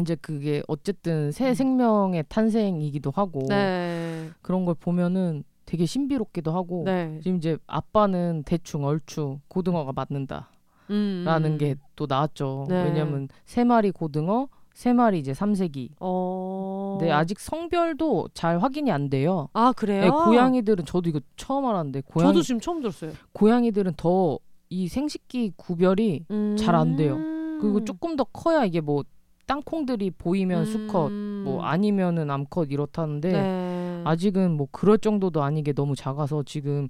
이제 0.00 0.14
그게 0.16 0.62
어쨌든 0.68 1.32
새 1.32 1.50
음. 1.50 1.54
생명의 1.54 2.24
탄생이기도 2.28 3.10
하고 3.10 3.46
네. 3.48 4.30
그런 4.42 4.64
걸 4.64 4.74
보면은 4.74 5.44
되게 5.64 5.86
신비롭기도 5.86 6.50
하고 6.52 6.82
네. 6.84 7.18
지금 7.22 7.38
이제 7.38 7.56
아빠는 7.66 8.42
대충 8.44 8.84
얼추 8.84 9.38
고등어가 9.48 9.92
맞는다 9.92 10.50
라는 10.88 11.52
음. 11.52 11.58
게또 11.58 12.06
나왔죠. 12.06 12.66
네. 12.68 12.84
왜냐면 12.84 13.28
세 13.46 13.64
마리 13.64 13.90
고등어, 13.90 14.48
세 14.74 14.92
마리 14.92 15.18
이제 15.18 15.32
삼세기. 15.32 15.92
어. 16.00 16.98
근데 16.98 17.12
아직 17.12 17.40
성별도 17.40 18.28
잘 18.34 18.58
확인이 18.58 18.90
안 18.90 19.08
돼요. 19.08 19.48
아 19.54 19.72
그래요? 19.72 20.02
네, 20.02 20.10
고양이들은 20.10 20.84
저도 20.84 21.08
이거 21.08 21.20
처음 21.36 21.64
알았는데 21.64 22.02
고양이 22.02 22.28
저도 22.28 22.42
지금 22.42 22.60
처음 22.60 22.80
들었어요. 22.80 23.12
고양이들은 23.32 23.94
더 23.96 24.38
이 24.72 24.88
생식기 24.88 25.52
구별이 25.56 26.24
잘 26.58 26.81
안 26.81 26.96
돼요. 26.96 27.18
그리고 27.60 27.84
조금 27.84 28.16
더 28.16 28.24
커야 28.24 28.64
이게 28.64 28.80
뭐 28.80 29.04
땅콩들이 29.46 30.10
보이면 30.12 30.64
수컷 30.66 31.10
뭐 31.12 31.62
아니면은 31.64 32.30
암컷 32.30 32.70
이렇다는데 32.72 33.32
네. 33.32 34.02
아직은 34.04 34.52
뭐 34.56 34.68
그럴 34.70 34.98
정도도 34.98 35.42
아니게 35.42 35.72
너무 35.72 35.94
작아서 35.96 36.42
지금 36.44 36.88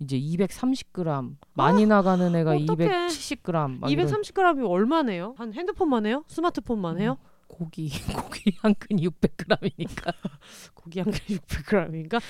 이제 0.00 0.18
230g 0.18 1.34
많이 1.54 1.84
나가는 1.86 2.34
애가 2.34 2.52
아, 2.52 2.54
어떡해. 2.54 2.88
270g 2.88 3.78
막 3.80 3.90
이런 3.90 4.06
230g이 4.06 4.68
얼마예요? 4.70 5.34
한 5.36 5.52
핸드폰만 5.52 6.06
해요? 6.06 6.22
스마트폰만 6.28 7.00
해요? 7.00 7.18
고기 7.48 7.90
고기 8.14 8.52
한 8.60 8.74
근 8.78 8.98
600g이니까 8.98 10.12
고기 10.74 11.00
한 11.00 11.10
그릇 11.10 11.26
600g인가? 11.26 12.20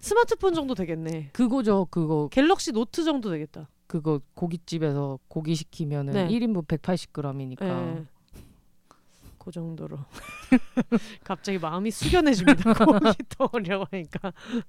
스마트폰 0.00 0.54
정도 0.54 0.74
되겠네. 0.74 1.30
그거죠 1.32 1.86
그거 1.90 2.28
갤럭시 2.30 2.72
노트 2.72 3.02
정도 3.02 3.30
되겠다. 3.30 3.68
그거 3.88 4.20
고깃집에서 4.34 5.18
고기 5.28 5.54
시키면은 5.54 6.12
네. 6.12 6.28
1인분 6.28 6.66
180g이니까 6.66 7.62
예. 7.62 8.04
그 9.46 9.52
정도로. 9.52 9.96
갑자기 11.24 11.58
마음이 11.58 11.90
숙연해집니다. 11.92 12.74
고기 12.84 13.16
떠오려고 13.38 13.86
하니까. 13.92 14.32
근데 14.50 14.62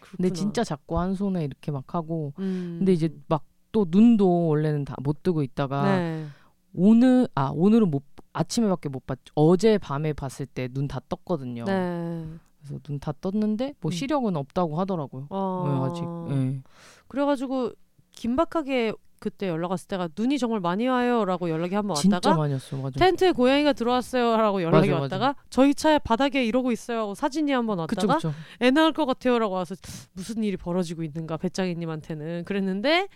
그렇구나. 0.00 0.32
진짜 0.34 0.64
작고 0.64 0.98
한 0.98 1.14
손에 1.14 1.44
이렇게 1.44 1.70
막 1.70 1.94
하고 1.94 2.32
음. 2.38 2.76
근데 2.78 2.92
이제 2.94 3.14
막 3.28 3.44
또 3.72 3.86
눈도 3.88 4.48
원래는 4.48 4.84
다 4.84 4.94
못 5.02 5.22
뜨고 5.22 5.42
있다가 5.42 5.96
네. 5.96 6.26
오늘 6.74 7.26
아 7.34 7.50
오늘은 7.54 7.90
못 7.90 8.02
아침에밖에 8.34 8.90
못 8.90 9.06
봤죠. 9.06 9.32
어제 9.34 9.78
밤에 9.78 10.12
봤을 10.12 10.44
때 10.44 10.68
눈 10.68 10.86
다 10.88 11.00
떴거든요. 11.08 11.64
네. 11.64 12.26
그래서 12.58 12.78
눈 12.86 12.98
다 13.00 13.14
떴는데 13.18 13.72
뭐 13.80 13.88
음. 13.88 13.92
시력은 13.92 14.36
없다고 14.36 14.78
하더라고요. 14.78 15.26
어. 15.30 15.64
네, 15.66 15.90
아직. 15.90 16.04
네. 16.38 16.62
그래가지고 17.08 17.72
긴박하게 18.10 18.92
그때 19.22 19.48
연락 19.48 19.70
왔을 19.70 19.86
때가 19.86 20.08
눈이 20.18 20.38
정말 20.38 20.58
많이 20.60 20.88
와요라고 20.88 21.48
연락이 21.48 21.74
한 21.76 21.86
번 21.86 21.96
왔다가 21.96 22.36
왔어. 22.40 22.76
맞아. 22.76 22.98
텐트에 22.98 23.30
고양이가 23.32 23.72
들어왔어요라고 23.72 24.62
연락이 24.62 24.90
맞아, 24.90 25.02
왔다가 25.02 25.34
저희 25.48 25.74
차에 25.74 25.98
바닥에 26.00 26.44
이러고 26.44 26.72
있어요 26.72 26.98
하고 27.00 27.14
사진이 27.14 27.52
한 27.52 27.66
번 27.66 27.78
왔다가 27.78 28.16
그쵸. 28.16 28.34
애 28.60 28.70
낳을 28.72 28.92
것 28.92 29.06
같아요라고 29.06 29.54
와서 29.54 29.76
무슨 30.12 30.42
일이 30.42 30.56
벌어지고 30.56 31.04
있는가 31.04 31.36
배짱이님한테는 31.36 32.44
그랬는데 32.44 33.06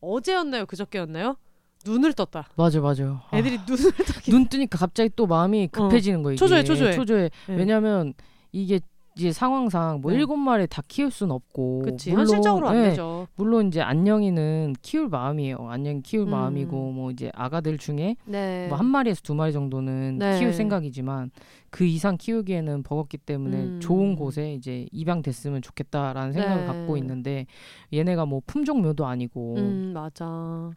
어제였나요 0.00 0.64
그저께였나요 0.66 1.36
눈을 1.84 2.12
떴다 2.14 2.48
맞아 2.56 2.80
맞아요. 2.80 3.20
아, 3.30 3.36
애들이 3.38 3.58
눈을 3.66 3.92
떠기 3.92 4.30
눈 4.30 4.46
뜨니까 4.48 4.78
갑자기 4.78 5.10
또 5.16 5.26
마음이 5.26 5.68
급해지는 5.68 6.22
거예요. 6.22 6.34
이게. 6.34 6.38
초조해, 6.38 6.64
초조해. 6.64 6.92
초조해. 6.94 7.30
네. 7.48 7.54
왜냐면 7.54 8.12
이게 8.52 8.80
이제 9.20 9.32
상황상 9.32 10.00
뭐 10.00 10.12
네. 10.12 10.18
일곱 10.18 10.36
마리 10.36 10.66
다 10.66 10.82
키울 10.88 11.10
수는 11.10 11.34
없고 11.34 11.82
그치 11.82 12.10
물론, 12.10 12.26
현실적으로 12.26 12.68
안 12.68 12.76
예, 12.76 12.88
되죠 12.90 13.28
물론 13.36 13.68
이제 13.68 13.82
안녕이는 13.82 14.74
키울 14.80 15.08
마음이에요. 15.08 15.58
안녕이 15.68 16.02
키울 16.02 16.26
음. 16.26 16.30
마음이고 16.30 16.92
뭐 16.92 17.10
이제 17.10 17.30
아가들 17.34 17.76
중에 17.76 18.16
네 18.24 18.66
뭐한 18.68 18.86
마리에서 18.86 19.20
두 19.22 19.34
마리 19.34 19.52
정도는 19.52 20.18
네. 20.18 20.38
키울 20.38 20.54
생각이지만 20.54 21.30
그 21.68 21.84
이상 21.84 22.16
키우기에는 22.16 22.82
버겁기 22.82 23.18
때문에 23.18 23.56
음. 23.58 23.80
좋은 23.80 24.16
곳에 24.16 24.54
이제 24.54 24.86
입양됐으면 24.90 25.60
좋겠다라는 25.60 26.32
생각을 26.32 26.62
네. 26.62 26.66
갖고 26.66 26.96
있는데 26.96 27.46
얘네가 27.92 28.24
뭐 28.24 28.40
품종묘도 28.46 29.04
아니고 29.04 29.56
음 29.58 29.92
맞아 29.92 30.70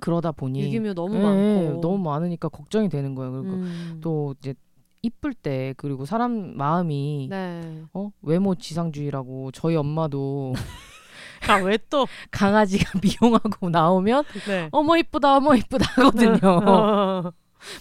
그러다 0.00 0.32
보니 0.32 0.62
유기묘 0.62 0.94
너무 0.94 1.16
예, 1.16 1.20
많고 1.20 1.80
너무 1.80 1.98
많으니까 1.98 2.48
걱정이 2.48 2.88
되는 2.88 3.14
거예요. 3.14 3.32
그리고 3.32 3.56
음. 3.56 3.98
또 4.00 4.34
이제 4.38 4.54
이쁠 5.02 5.32
때 5.34 5.74
그리고 5.76 6.04
사람 6.04 6.56
마음이 6.56 7.28
네. 7.30 7.82
어 7.94 8.10
외모 8.22 8.54
지상주의라고 8.54 9.50
저희 9.52 9.76
엄마도 9.76 10.52
아 11.48 11.56
왜 11.62 11.78
또? 11.88 12.06
강아지가 12.30 12.98
미용하고 13.02 13.70
나오면 13.70 14.24
네. 14.46 14.68
어머 14.72 14.96
이쁘다 14.98 15.36
어머 15.38 15.54
이쁘다 15.54 15.86
하거든요. 16.02 16.38
어, 16.44 17.32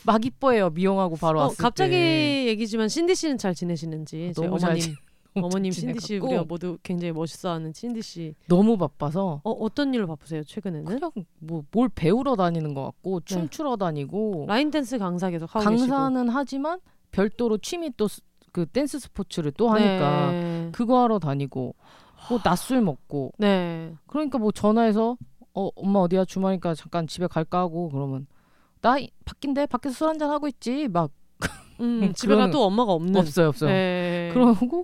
막 0.06 0.26
이뻐해요 0.26 0.70
미용하고 0.70 1.18
바로 1.18 1.40
어, 1.40 1.44
왔을 1.44 1.58
갑자기 1.58 1.92
때. 1.92 2.46
얘기지만 2.48 2.88
신디 2.88 3.16
씨는 3.16 3.38
잘 3.38 3.54
지내시는지 3.54 4.32
저희 4.34 4.48
너무 4.48 4.58
잘 4.60 4.70
어머님 4.72 4.82
지- 4.82 4.96
어머님 5.36 5.72
잘 5.72 5.82
신디 5.82 6.00
씨 6.00 6.18
우리가 6.18 6.44
모두 6.46 6.78
굉장히 6.84 7.12
멋있어하는 7.12 7.74
신디 7.74 8.02
씨. 8.02 8.34
너무 8.48 8.78
바빠서 8.78 9.42
어 9.44 9.52
어떤 9.52 9.94
일로 9.94 10.08
바쁘세요 10.08 10.44
최근에는? 10.44 10.86
그냥 10.86 11.12
뭐 11.40 11.64
뭘 11.72 11.90
배우러 11.94 12.38
다니는 12.38 12.74
것 12.74 12.84
같고 12.86 13.20
네. 13.20 13.26
춤추러 13.26 13.76
다니고 13.76 14.46
line 14.48 14.72
dance 14.72 14.98
강사 14.98 15.30
계속 15.30 15.54
하고 15.54 15.70
계시고. 15.70 15.92
강사는 15.92 16.30
하지만 16.30 16.80
별도로 17.12 17.58
취미 17.58 17.92
또 17.96 18.08
그 18.52 18.66
댄스 18.66 18.98
스포츠를 18.98 19.52
또 19.52 19.70
하니까 19.70 20.32
네. 20.32 20.70
그거 20.72 21.04
하러 21.04 21.20
다니고 21.20 21.76
뭐 22.32 22.40
낮술 22.44 22.82
먹고 22.82 23.32
네. 23.38 23.94
그러니까 24.08 24.40
뭐 24.40 24.52
전화해서 24.52 25.18
어 25.54 25.70
엄마 25.76 26.00
어디야 26.00 26.26
주말이니까 26.26 26.74
잠깐 26.74 27.06
집에 27.06 27.28
갈까 27.28 27.60
하고 27.60 27.90
그러면 27.90 28.26
나 28.82 28.98
이- 28.98 29.12
밖인데 29.24 29.68
밖에서 29.68 29.94
술 29.94 30.08
한잔 30.08 30.32
하고 30.32 30.48
있지 30.48 30.88
막 30.88 31.12
음, 31.80 32.12
집에 32.18 32.36
가도 32.36 32.64
엄마가 32.64 32.92
없는. 32.94 33.18
없어요 33.18 33.50
없어요 33.50 33.70
네. 33.70 34.32
그러고 34.34 34.84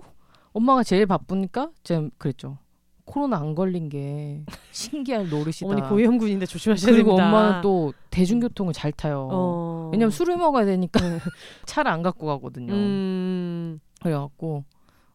엄마가 0.52 0.84
제일 0.84 1.06
바쁘니까 1.06 1.70
제가 1.82 2.08
그랬죠 2.18 2.58
코로나 3.06 3.38
안 3.38 3.54
걸린 3.54 3.88
게 3.88 4.42
신기할 4.72 5.30
노릇이다 5.30 5.64
어머니 5.64 5.80
고위험군인데 5.82 6.44
조심하셔야 6.44 6.92
그리고 6.92 7.16
됩니다. 7.16 7.28
엄마는 7.28 7.62
또 7.62 7.94
대중교통을 8.10 8.74
잘 8.74 8.92
타요 8.92 9.28
어. 9.32 9.90
왜냐면 9.92 10.10
술을 10.10 10.36
먹어야 10.36 10.66
되니까 10.66 11.00
차를 11.64 11.90
안 11.90 12.02
갖고 12.02 12.26
가거든요 12.26 12.74
음. 12.74 13.80
그래갖고 14.02 14.64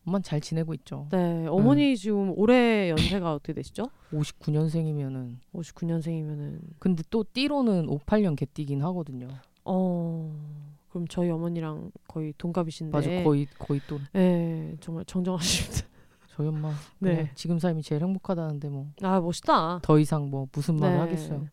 엄마는 0.07 0.23
잘 0.23 0.41
지내고 0.41 0.73
있죠 0.75 1.07
네. 1.11 1.45
어머니 1.47 1.95
지금 1.95 2.33
올해 2.35 2.89
연세가 2.89 3.33
어떻게 3.35 3.53
되시죠? 3.53 3.83
59년생이면은 4.13 5.35
59년생이면은 5.53 6.59
근데 6.79 7.03
또 7.09 7.23
띠로는 7.31 7.85
58년 7.87 8.35
개띠긴 8.35 8.81
하거든요 8.83 9.27
어. 9.65 10.33
그럼 10.89 11.07
저희 11.07 11.29
어머니랑 11.29 11.91
거의 12.07 12.33
동갑이신데. 12.37 12.91
맞아 12.91 13.23
거의 13.23 13.47
거의 13.57 13.79
또 13.87 13.97
네, 14.11 14.75
정말 14.81 15.05
정정하십니다. 15.05 15.87
엄마 16.47 16.71
네. 16.99 17.13
네. 17.15 17.31
지금 17.35 17.59
삶이 17.59 17.81
제일 17.83 18.01
행복하다는데 18.03 18.69
뭐더아 18.69 19.19
멋있다. 19.21 19.81
이상 19.99 20.29
뭐 20.29 20.47
무슨 20.53 20.75
말을 20.77 20.95
네. 20.95 20.99
하겠어요 21.01 21.45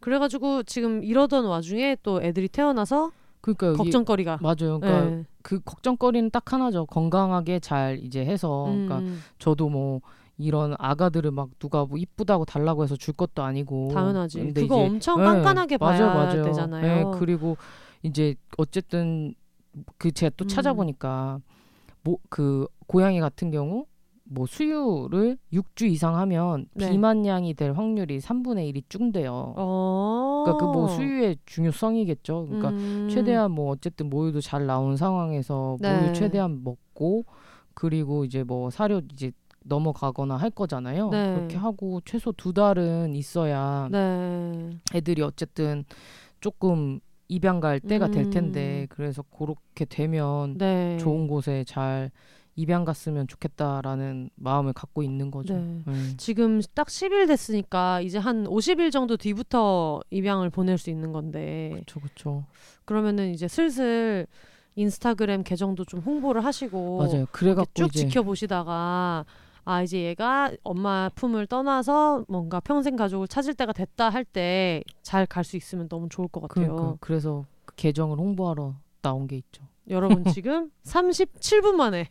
그래가지고 0.00 0.62
지금 0.64 1.02
이러던 1.02 1.46
와중에 1.46 1.96
또 2.02 2.22
애들이 2.22 2.48
태어나서 2.48 3.10
그러니까 3.40 3.72
걱정거리가. 3.74 4.38
맞아요 4.40 4.80
그러니까 4.80 5.04
네. 5.04 5.24
그 5.42 5.60
걱정거리는 5.60 6.30
딱 6.30 6.52
하나죠 6.52 6.86
건강하게 6.86 7.60
잘 7.60 7.98
이제 8.02 8.24
해서 8.24 8.64
그러니까 8.68 8.98
음, 9.00 9.20
저도 9.38 9.68
뭐 9.68 10.00
이런 10.38 10.74
아가들을 10.78 11.30
막 11.30 11.48
누가 11.58 11.84
뭐 11.84 11.96
이쁘다고 11.98 12.44
달라고 12.44 12.82
해서 12.82 12.96
줄 12.96 13.14
것도 13.14 13.42
아니고 13.42 13.90
당연하지. 13.94 14.38
근데 14.38 14.62
그거 14.62 14.78
이제- 14.78 14.86
엄청 14.86 15.18
네, 15.20 15.24
깐깐하게 15.26 15.76
봐야 15.78 16.00
맞아요, 16.00 16.14
맞아요. 16.18 16.42
되잖아요. 16.44 17.10
네, 17.12 17.18
그리고 17.18 17.56
이제 18.02 18.34
어쨌든 18.58 19.34
그 19.98 20.10
제가 20.10 20.32
또 20.36 20.44
음. 20.44 20.48
찾아보니까 20.48 21.40
뭐그 22.02 22.66
고양이 22.86 23.20
같은 23.20 23.50
경우 23.50 23.86
뭐 24.26 24.46
수유를 24.46 25.36
6주 25.52 25.86
이상 25.90 26.16
하면 26.16 26.66
네. 26.74 26.90
비만량이 26.90 27.54
될 27.54 27.72
확률이 27.72 28.18
3분의 28.18 28.72
1이 28.72 28.84
쭝대요. 28.88 29.54
어. 29.56 30.42
그러니까 30.46 30.64
그 30.66 30.72
뭐 30.72 30.88
수유의 30.88 31.36
중요성이겠죠. 31.46 32.46
그러니까 32.46 32.70
음. 32.70 33.08
최대한 33.10 33.50
뭐 33.50 33.70
어쨌든 33.70 34.08
모유도 34.08 34.40
잘 34.40 34.66
나온 34.66 34.96
상황에서 34.96 35.76
네. 35.80 36.00
모유 36.00 36.12
최대한 36.14 36.62
먹고 36.64 37.26
그리고 37.74 38.24
이제 38.24 38.42
뭐 38.44 38.70
사료 38.70 39.00
이제 39.12 39.30
넘어가거나 39.66 40.36
할 40.36 40.50
거잖아요. 40.50 41.10
네. 41.10 41.34
그렇게 41.34 41.56
하고 41.56 42.00
최소 42.04 42.32
두 42.32 42.52
달은 42.52 43.14
있어야 43.14 43.88
네. 43.90 44.70
애들이 44.94 45.22
어쨌든 45.22 45.84
조금 46.40 47.00
입양 47.28 47.60
갈 47.60 47.80
때가 47.80 48.08
될 48.08 48.26
음. 48.26 48.30
텐데 48.30 48.86
그래서 48.90 49.22
그렇게 49.36 49.84
되면 49.86 50.56
네. 50.58 50.98
좋은 50.98 51.26
곳에 51.26 51.64
잘 51.66 52.10
입양 52.56 52.84
갔으면 52.84 53.26
좋겠다라는 53.26 54.30
마음을 54.36 54.72
갖고 54.72 55.02
있는 55.02 55.30
거죠. 55.30 55.54
네. 55.54 55.60
음. 55.88 56.14
지금 56.16 56.60
딱 56.74 56.86
10일 56.86 57.26
됐으니까 57.26 58.00
이제 58.00 58.18
한 58.18 58.44
50일 58.44 58.92
정도 58.92 59.16
뒤부터 59.16 60.00
입양을 60.10 60.50
보낼 60.50 60.78
수 60.78 60.90
있는 60.90 61.12
건데 61.12 61.70
그렇죠, 61.72 62.00
그렇죠. 62.00 62.44
그러면은 62.84 63.32
이제 63.34 63.48
슬슬 63.48 64.26
인스타그램 64.76 65.42
계정도 65.44 65.84
좀 65.84 66.00
홍보를 66.00 66.44
하시고 66.44 66.98
맞아요. 66.98 67.26
그래갖고 67.32 67.70
쭉 67.74 67.86
이제 67.94 68.06
지켜보시다가 68.08 69.24
아 69.66 69.82
이제 69.82 70.02
얘가 70.04 70.52
엄마 70.62 71.08
품을 71.14 71.46
떠나서 71.46 72.24
뭔가 72.28 72.60
평생 72.60 72.96
가족을 72.96 73.26
찾을 73.28 73.54
때가 73.54 73.72
됐다 73.72 74.10
할 74.10 74.24
때 74.24 74.82
잘 75.02 75.26
갈 75.26 75.42
수 75.44 75.56
있으면 75.56 75.88
너무 75.88 76.08
좋을 76.08 76.28
것 76.28 76.40
같아요. 76.42 76.74
그러니까 76.76 76.96
그래서 77.00 77.46
그 77.64 77.74
계정을 77.76 78.18
홍보하러 78.18 78.74
나온 79.02 79.26
게 79.26 79.36
있죠. 79.36 79.64
여러분 79.88 80.24
지금 80.32 80.70
37분 80.84 81.74
만에 81.74 82.08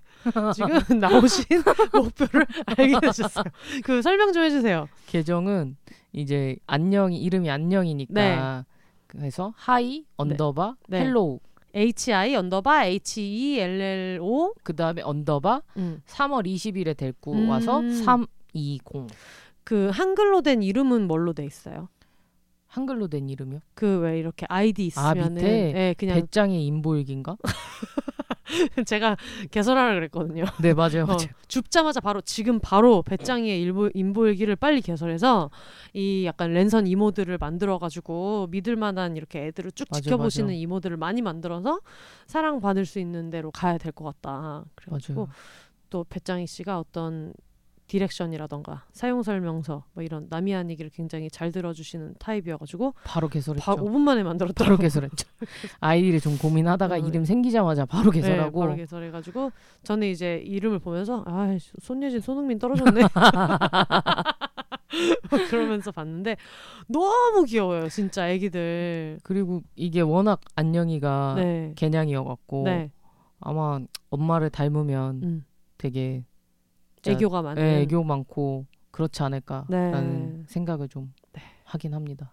지금 0.54 0.80
나오신 1.00 1.46
목표를 1.94 2.46
알게 2.66 3.00
되셨어요. 3.00 3.46
그 3.84 4.02
설명 4.02 4.32
좀 4.32 4.44
해주세요. 4.44 4.88
계정은 5.08 5.78
이제 6.12 6.56
안녕이 6.68 7.18
이름이 7.18 7.50
안녕이니까 7.50 8.14
네. 8.14 8.64
그래서 9.08 9.54
hi 9.56 10.06
underbar 10.18 10.76
네. 10.88 11.02
hello 11.02 11.40
H 11.76 12.14
I 12.14 12.36
underbar 12.36 12.86
H 12.86 13.22
E 13.22 13.60
L 13.60 13.82
L 13.82 14.20
O 14.22 14.54
그 14.64 14.76
다음에 14.76 15.02
underbar 15.02 15.62
음. 15.78 16.02
3월 16.06 16.46
20일에 16.46 16.96
데리고 16.96 17.34
음. 17.34 17.50
와서 17.50 17.82
320 17.82 18.82
그 19.64 19.90
한글로 19.92 20.42
된 20.42 20.62
이름은 20.62 21.08
뭘로 21.08 21.34
돼 21.34 21.46
있어요? 21.46 21.90
한글로 22.74 23.08
된 23.08 23.30
이름이요? 23.30 23.60
그 23.76 24.00
왜 24.02 24.18
이렇게 24.20 24.46
아이디 24.50 24.90
아, 24.96 25.12
있으면은 25.14 25.36
밑에 25.36 25.74
예, 25.76 25.96
그냥 25.98 26.16
베짱이 26.22 26.66
임보일기인가? 26.66 27.38
제가 28.86 29.16
개설하라 29.52 29.94
그랬거든요. 29.96 30.44
네 30.62 30.74
맞아요, 30.74 31.04
어, 31.04 31.06
맞아요. 31.08 31.20
줍자마자 31.48 32.00
바로 32.02 32.22
지금 32.22 32.60
바로 32.60 33.02
베짱이의 33.04 33.62
임보, 33.62 33.90
임보일기를 33.94 34.56
빨리 34.56 34.82
개설해서 34.82 35.50
이 35.94 36.26
약간 36.26 36.54
랜선 36.54 36.88
이모들을 36.88 37.38
만들어 37.38 37.78
가지고 37.78 38.48
믿을 38.52 38.76
만한 38.76 39.16
이렇게 39.18 39.46
애들을 39.48 39.72
쭉 39.74 39.88
맞아, 39.92 40.02
지켜보시는 40.02 40.48
맞아. 40.48 40.56
이모들을 40.56 40.98
많이 40.98 41.22
만들어서 41.22 41.80
사랑 42.28 42.60
받을 42.60 42.86
수 42.86 43.00
있는 43.00 43.30
데로 43.30 43.52
가야 43.52 43.78
될 43.78 43.92
것 43.94 44.04
같다. 44.06 44.66
그래가지고 44.76 45.26
맞아요. 45.26 45.30
또 45.90 46.04
베짱이 46.10 46.48
씨가 46.48 46.80
어떤 46.80 47.34
direction이라던가 47.88 48.86
사용 48.92 49.24
설명서 49.24 49.86
뭐 49.94 50.04
이런 50.04 50.28
남이 50.30 50.52
한 50.52 50.70
얘기를 50.70 50.90
굉장히 50.90 51.30
잘 51.30 51.52
들어주시는 51.52 52.16
타입이어가지고 52.20 52.94
바로 53.04 53.28
개설했죠. 53.28 53.64
바, 53.64 53.76
5분 53.76 54.00
만에 54.00 54.24
만들었다고 54.24 54.66
바로 54.66 54.78
개설했죠. 54.78 55.28
아이디를 55.80 56.20
좀 56.20 56.38
고민하다가 56.38 56.96
어, 56.96 56.98
이름 56.98 57.26
생기자마자 57.26 57.86
바로 57.86 58.12
개설하고 58.12 58.62
네, 58.62 58.66
바로 58.66 58.76
개설해가지고 58.76 59.52
저는 59.84 60.08
이제 60.08 60.38
이름을 60.46 60.80
보면서 60.80 61.24
아 61.28 61.58
손예진 61.82 62.22
손흥민 62.22 62.60
떨어졌네 62.60 63.02
그러면서 65.50 65.92
봤는데 65.92 66.38
너무 66.88 67.46
귀여워요 67.46 67.90
진짜 67.90 68.30
애기들 68.30 69.20
그리고 69.24 69.62
이게 69.76 70.02
워낙 70.02 70.40
안녕이가 70.56 71.34
네. 71.38 71.74
개냥이어갖고 71.76 72.64
네. 72.64 72.92
아마 73.40 73.80
엄마를 74.10 74.50
닮으면 74.50 75.22
음. 75.24 75.46
되게 75.78 76.24
진짜 77.04 77.12
애교가 77.18 77.42
많은 77.42 77.62
예, 77.62 77.82
애교 77.82 78.04
많고 78.04 78.66
그렇지 78.92 79.22
않을까라는 79.24 80.38
네. 80.38 80.44
생각을 80.48 80.88
좀 80.88 81.14
네. 81.34 81.42
하긴 81.66 81.94
합니다. 81.94 82.32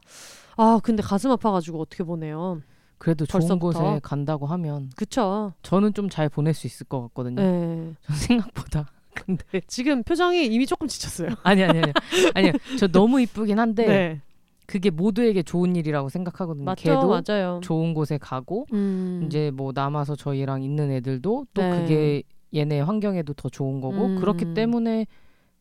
아 0.57 0.79
근데 0.83 1.03
가슴 1.03 1.31
아파가지고 1.31 1.81
어떻게 1.81 2.05
보내요 2.05 2.62
그래도 2.99 3.25
좋은 3.27 3.41
벌써부터? 3.41 3.79
곳에 3.81 4.01
간다고 4.03 4.47
하면 4.47 4.91
그쵸 4.97 5.53
저는 5.62 5.95
좀 5.95 6.09
잘 6.11 6.29
보낼 6.29 6.55
수 6.55 6.66
있을 6.66 6.87
것 6.87 7.01
같거든요. 7.09 7.43
네. 7.43 7.95
전 8.03 8.16
생각보다. 8.16 8.87
근데 9.14 9.43
지금 9.66 10.03
표정이 10.05 10.47
이미 10.47 10.66
조금 10.66 10.87
지쳤어요 10.87 11.31
아니 11.43 11.64
아니 11.64 11.79
아니 11.81 11.93
아니 12.35 12.53
저 12.79 12.87
너무 12.87 13.21
이쁘긴 13.21 13.59
한데 13.59 13.87
네. 13.87 14.21
그게 14.66 14.89
모두에게 14.91 15.43
좋은 15.43 15.75
일이라고 15.75 16.09
생각하거든요. 16.11 16.64
맞죠 16.64 16.83
걔도 16.85 17.09
맞아요 17.09 17.61
좋은 17.62 17.93
곳에 17.93 18.18
가고 18.18 18.66
음. 18.73 19.23
이제 19.27 19.51
뭐 19.51 19.73
남아서 19.75 20.14
저희랑 20.14 20.62
있는 20.62 20.93
애들도 20.93 21.47
또 21.55 21.62
네. 21.62 21.71
그게 21.71 22.23
얘네 22.55 22.80
환경에도 22.80 23.32
더 23.34 23.48
좋은 23.48 23.80
거고 23.80 24.07
음. 24.07 24.16
그렇기 24.20 24.55
때문에 24.55 25.07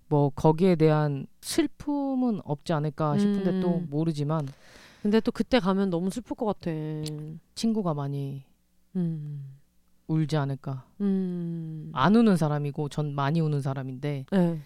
뭐 0.08 0.30
거기에 0.32 0.76
대한 0.76 1.28
슬픔은 1.42 2.42
없지 2.44 2.74
않을까 2.74 3.18
싶은데 3.18 3.60
또 3.62 3.78
음. 3.78 3.88
모르지만 3.90 4.48
근데 5.02 5.20
또 5.20 5.32
그때 5.32 5.60
가면 5.60 5.90
너무 5.92 6.10
슬플 6.10 6.36
것 6.36 6.46
같아 6.46 6.72
친구가 7.56 7.94
많이 7.94 8.44
음. 8.96 9.58
울지 10.08 10.36
않을까 10.36 10.86
음. 11.02 11.92
안 11.94 12.16
우는 12.16 12.38
사람이고 12.38 12.90
전 12.90 13.14
많이 13.14 13.40
우는 13.40 13.62
사람인데 13.62 14.26
네. 14.32 14.60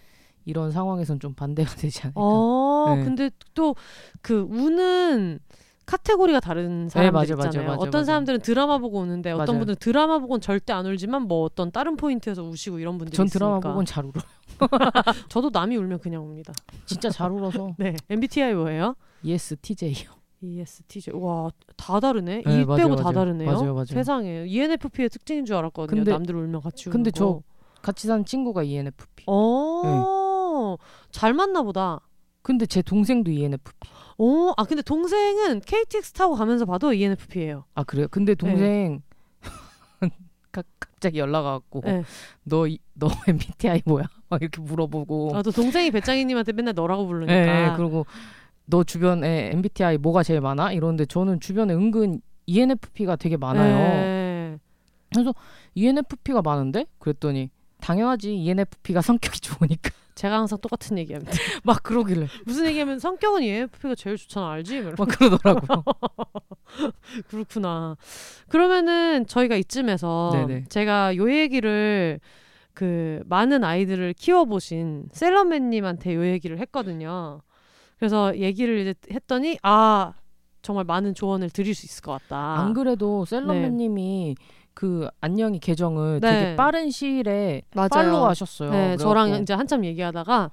이런 0.46 0.72
상황에선 0.72 1.20
좀 1.20 1.34
반대가 1.34 1.74
되지 1.76 2.02
않을까 2.02 2.20
어, 2.20 2.94
네. 2.96 3.04
근데 3.04 3.30
또 3.54 3.74
그 4.22 4.40
우는 4.40 5.38
카테고리가 5.86 6.40
다른 6.40 6.88
사람들 6.88 7.12
맞아, 7.12 7.36
맞아, 7.36 7.48
있잖아요. 7.48 7.68
맞아, 7.70 7.80
어떤 7.80 8.00
맞아. 8.00 8.04
사람들은 8.04 8.40
드라마 8.40 8.78
보고 8.78 9.00
우는데 9.00 9.32
어떤. 9.32 9.58
분들은 9.58 9.76
드라마 9.80 10.18
보고는 10.18 10.40
절대 10.40 10.72
안 10.72 10.86
울지만 10.86 11.22
뭐 11.22 11.42
어떤 11.44 11.70
다른 11.70 11.96
포인트에서 11.96 12.42
우시고 12.42 12.78
이런 12.78 12.96
분들이 12.98 13.16
전. 13.16 13.26
드라마 13.26 13.60
보곤 13.60 13.84
잘 13.84 14.04
울어 14.04 14.20
저도 15.28 15.50
남이 15.52 15.76
울면 15.76 15.98
그냥 16.00 16.22
웁니다. 16.24 16.52
진짜 16.86 17.10
잘 17.10 17.30
울어서 17.30 17.74
네. 17.78 17.94
MBTI 18.08 18.54
뭐예요? 18.54 18.94
ESTJ요 19.22 20.10
ESTJ. 20.42 21.14
와, 21.16 21.50
다 21.76 22.00
다르네. 22.00 22.42
네, 22.44 22.60
이 22.62 22.66
빼고 22.66 22.96
다. 22.96 23.10
다르네요. 23.12 23.50
맞아요, 23.50 23.72
맞아요. 23.72 23.84
세상에. 23.86 24.44
ENFP의 24.46 25.08
특징인 25.08 25.46
줄 25.46 25.56
알았거든요. 25.56 25.96
근데- 26.00 26.12
남들 26.12 26.34
울면 26.36 26.60
같이 26.60 26.90
근데 26.90 27.10
거. 27.10 27.40
같이 27.80 28.06
사는 28.06 28.24
친구가 28.26 28.62
ENFP. 28.62 29.24
어, 29.26 30.76
잘 31.10 31.32
맞나 31.32 31.62
보다. 31.62 32.00
근데 32.42 32.66
제 32.66 32.82
동생도 32.82 33.30
ENFP. 33.30 33.88
오, 34.18 34.52
아 34.56 34.64
근데 34.64 34.82
동생은 34.82 35.60
KTX 35.60 36.12
타고 36.12 36.34
가면서 36.34 36.64
봐도 36.64 36.92
ENFP예요. 36.92 37.64
아 37.74 37.84
그래요? 37.84 38.06
근데 38.10 38.34
동생 38.34 39.02
가, 40.52 40.62
갑자기 40.78 41.18
연락 41.18 41.44
와갖고 41.44 41.82
네. 41.84 42.04
너, 42.44 42.66
MBTI 43.26 43.82
뭐야? 43.86 44.04
막 44.28 44.40
이렇게 44.40 44.60
물어보고. 44.60 45.36
아, 45.36 45.42
또 45.42 45.50
동생이 45.50 45.90
배짱이님한테 45.90 46.52
맨날 46.52 46.74
너라고 46.74 47.06
부르니까. 47.06 47.34
예, 47.34 47.70
예, 47.70 47.76
그리고 47.76 48.06
너 48.66 48.84
주변에 48.84 49.50
MBTI 49.52 49.98
뭐가 49.98 50.22
제일 50.22 50.40
많아? 50.40 50.72
이러는데 50.72 51.06
저는 51.06 51.40
주변에 51.40 51.74
은근 51.74 52.20
ENFP가 52.46 53.16
되게 53.16 53.36
많아요. 53.36 53.76
예. 53.76 54.58
ENFP가 55.74 56.42
많은데? 56.42 56.86
그랬더니 56.98 57.50
당연하지 57.80 58.34
ENFP가 58.34 59.02
성격이 59.02 59.40
좋으니까 59.40 59.90
제가 60.24 60.38
항상 60.38 60.58
똑같은 60.58 60.96
얘기합니다. 60.96 61.32
막 61.64 61.82
그러길래 61.82 62.28
무슨 62.46 62.64
얘기하면 62.64 62.98
성격은 62.98 63.42
ENFP가 63.42 63.94
제일 63.94 64.16
좋잖아, 64.16 64.52
알지? 64.52 64.80
막막 64.80 65.08
그러더라고. 65.08 65.84
그렇구나. 67.28 67.98
그러면은 68.48 69.26
저희가 69.26 69.56
이쯤에서 69.56 70.30
네네. 70.32 70.64
제가 70.70 71.14
요 71.16 71.30
얘기를 71.30 72.20
그 72.72 73.22
많은 73.26 73.64
아이들을 73.64 74.14
키워보신 74.14 75.10
셀러맨님한테 75.12 76.14
요 76.14 76.26
얘기를 76.26 76.58
했거든요. 76.58 77.42
그래서 77.98 78.34
얘기를 78.38 78.78
이제 78.78 78.94
했더니 79.12 79.58
아 79.62 80.14
정말 80.62 80.84
많은 80.84 81.14
조언을 81.14 81.50
드릴 81.50 81.74
수 81.74 81.84
있을 81.84 82.00
것 82.00 82.12
같다. 82.12 82.60
안 82.60 82.72
그래도 82.72 83.26
셀럽맨님이 83.26 84.36
그 84.74 85.08
안녕이 85.20 85.60
계정을 85.60 86.20
네. 86.20 86.30
되게 86.30 86.56
빠른 86.56 86.90
시일에 86.90 87.62
맞아요. 87.74 87.88
팔로우 87.88 88.26
하셨어요. 88.26 88.70
네, 88.70 88.96
저랑 88.96 89.42
이제 89.42 89.54
한참 89.54 89.84
얘기하다가 89.84 90.50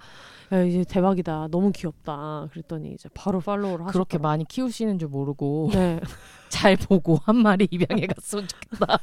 야, 0.54 0.64
이제 0.64 0.84
대박이다, 0.84 1.48
너무 1.50 1.72
귀엽다. 1.72 2.48
그랬더니 2.52 2.92
이제 2.94 3.10
바로 3.14 3.40
팔로우를 3.40 3.86
하셨 3.86 3.94
그렇게 3.94 4.18
많이 4.18 4.46
키우시는 4.46 5.00
줄 5.00 5.08
모르고 5.08 5.72
네. 5.74 6.00
잘 6.50 6.76
보고 6.76 7.18
한 7.24 7.38
마리 7.38 7.68
입양해 7.72 8.06
갔으면 8.08 8.48
좋겠다. 8.48 9.00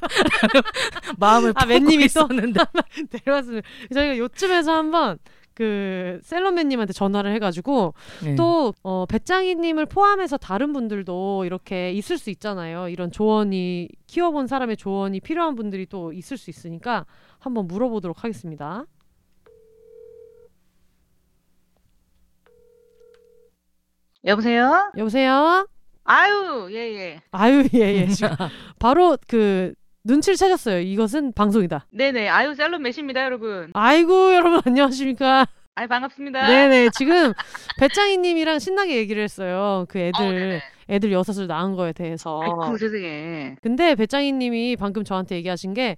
마음을 1.19 1.53
아, 1.57 1.65
맨님이 1.65 2.03
또? 2.03 2.05
있었는데 2.05 2.61
데려왔으면 3.11 3.63
저희가 3.93 4.19
요쯤에서 4.19 4.73
한번 4.73 5.19
그 5.59 6.21
셀러맨님한테 6.23 6.93
전화를 6.93 7.35
해가지고 7.35 7.93
네. 8.23 8.37
또 8.37 8.73
어, 8.85 9.07
배짱이님을 9.07 9.87
포함해서 9.87 10.37
다른 10.37 10.73
분들도 10.73 11.47
이렇게 11.47 11.91
있을 11.91 12.17
수 12.17 12.31
있잖아요. 12.31 12.89
이런 12.89 13.11
조언이 13.11 13.89
키워본 14.07 14.47
사람의 14.47 14.77
조언이 14.77 15.19
필요한 15.19 15.57
분들이 15.57 15.85
또 15.87 16.13
있을 16.13 16.37
수 16.37 16.49
있으니까 16.49 17.07
한번 17.41 17.67
물어보도록 17.67 18.23
하겠습니다. 18.23 18.85
여보세요? 24.25 24.93
여보세요. 24.97 25.67
아유, 26.05 26.69
예, 26.71 26.77
예. 26.77 27.21
아유 27.33 27.69
예예. 27.75 28.07
지금 28.11 28.31
바로 28.79 29.19
그 29.27 29.75
눈치를 30.09 30.37
채셨어요. 30.37 30.81
이것은 30.81 31.33
방송이다. 31.35 31.87
네네. 31.91 32.29
아유, 32.31 32.55
셀럽 32.55 32.81
메시입니다, 32.81 33.23
여러분. 33.25 33.71
아이고 33.75 34.35
여러분 34.35 34.61
안녕하십니까. 34.65 35.47
아유, 35.75 35.87
반갑습니다. 35.87 36.49
네네 36.49 36.89
지금 36.97 37.33
배짱이님이랑 37.79 38.59
신나게 38.59 38.97
얘기를 38.97 39.23
했어요. 39.23 39.85
그 39.89 39.99
어, 39.99 40.03
애들 40.03 40.35
네네. 40.41 40.63
애들 40.91 41.13
여섯을 41.13 41.47
낳은 41.47 41.77
거에 41.77 41.93
대해서. 41.93 42.41
아이고, 42.43 42.79
세상에. 42.79 43.57
근데 43.61 43.95
배짱이님이 43.95 44.77
방금 44.77 45.05
저한테 45.05 45.37
얘기하신 45.37 45.75
게 45.75 45.97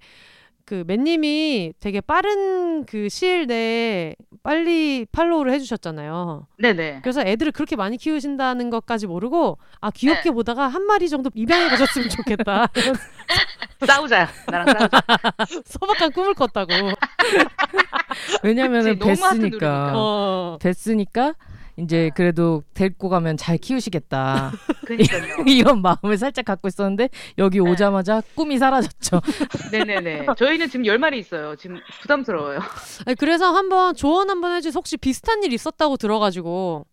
그 0.65 0.83
맨님이 0.87 1.73
되게 1.79 2.01
빠른 2.01 2.85
그 2.85 3.09
시일 3.09 3.47
내에 3.47 4.15
빨리 4.43 5.05
팔로우를 5.11 5.51
해주셨잖아요. 5.53 6.47
네네. 6.57 6.99
그래서 7.03 7.21
애들을 7.21 7.51
그렇게 7.51 7.75
많이 7.75 7.97
키우신다는 7.97 8.69
것까지 8.69 9.07
모르고 9.07 9.57
아 9.79 9.91
귀엽게 9.91 10.29
네. 10.29 10.31
보다가 10.31 10.67
한 10.67 10.83
마리 10.83 11.09
정도 11.09 11.29
입양해 11.33 11.69
가셨으면 11.69 12.09
좋겠다. 12.09 12.67
싸우자. 13.85 14.29
나랑 14.47 14.67
싸우자. 14.77 15.01
소박한 15.65 16.11
꿈을 16.11 16.33
꿨다고. 16.33 16.71
왜냐면은. 18.43 18.99
뱄으니까 18.99 19.91
어. 19.95 20.57
뱄으니까 20.59 21.35
이제 21.81 22.11
그래도 22.15 22.63
데리고 22.73 23.09
가면 23.09 23.37
잘 23.37 23.57
키우시겠다. 23.57 24.51
이런 25.47 25.81
마음을 25.81 26.17
살짝 26.17 26.45
갖고 26.45 26.67
있었는데 26.67 27.09
여기 27.37 27.59
네. 27.59 27.69
오자마자 27.69 28.21
꿈이 28.35 28.57
사라졌죠. 28.57 29.21
네네네. 29.71 30.27
저희는 30.37 30.69
지금 30.69 30.85
열 30.85 30.99
마리 30.99 31.19
있어요. 31.19 31.55
지금 31.55 31.79
부담스러워요. 32.01 32.59
아니, 33.05 33.15
그래서 33.15 33.51
한번 33.51 33.95
조언 33.95 34.29
한번 34.29 34.55
해주세요. 34.55 34.77
혹시 34.77 34.97
비슷한 34.97 35.43
일 35.43 35.53
있었다고 35.53 35.97
들어가지고. 35.97 36.85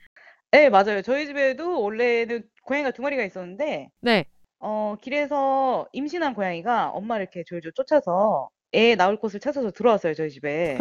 네, 0.53 0.71
맞아요. 0.71 1.03
저희 1.03 1.27
집에도 1.27 1.83
원래는 1.83 2.45
고양이가 2.65 2.93
두 2.93 3.03
마리가 3.03 3.23
있었는데, 3.25 3.91
네. 4.01 4.25
어, 4.61 4.97
길에서 5.01 5.87
임신한 5.93 6.35
고양이가 6.35 6.91
엄마를 6.91 7.25
이렇게 7.25 7.45
졸졸 7.45 7.73
쫓아서 7.75 8.49
애 8.73 8.95
낳을 8.95 9.19
곳을 9.19 9.41
찾아서 9.41 9.71
들어왔어요, 9.71 10.15
저희 10.15 10.31
집에. 10.31 10.79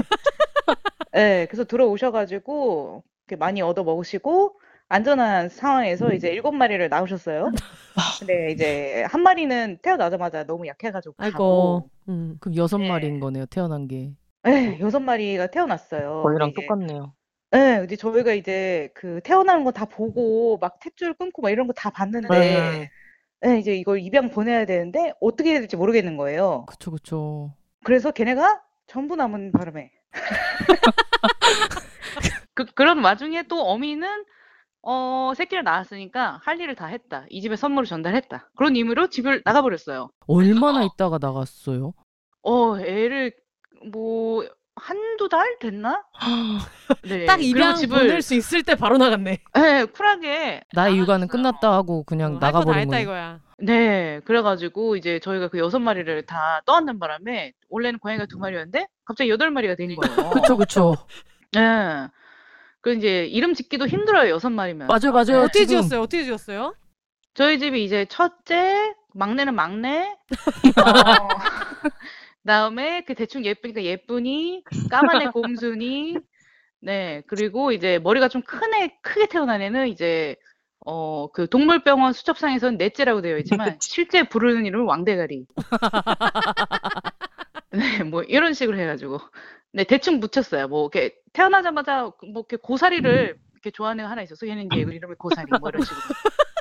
네, 1.11 1.47
그래서 1.49 1.65
들어오셔가지고, 1.65 3.03
많이 3.35 3.61
얻어 3.61 3.83
먹으시고, 3.83 4.59
안전한 4.89 5.49
상황에서 5.49 6.13
이제 6.13 6.29
일곱 6.29 6.53
마리를 6.53 6.87
낳으셨어요. 6.89 7.51
근데 8.19 8.51
이제 8.51 9.03
한 9.09 9.21
마리는 9.21 9.79
태어나자마자 9.81 10.45
너무 10.45 10.65
약해가지고 10.67 11.15
아이고. 11.17 11.33
가고, 11.37 11.89
음. 12.09 12.37
그럼 12.39 12.55
여섯 12.55 12.77
네. 12.77 12.87
마리인 12.87 13.19
거네요. 13.19 13.45
태어난 13.47 13.87
게. 13.87 14.13
네, 14.43 14.79
여섯 14.79 14.99
마리가 15.01 15.47
태어났어요. 15.47 16.21
저희랑 16.25 16.49
근데 16.53 16.61
이제 16.61 16.67
똑같네요. 16.67 17.13
네, 17.51 17.79
근데 17.79 17.95
저희가 17.97 18.33
이제 18.33 18.89
그 18.93 19.19
태어나는 19.23 19.63
거 19.65 19.71
다 19.71 19.85
보고 19.85 20.57
막 20.59 20.79
탯줄 20.79 21.17
끊고 21.17 21.41
막 21.41 21.49
이런 21.49 21.67
거 21.67 21.73
다 21.73 21.89
봤는데, 21.89 22.27
네. 22.29 22.89
네, 23.41 23.59
이제 23.59 23.75
이걸 23.75 23.99
입양 23.99 24.29
보내야 24.29 24.65
되는데 24.65 25.11
어떻게 25.21 25.51
해야 25.51 25.59
될지 25.59 25.75
모르겠는 25.75 26.15
거예요. 26.17 26.65
그쵸 26.67 26.91
그쵸. 26.91 27.53
그래서 27.83 28.11
걔네가 28.11 28.61
전부 28.87 29.15
남은 29.17 29.51
바람에. 29.51 29.91
그, 32.57 32.65
그런 32.73 33.03
와중에 33.03 33.43
또 33.43 33.61
어미는 33.61 34.25
어, 34.81 35.33
새끼를 35.35 35.63
낳았으니까 35.63 36.41
할 36.43 36.59
일을 36.59 36.73
다 36.73 36.87
했다. 36.87 37.25
이 37.29 37.41
집에 37.41 37.55
선물을 37.55 37.85
전달했다. 37.87 38.49
그런 38.57 38.75
의미로 38.75 39.09
집을 39.09 39.43
나가버렸어요. 39.45 40.09
얼마나 40.27 40.83
있다가 40.83 41.19
나갔어요? 41.21 41.93
어, 42.41 42.79
애를 42.79 43.31
뭐 43.91 44.43
한두 44.75 45.29
달 45.29 45.59
됐나? 45.59 46.03
네. 47.07 47.25
딱 47.25 47.35
그리고 47.37 47.57
입양 47.57 47.75
집을 47.75 47.99
보낼 47.99 48.21
수 48.23 48.33
있을 48.33 48.63
때 48.63 48.73
바로 48.75 48.97
나갔네. 48.97 49.39
네, 49.53 49.85
쿨하게 49.85 50.63
나의 50.73 50.97
육아는. 50.97 51.27
끝났다 51.27 51.71
하고 51.71 52.03
그냥 52.03 52.33
할거다 52.33 52.47
나가버린 52.47 52.79
했다 52.81 52.89
거예요. 52.91 53.03
이거야. 53.03 53.39
네, 53.59 54.19
그래가지고 54.25 54.95
이제 54.95 55.19
저희가 55.19 55.49
그 55.49 55.59
여섯 55.59 55.79
마리를 55.79 56.25
다 56.25 56.61
떠안는 56.65 56.97
바람에 56.97 57.53
원래는 57.69 57.99
고양이가 57.99 58.25
두 58.27 58.39
마리였는데 58.39 58.87
갑자기 59.05 59.29
여덟 59.29 59.51
마리가 59.51 59.75
된 59.75 59.95
거예요. 59.95 60.29
그쵸 60.31 60.57
그쵸. 60.57 60.95
네. 61.53 62.07
그 62.87 62.93
이제 62.93 63.25
이름 63.25 63.53
짓기도 63.53 63.85
힘들어요 63.85 64.29
여섯 64.31 64.49
마리면. 64.49 64.87
맞아요 64.87 65.11
맞아요. 65.11 65.41
어떻게 65.43 65.65
지금 65.65 65.81
지었어요? 65.81 65.99
어떻게 66.01 66.23
지었어요? 66.23 66.73
저희 67.33 67.59
집이 67.59 67.83
이제 67.83 68.05
첫째, 68.05 68.93
막내는 69.13 69.55
막내, 69.55 70.15
어, 70.79 71.27
그다음에 72.43 73.01
그 73.05 73.13
대충 73.13 73.43
예쁘니까 73.43 73.83
예쁜이, 73.83 74.63
까만 74.89 75.21
애 75.21 75.25
곰순이, 75.27 76.15
네 76.81 77.23
그리고 77.27 77.73
이제 77.73 77.99
머리가 77.99 78.29
좀 78.29 78.41
큰 78.43 78.73
애, 78.75 78.95
크게 79.01 79.27
태어난 79.27 79.61
애는 79.61 79.89
이제 79.89 80.37
어 80.85 81.27
그 81.33 81.49
동물병원 81.49 82.13
수첩상에서는 82.13 82.77
넷째라고 82.77 83.21
되어 83.21 83.37
있지만 83.39 83.75
실제 83.81 84.23
부르는 84.23 84.65
이름은 84.65 84.85
왕대가리. 84.85 85.45
네, 87.71 88.03
뭐 88.03 88.23
이런 88.23 88.53
식으로 88.53 88.77
해가지고 88.79 89.19
네 89.73 89.83
대충 89.83 90.19
붙였어요. 90.19 90.67
뭐 90.67 90.89
이렇게 90.91 91.15
태어나자마자 91.33 92.03
뭐 92.03 92.43
이렇게 92.47 92.57
고사리를 92.57 93.37
이렇게 93.53 93.71
좋아하는 93.71 94.03
애가 94.03 94.11
하나 94.11 94.21
있어서 94.21 94.47
얘는 94.47 94.67
이제 94.71 94.79
이름이 94.79 95.15
고사리 95.17 95.45
뭐 95.59 95.69
이런 95.69 95.83
식으로. 95.83 96.01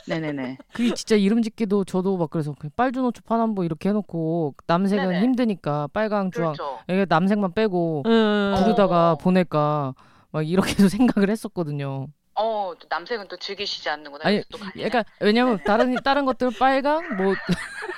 네네네. 0.09 0.59
그게 0.73 0.95
진짜 0.95 1.17
이름 1.17 1.43
짓기도 1.43 1.85
저도 1.85 2.17
막 2.17 2.31
그래서 2.31 2.55
빨주노초 2.77 3.23
파남보 3.25 3.65
이렇게 3.65 3.89
해놓고 3.89 4.55
남색은 4.67 5.09
네네. 5.09 5.21
힘드니까 5.21 5.89
빨강 5.93 6.31
주황 6.31 6.53
그렇죠. 6.53 6.79
이게 6.89 7.07
남색만 7.09 7.55
빼고 7.55 8.05
음. 8.07 8.55
부르다가 8.57 9.13
어. 9.13 9.17
보낼까 9.17 9.95
막 10.31 10.49
이렇게도 10.49 10.89
생각을 10.89 11.31
했었거든요. 11.31 12.09
어, 12.39 12.73
또 12.79 12.87
남색은 12.89 13.29
또 13.29 13.37
즐기시지 13.37 13.89
않는구나. 13.89 14.27
아니. 14.27 14.43
약간 14.81 15.05
왜냐면 15.21 15.59
다른 15.65 15.95
다른 16.05 16.25
것들 16.25 16.51
빨강 16.59 17.17
뭐 17.17 17.35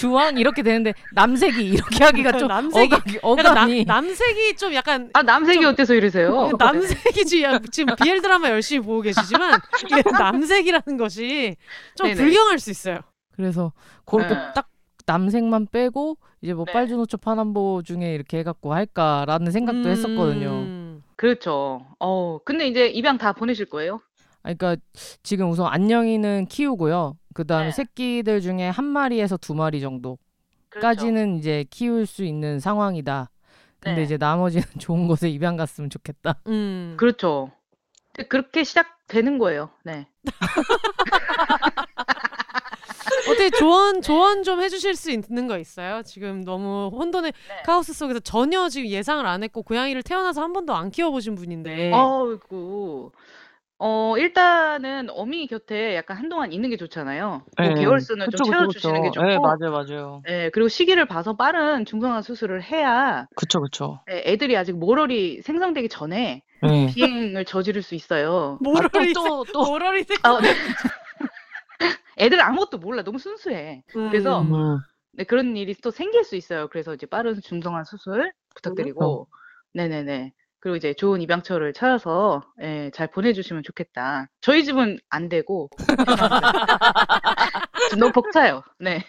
주황 0.00 0.38
이렇게 0.38 0.62
되는데 0.62 0.94
남색이 1.12 1.62
이렇게 1.62 2.04
하기가 2.04 2.32
좀 2.38 2.48
남색이- 2.48 3.18
어감이, 3.22 3.38
약간 3.40 3.44
나- 3.44 3.50
어감이 3.60 3.84
남색이 3.84 4.56
좀 4.56 4.72
약간 4.74 5.10
아, 5.12 5.22
남색이 5.22 5.62
어때서 5.64 5.94
이러세요? 5.94 6.50
남색이지 6.58 7.42
야, 7.42 7.58
지금 7.70 7.94
BL 7.96 8.22
드라마 8.22 8.48
열심히 8.48 8.80
보고 8.84 9.02
계시지만 9.02 9.60
이게 9.86 10.02
남색이라는 10.10 10.96
것이 10.96 11.56
좀 11.96 12.06
네네. 12.08 12.20
불경할 12.22 12.58
수 12.58 12.70
있어요. 12.70 13.00
그래서 13.36 13.72
그렇게 14.06 14.34
네. 14.34 14.40
딱 14.54 14.68
남색만 15.06 15.66
빼고 15.70 16.16
이제 16.40 16.54
뭐 16.54 16.64
네. 16.64 16.72
빨주노초 16.72 17.18
파남보 17.18 17.82
중에 17.84 18.14
이렇게 18.14 18.38
해갖고 18.38 18.72
할까라는 18.72 19.52
생각도 19.52 19.88
했었거든요. 19.88 20.48
음. 20.50 21.02
그렇죠. 21.16 21.84
어, 21.98 22.38
근데 22.44 22.66
이제 22.66 22.86
입양 22.86 23.18
다 23.18 23.32
보내실 23.34 23.66
거예요? 23.66 24.00
아, 24.42 24.54
그러니까 24.54 24.76
지금 25.22 25.50
우선 25.50 25.66
안녕이는 25.66 26.46
키우고요. 26.46 27.16
그 27.34 27.46
다음에 27.46 27.66
네. 27.66 27.70
새끼들 27.72 28.40
중에 28.40 28.68
한 28.68 28.84
마리에서 28.84 29.36
두 29.36 29.54
마리 29.54 29.80
정도까지는 29.80 31.14
그렇죠. 31.14 31.38
이제 31.38 31.64
키울 31.70 32.06
수 32.06 32.24
있는 32.24 32.60
상황이다. 32.60 33.30
근데 33.80 33.96
네. 33.96 34.02
이제 34.02 34.16
나머지는 34.16 34.64
좋은 34.78 35.06
곳에 35.08 35.28
입양 35.28 35.56
갔으면 35.56 35.90
좋겠다. 35.90 36.40
음. 36.46 36.94
그렇죠. 36.98 37.50
근데 38.12 38.28
그렇게 38.28 38.64
시작되는 38.64 39.38
거예요. 39.38 39.70
네. 39.84 40.06
어떻게 43.28 43.50
조언 43.50 44.02
조언 44.02 44.42
좀 44.42 44.60
해주실 44.60 44.96
수 44.96 45.10
있는 45.10 45.46
거 45.46 45.58
있어요? 45.58 46.02
지금 46.02 46.42
너무 46.42 46.90
혼돈의 46.92 47.32
네. 47.32 47.62
카오스 47.64 47.92
속에서 47.92 48.20
전혀 48.20 48.68
지금 48.68 48.88
예상을 48.88 49.24
안 49.24 49.42
했고 49.42 49.62
고양이를 49.62 50.02
태어나서 50.02 50.42
한 50.42 50.52
번도 50.52 50.74
안 50.74 50.90
키워보신 50.90 51.34
네. 51.34 51.40
분인데. 51.40 51.92
어이구. 51.92 53.12
어, 53.82 54.16
일단은 54.18 55.08
어미 55.10 55.46
곁에 55.46 55.94
약간 55.96 56.16
한동안 56.18 56.52
있는 56.52 56.68
게 56.70 56.76
좋잖아요. 56.76 57.46
뭐 57.62 57.70
네. 57.70 57.74
개월 57.74 58.00
수는 58.00 58.26
그쵸, 58.26 58.30
좀 58.30 58.42
그쵸, 58.44 58.50
채워 58.50 58.66
주시는 58.66 59.00
게 59.02 59.10
그쵸. 59.10 59.20
좋고. 59.20 59.26
네, 59.26 59.38
맞아요, 59.38 59.70
맞아요. 59.72 60.22
예, 60.28 60.50
그리고 60.52 60.68
시기를 60.68 61.06
봐서 61.06 61.36
빠른 61.36 61.84
중성화 61.86 62.22
수술을 62.22 62.62
해야 62.62 63.26
그쵸, 63.36 63.60
그쵸. 63.60 64.00
예, 64.10 64.22
애들이 64.26 64.56
아직 64.56 64.72
모럴이 64.78 65.42
생성되기 65.42 65.88
전에 65.88 66.42
네. 66.62 66.94
비행을 66.94 67.44
저지를 67.46 67.82
수 67.82 67.94
있어요. 67.94 68.58
모럴이 68.60 69.14
또, 69.14 69.44
또, 69.44 69.52
또. 69.52 69.64
모럴이 69.66 70.04
생- 70.04 70.18
아, 70.24 70.40
네. 70.40 70.48
애들 72.18 72.40
아무것도 72.40 72.78
몰라. 72.78 73.02
너무 73.02 73.18
순수해. 73.18 73.82
그래서 74.08 74.42
음. 74.42 74.78
네, 75.12 75.24
그런 75.24 75.56
일이 75.56 75.74
또 75.74 75.90
생길 75.90 76.24
수 76.24 76.36
있어요. 76.36 76.68
그래서 76.68 76.94
이제 76.94 77.06
빠른 77.06 77.40
중성화 77.42 77.84
수술 77.84 78.32
부탁드리고, 78.56 79.28
네네네. 79.74 80.32
그리고 80.60 80.76
이제 80.76 80.92
좋은 80.94 81.20
입양처를 81.22 81.72
찾아서 81.72 82.42
예, 82.60 82.90
잘 82.92 83.10
보내주시면 83.10 83.62
좋겠다. 83.62 84.26
저희 84.42 84.64
집은 84.64 84.98
안 85.08 85.28
되고 85.28 85.70
좀 87.90 87.98
너무 87.98 88.12
벅차요. 88.12 88.62
네. 88.78 89.04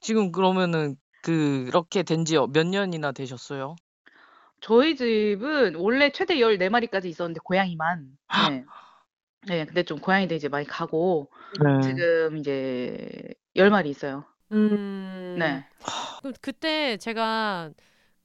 지금 0.00 0.32
그러면은 0.32 0.96
그렇게 1.22 2.02
된 2.02 2.24
지 2.24 2.36
몇 2.36 2.66
년이나 2.66 3.12
되셨어요? 3.12 3.76
저희 4.60 4.96
집은 4.96 5.74
원래 5.76 6.10
최대 6.12 6.36
14마리까지 6.36 7.06
있었는데 7.06 7.40
고양이만. 7.44 8.06
네. 8.50 8.64
네, 9.48 9.64
근데 9.64 9.82
좀 9.82 9.98
고양이들 9.98 10.36
이제 10.36 10.48
많이 10.48 10.66
가고 10.66 11.30
네. 11.60 11.80
지금 11.82 12.36
이제 12.36 13.34
10마리 13.56 13.86
있어요. 13.86 14.24
음. 14.52 15.36
네. 15.38 15.66
그- 16.22 16.32
그때 16.40 16.96
제가 16.98 17.70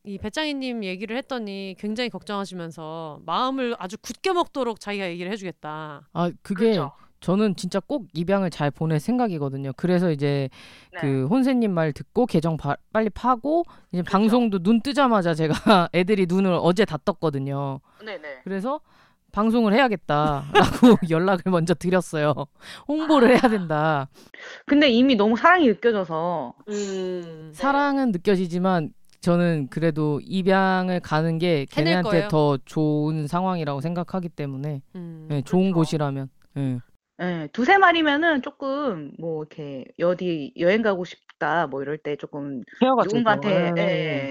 이 0.08 0.18
배짱이님 0.18 0.84
얘기를 0.86 1.18
했더니 1.18 1.76
굉장히 1.78 2.10
걱정하시면서 2.10 3.20
마음을 3.26 3.76
아주 3.78 3.98
굳게 3.98 4.32
먹도록 4.32 4.80
자기가 4.80 5.08
얘기를 5.10 5.30
해주겠다. 5.32 6.08
아, 6.14 6.32
그게 6.42 6.72
그렇죠. 6.72 6.94
저는 7.20 7.56
진짜 7.56 7.80
꼭 7.80 8.08
입양을 8.14 8.50
잘 8.52 8.72
보낼 8.72 9.00
생각이거든요. 9.00 9.72
그래서 9.76 10.12
이제 10.12 10.50
네. 10.94 11.00
그 11.02 11.28
혼세님 11.28 11.72
말 11.74 11.92
듣고 11.92 12.26
계정 12.26 12.56
바- 12.58 12.78
빨리 12.94 13.10
파고 13.10 13.64
이제 13.92 14.02
그쵸. 14.04 14.12
방송도 14.12 14.60
눈 14.60 14.82
뜨자마자 14.82 15.34
제가 15.34 15.54
애들이 15.94 16.26
눈을 16.28 16.58
어제 16.62 16.86
다 16.86 16.98
떴거든요. 17.04 17.82
네네. 18.06 18.42
그래서 18.44 18.80
방송을 19.34 19.74
해야겠다라고 19.74 20.52
연락을 21.10 21.52
먼저 21.52 21.74
드렸어요. 21.74 22.34
홍보를 22.88 23.32
해야 23.32 23.42
된다. 23.50 24.08
근데 24.66 24.88
이미 24.90 25.16
너무 25.16 25.36
사랑이 25.36 25.68
느껴져서 25.68 26.54
음. 26.70 27.52
사랑은 27.54 28.12
느껴지지만 28.12 28.92
저는 29.32 29.68
그래도 29.70 30.22
입양을 30.24 31.02
가는 31.02 31.38
게 31.38 31.66
걔네한테 31.70 32.10
거예요. 32.10 32.28
더 32.30 32.58
좋은 32.64 33.28
상황이라고 33.28 33.82
생각하기 33.82 34.30
때문에 34.30 34.82
음. 34.96 35.26
네, 35.30 35.42
좋은 35.42 35.64
그렇죠. 35.74 35.76
곳이라면 35.76 36.30
네. 36.54 36.80
네, 37.18 37.48
두세 37.52 37.78
마리면은 37.78 38.42
조금 38.42 39.12
뭐 39.20 39.42
이렇게 39.44 39.84
어디 40.02 40.54
여행 40.58 40.82
가고 40.82 41.04
싶다 41.04 41.68
뭐 41.68 41.82
이럴 41.82 41.98
때 41.98 42.16
조금. 42.16 42.64
누군가한테 42.82 43.72
네. 43.74 43.82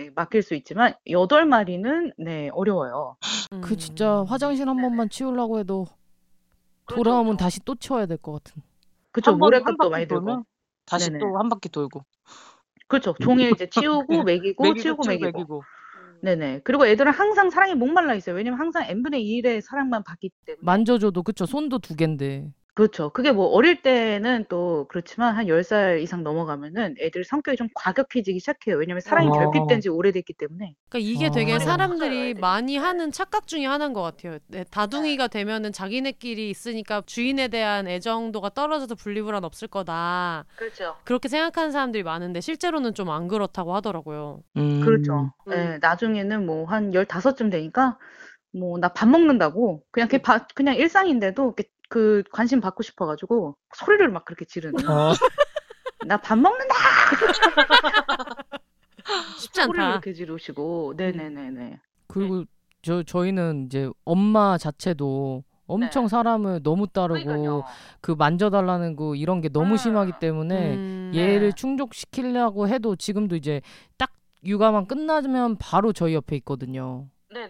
예, 0.06 0.10
맡길 0.14 0.40
수 0.42 0.54
있지만 0.54 0.94
여덟 1.10 1.44
마리는 1.44 2.12
네 2.16 2.48
어려워요. 2.54 3.16
그 3.60 3.74
음. 3.74 3.76
진짜 3.76 4.24
화장실 4.26 4.66
한 4.66 4.80
번만 4.80 5.10
치우려고 5.10 5.58
해도 5.58 5.86
돌아오면 6.88 7.36
다시 7.36 7.60
또 7.66 7.74
치워야 7.74 8.06
될 8.06 8.16
것 8.16 8.32
같은. 8.42 8.62
그쵸 9.12 9.32
한 9.32 9.38
번- 9.38 9.52
한 9.52 9.60
모래값도 9.60 9.90
많이 9.90 10.06
들고 10.06 10.24
돌면 10.24 10.44
다시 10.86 11.10
네네. 11.10 11.18
또한 11.18 11.50
바퀴 11.50 11.68
돌고 11.68 12.00
그렇죠 12.88 13.14
종일 13.20 13.50
이제 13.52 13.68
치우고 13.70 14.22
먹이고 14.24 14.62
먹이고 14.62 14.74
치우고 14.74 15.02
치우고 15.02 15.06
먹이고 15.06 15.30
먹이고. 15.32 15.62
네네 16.22 16.60
그리고 16.64 16.86
애들은 16.86 17.12
항상 17.12 17.50
사랑에 17.50 17.74
목말라 17.74 18.14
있어요. 18.14 18.36
왜냐면 18.36 18.58
항상 18.58 18.84
n분의 18.88 19.22
1의 19.22 19.60
사랑만 19.60 20.02
받기 20.04 20.30
때문에 20.46 20.60
만져줘도 20.62 21.22
그쵸 21.22 21.46
손도 21.46 21.78
두 21.80 21.94
갠데. 21.96 22.48
그렇죠. 22.76 23.08
그게 23.08 23.32
뭐 23.32 23.46
어릴 23.46 23.80
때는 23.80 24.44
또 24.50 24.84
그렇지만 24.90 25.34
한 25.34 25.46
10살 25.46 26.02
이상 26.02 26.22
넘어가면은 26.22 26.94
애들 27.00 27.24
성격이 27.24 27.56
좀 27.56 27.68
과격해지기 27.74 28.38
시작해요. 28.38 28.76
왜냐면 28.76 29.00
사랑이 29.00 29.28
어. 29.28 29.32
결핍된 29.32 29.80
지 29.80 29.88
오래됐기 29.88 30.34
때문에. 30.34 30.74
그러니까 30.90 31.10
이게 31.10 31.28
어. 31.28 31.30
되게 31.30 31.52
많이 31.52 31.64
사람들이 31.64 32.34
많이. 32.34 32.76
하는 32.76 33.12
착각 33.12 33.46
중에 33.46 33.64
하나인 33.64 33.94
것 33.94 34.02
같아요. 34.02 34.38
네, 34.48 34.64
다둥이가 34.70 35.28
되면은 35.28 35.72
자기네끼리 35.72 36.50
있으니까 36.50 37.02
주인에 37.06 37.48
대한 37.48 37.88
애정도가 37.88 38.50
떨어져서 38.50 38.94
분리불안 38.96 39.42
없을 39.44 39.68
거다. 39.68 40.44
그렇죠. 40.56 40.96
그렇게 41.04 41.28
생각하는 41.28 41.72
사람들이 41.72 42.02
많은데 42.02 42.42
실제로는 42.42 42.92
좀 42.92 43.08
안 43.08 43.26
그렇다고 43.28 43.74
하더라고요. 43.74 44.42
음. 44.58 44.80
그렇죠. 44.82 45.32
음. 45.48 45.52
예, 45.52 45.78
나중에는 45.80 46.44
뭐 46.44 46.66
한 46.66 46.90
15쯤 46.92 47.50
되니까 47.50 47.96
뭐 48.52 48.78
나 48.78 48.88
밥 48.88 49.08
먹는다고 49.08 49.82
그냥 49.90 50.08
그게 50.08 50.20
바- 50.22 50.46
그냥 50.54 50.74
일상인데도 50.76 51.44
이렇게 51.44 51.64
그 51.88 52.22
관심 52.32 52.60
받고 52.60 52.82
싶어 52.82 53.06
가지고 53.06 53.56
소리를 53.74 54.08
막 54.10 54.24
그렇게 54.24 54.44
지르는 54.44 54.74
거예요. 54.84 55.00
어. 55.00 55.12
나밥 56.06 56.38
먹는다. 56.38 56.74
쉽지 59.38 59.62
소리를 59.62 59.84
않다. 59.84 59.92
이렇게 59.92 60.12
지르시고 60.12 60.94
네네네네. 60.96 61.80
그리고 62.08 62.44
저 62.82 63.02
저희는 63.02 63.66
이제 63.66 63.90
엄마 64.04 64.58
자체도 64.58 65.44
엄청 65.66 66.04
네. 66.04 66.08
사람을 66.08 66.62
너무 66.62 66.86
따르고 66.86 67.24
그러니까요. 67.24 67.64
그 68.00 68.12
만져달라는 68.12 68.94
거 68.96 69.14
이런 69.16 69.40
게 69.40 69.48
너무 69.48 69.72
음. 69.72 69.76
심하기 69.76 70.12
때문에 70.20 70.74
음. 70.76 71.12
얘를 71.14 71.50
네. 71.50 71.52
충족시키려고 71.52 72.68
해도 72.68 72.94
지금도 72.94 73.34
이제 73.36 73.60
딱 73.96 74.12
육아만 74.44 74.86
끝나면 74.86 75.56
바로 75.58 75.92
저희 75.92 76.14
옆에 76.14 76.36
있거든요. 76.36 77.08
네네. 77.32 77.48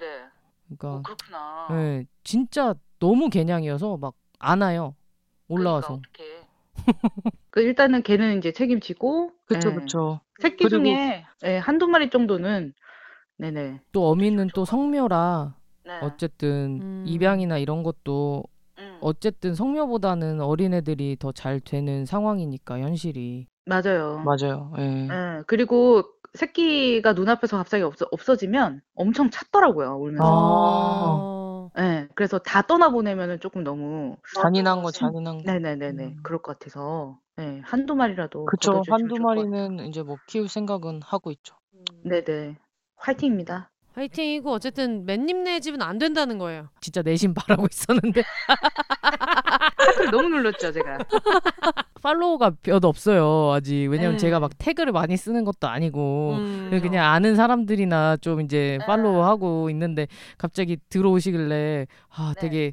그러니까 0.65 0.89
어, 0.89 1.03
그렇구나. 1.03 1.69
예, 1.73 2.07
진짜 2.25 2.75
너무 2.99 3.29
개냥이어서 3.29 3.99
막 3.99 4.15
안아요. 4.39 4.95
올라와서. 5.49 6.01
그러니까. 6.13 6.47
그 7.51 7.61
일단은 7.63 8.03
걔는 8.03 8.39
이제 8.39 8.53
책임지고 8.53 9.33
그쵸 9.47 9.71
예, 9.71 9.75
그쵸. 9.75 10.21
새끼 10.41 10.65
그리고- 10.65 10.85
중에 10.85 11.25
예, 11.45 11.57
한두 11.59 11.87
마리 11.89 12.11
정도는 12.11 12.75
네네. 13.39 13.81
또 13.93 14.09
어미는 14.11 14.49
또 14.55 14.65
성묘라 14.65 15.55
네. 15.85 15.99
어쨌든 16.03 16.81
음. 16.83 17.05
입양이나 17.07 17.59
이런 17.59 17.83
것도 17.83 18.45
음, 18.79 18.99
어쨌든 19.01 19.55
성묘보다는 19.55 20.41
어린애들이 20.41 21.17
더 21.19 21.33
잘 21.33 21.61
되는 21.61 22.05
상황이니까 22.05 22.79
현실이. 22.81 23.47
맞아요. 23.65 24.23
맞아요. 24.25 24.73
예. 24.79 25.09
예, 25.11 25.43
그리고 25.47 26.03
새끼가 26.35 27.15
눈앞에서 27.15 27.57
갑자기 27.57 27.83
없어, 27.83 28.07
없어지면 28.11 28.83
엄청 28.95 29.31
찾더라고요, 29.31 29.97
울면서. 29.97 30.25
어. 30.27 31.46
예, 31.79 32.09
그래서 32.15 32.39
다 32.39 32.63
떠나보내면은 32.63 33.41
조금 33.41 33.63
너무. 33.65 34.17
잔인한 34.33 34.83
거 34.83 34.93
잔인한 34.93 35.45
거. 35.45 35.53
네네네네. 35.53 36.17
음. 36.17 36.23
그럴 36.23 36.41
것 36.43 36.59
같아서. 36.59 37.21
예, 37.39 37.61
한두 37.65 37.95
마리라도. 37.95 38.53
그쵸. 38.53 38.85
걷어주시면 38.85 38.89
한두 38.89 39.15
좋을 39.15 39.27
것 39.29 39.43
같아요. 39.43 39.53
마리는 39.53 39.87
이제 39.89 40.03
뭐 40.03 40.19
키울 40.27 40.49
생각은 40.49 41.03
하고 41.03 41.31
있죠. 41.33 41.57
네네. 42.03 42.57
화이팅입니다. 42.97 43.71
화이팅이고 43.97 44.53
어쨌든 44.53 45.07
맨님네 45.07 45.61
집은 45.61 45.81
안 45.81 45.97
된다는 45.97 46.37
거예요. 46.37 46.69
진짜 46.81 47.01
내심 47.01 47.33
바라고 47.33 47.67
있었는데 47.71 48.23
댓글 49.87 50.11
너무 50.11 50.29
눌렀죠, 50.29 50.71
제가. 50.71 50.99
팔로워가 52.03 52.53
몇 52.63 52.85
없어요 52.85 53.53
아직 53.53 53.89
왜냐면 53.91 54.13
음. 54.13 54.19
제가 54.19 54.39
막 54.39 54.53
태그를 54.59 54.93
많이 54.93 55.17
쓰는 55.17 55.45
것도 55.45 55.67
아니고 55.67 56.35
음. 56.39 56.79
그냥 56.83 57.11
아는 57.11 57.35
사람들이나 57.35 58.19
좀 58.19 58.43
이제 58.43 58.79
아. 58.83 58.87
팔로우 58.87 59.25
하고 59.25 59.71
있는데 59.71 60.07
갑자기 60.39 60.77
들어오시길래 60.89 61.87
아 62.11 62.35
네. 62.37 62.41
되게 62.41 62.73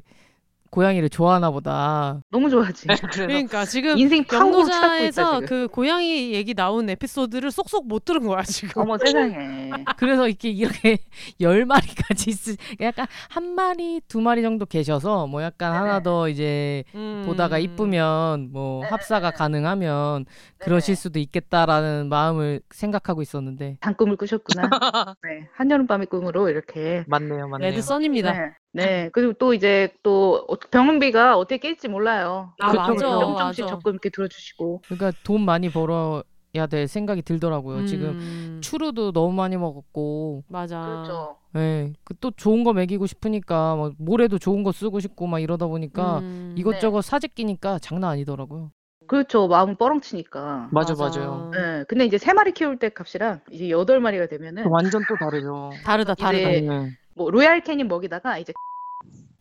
고양이를 0.74 1.08
좋아하나 1.08 1.52
보다. 1.52 2.20
너무 2.32 2.50
좋아하지. 2.50 2.88
네, 2.88 2.96
그러니까 3.12 3.64
지금 3.64 3.96
인생 3.96 4.24
지금. 5.38 5.46
그 5.46 5.68
고양이 5.68 6.32
얘기 6.32 6.52
나온 6.52 6.90
에피소드를 6.90 7.52
쏙쏙 7.52 7.86
못 7.86 8.04
들은 8.04 8.26
거야 8.26 8.42
지금. 8.42 8.82
어머 8.82 8.98
세상에. 8.98 9.70
그래서 9.96 10.26
이렇게 10.26 10.50
이렇게 10.50 10.98
열 11.40 11.64
마리까지 11.64 12.28
있으 12.28 12.56
약간 12.80 13.06
한 13.28 13.54
마리 13.54 14.00
두 14.08 14.20
마리 14.20 14.42
정도 14.42 14.66
계셔서 14.66 15.28
뭐 15.28 15.44
약간 15.44 15.74
네네. 15.74 15.78
하나 15.78 16.02
더 16.02 16.28
이제 16.28 16.82
음. 16.96 17.22
보다가 17.24 17.58
이쁘면 17.58 18.48
뭐 18.50 18.80
네네네. 18.80 18.90
합사가 18.90 19.30
가능하면 19.30 20.26
그러실 20.64 20.96
수도 20.96 21.18
있겠다라는 21.18 22.08
마음을 22.08 22.60
생각하고 22.70 23.22
있었는데 23.22 23.78
단 23.80 23.94
꿈을 23.96 24.16
꾸셨구나. 24.16 24.62
네, 25.22 25.48
한여름밤의 25.54 26.06
꿈으로 26.06 26.48
이렇게. 26.48 27.04
맞네요, 27.06 27.48
맞네요. 27.48 27.70
레드 27.70 27.82
선입니다. 27.82 28.32
네, 28.32 28.38
네. 28.72 29.10
그리고 29.12 29.32
또 29.34 29.54
이제 29.54 29.92
또 30.02 30.44
어- 30.48 30.56
병원비가 30.56 31.36
어떻게 31.36 31.74
깰지 31.74 31.88
몰라요. 31.88 32.52
아, 32.60 32.70
그쪽을 32.70 32.94
맞아, 32.94 33.20
조금씩 33.20 33.64
맞아. 33.64 33.66
조금 33.66 33.92
이렇게 33.92 34.10
들어주시고. 34.10 34.82
그러니까 34.86 35.12
돈 35.24 35.42
많이 35.44 35.70
벌어야 35.70 36.22
될 36.70 36.88
생각이 36.88 37.22
들더라고요. 37.22 37.84
지금 37.86 38.08
음. 38.10 38.60
추루도 38.62 39.12
너무 39.12 39.32
많이 39.32 39.56
먹었고 39.56 40.44
맞아. 40.48 40.80
그렇죠. 40.80 41.36
예. 41.56 41.92
그또 42.04 42.32
좋은 42.32 42.64
거 42.64 42.72
먹이고 42.72 43.06
싶으니까 43.06 43.76
막 43.76 43.92
모래도 43.98 44.38
좋은 44.38 44.62
거 44.64 44.72
쓰고 44.72 44.98
싶고 45.00 45.26
막 45.26 45.38
이러다 45.38 45.66
보니까 45.66 46.18
음. 46.18 46.54
이것저것 46.56 47.02
사재 47.02 47.28
끼니까 47.28 47.78
장난 47.78 48.10
아니더라고요. 48.10 48.70
그렇죠. 49.06 49.48
마음은 49.48 49.76
뻐렁치니까. 49.76 50.68
맞아, 50.72 50.94
맞아요. 50.94 51.50
네, 51.52 51.84
근데 51.88 52.04
이제 52.04 52.18
세 52.18 52.32
마리 52.32 52.52
키울 52.52 52.78
때 52.78 52.88
값이랑 52.88 53.40
이제 53.50 53.70
여덟 53.70 54.00
마리가 54.00 54.26
되면은 54.26 54.66
완전 54.66 55.02
또 55.08 55.16
다르죠. 55.16 55.70
다르다 55.84 56.14
다르다. 56.14 56.50
이제 56.50 56.60
네. 56.62 56.90
뭐 57.14 57.30
로얄 57.30 57.60
캐닌 57.62 57.88
먹이다가 57.88 58.38
이제 58.38 58.52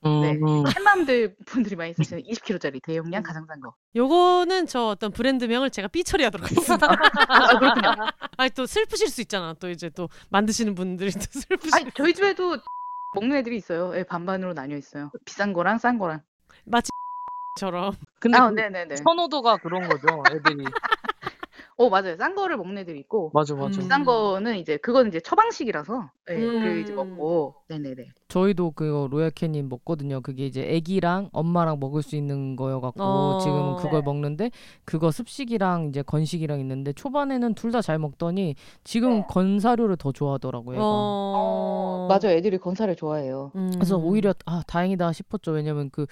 음, 0.05 0.21
네. 0.21 0.31
음. 0.33 0.63
캣맘들 0.67 1.35
분들이 1.45 1.75
많이 1.77 1.93
쓰시는 1.93 2.23
20kg짜리 2.23 2.81
대용량 2.83 3.23
가장 3.23 3.45
싼 3.45 3.59
거. 3.61 3.73
요거는 3.95 4.67
저 4.67 4.87
어떤 4.87 5.11
브랜드명을 5.11 5.69
제가 5.69 5.87
삐 5.87 6.03
처리하도록 6.03 6.45
하겠습니다. 6.51 6.87
아, 7.29 7.57
그렇군요. 7.57 8.07
아니 8.37 8.49
또 8.51 8.65
슬프실 8.65 9.07
수 9.07 9.21
있잖아. 9.21 9.53
또 9.59 9.69
이제 9.69 9.89
또 9.89 10.09
만드시는 10.29 10.75
분들이 10.75 11.11
또 11.11 11.21
슬프실. 11.21 11.73
아니, 11.73 11.89
저희 11.95 12.13
집에도 12.13 12.57
먹는 13.15 13.37
애들이 13.37 13.55
있어요. 13.57 13.93
예, 13.95 14.03
반반으로 14.03 14.53
나뉘어 14.53 14.77
있어요. 14.77 15.09
비싼 15.25 15.53
거랑 15.53 15.77
싼 15.77 15.97
거랑. 15.97 16.21
마치 16.65 16.89
처럼. 17.59 17.93
근데 18.23 18.37
아, 18.37 18.49
그 18.49 18.53
네네네. 18.55 18.95
선호도가 18.95 19.57
그런 19.57 19.85
거죠, 19.85 20.07
애들이. 20.33 20.63
어, 21.77 21.89
맞아요. 21.89 22.15
싼 22.15 22.35
거를 22.35 22.55
먹는 22.55 22.77
애들이 22.79 22.99
있고. 23.01 23.31
맞아, 23.33 23.53
맞아. 23.53 23.65
음. 23.65 23.69
비싼 23.83 24.05
거는 24.05 24.57
이제 24.57 24.77
그거는 24.77 25.09
이제 25.09 25.19
처방식이라서 25.19 26.09
예, 26.29 26.35
음. 26.37 26.63
그 26.63 26.79
이제 26.79 26.93
먹고 26.93 27.55
네네네 27.67 28.13
저희도 28.29 28.71
그 28.71 29.07
로얄 29.11 29.29
캐닌 29.31 29.67
먹거든요. 29.69 30.21
그게 30.21 30.45
이제 30.45 30.61
아기랑 30.77 31.29
엄마랑 31.33 31.79
먹을 31.79 32.01
수 32.01 32.15
있는 32.15 32.55
거여갖고 32.55 33.01
어. 33.01 33.37
지금은 33.37 33.75
그걸 33.75 33.99
네. 33.99 34.05
먹는데 34.05 34.51
그거 34.85 35.11
습식이랑 35.11 35.89
이제 35.89 36.01
건식이랑 36.01 36.59
있는데 36.61 36.93
초반에는 36.93 37.53
둘 37.55 37.71
다 37.71 37.81
잘 37.81 37.99
먹더니 37.99 38.55
지금 38.85 39.17
네. 39.19 39.25
건사료를 39.27 39.97
더 39.97 40.11
좋아하더라고요. 40.13 40.75
얘가. 40.77 40.85
어. 40.87 42.07
맞아요 42.09 42.35
애들이 42.37 42.57
건사를 42.57 42.95
좋아해요 42.95 43.51
음. 43.55 43.71
그래서 43.75 43.97
오히려 43.97 44.33
아 44.45 44.63
다행이다 44.67 45.11
싶었죠. 45.11 45.51
왜냐면 45.51 45.89
그 45.91 46.05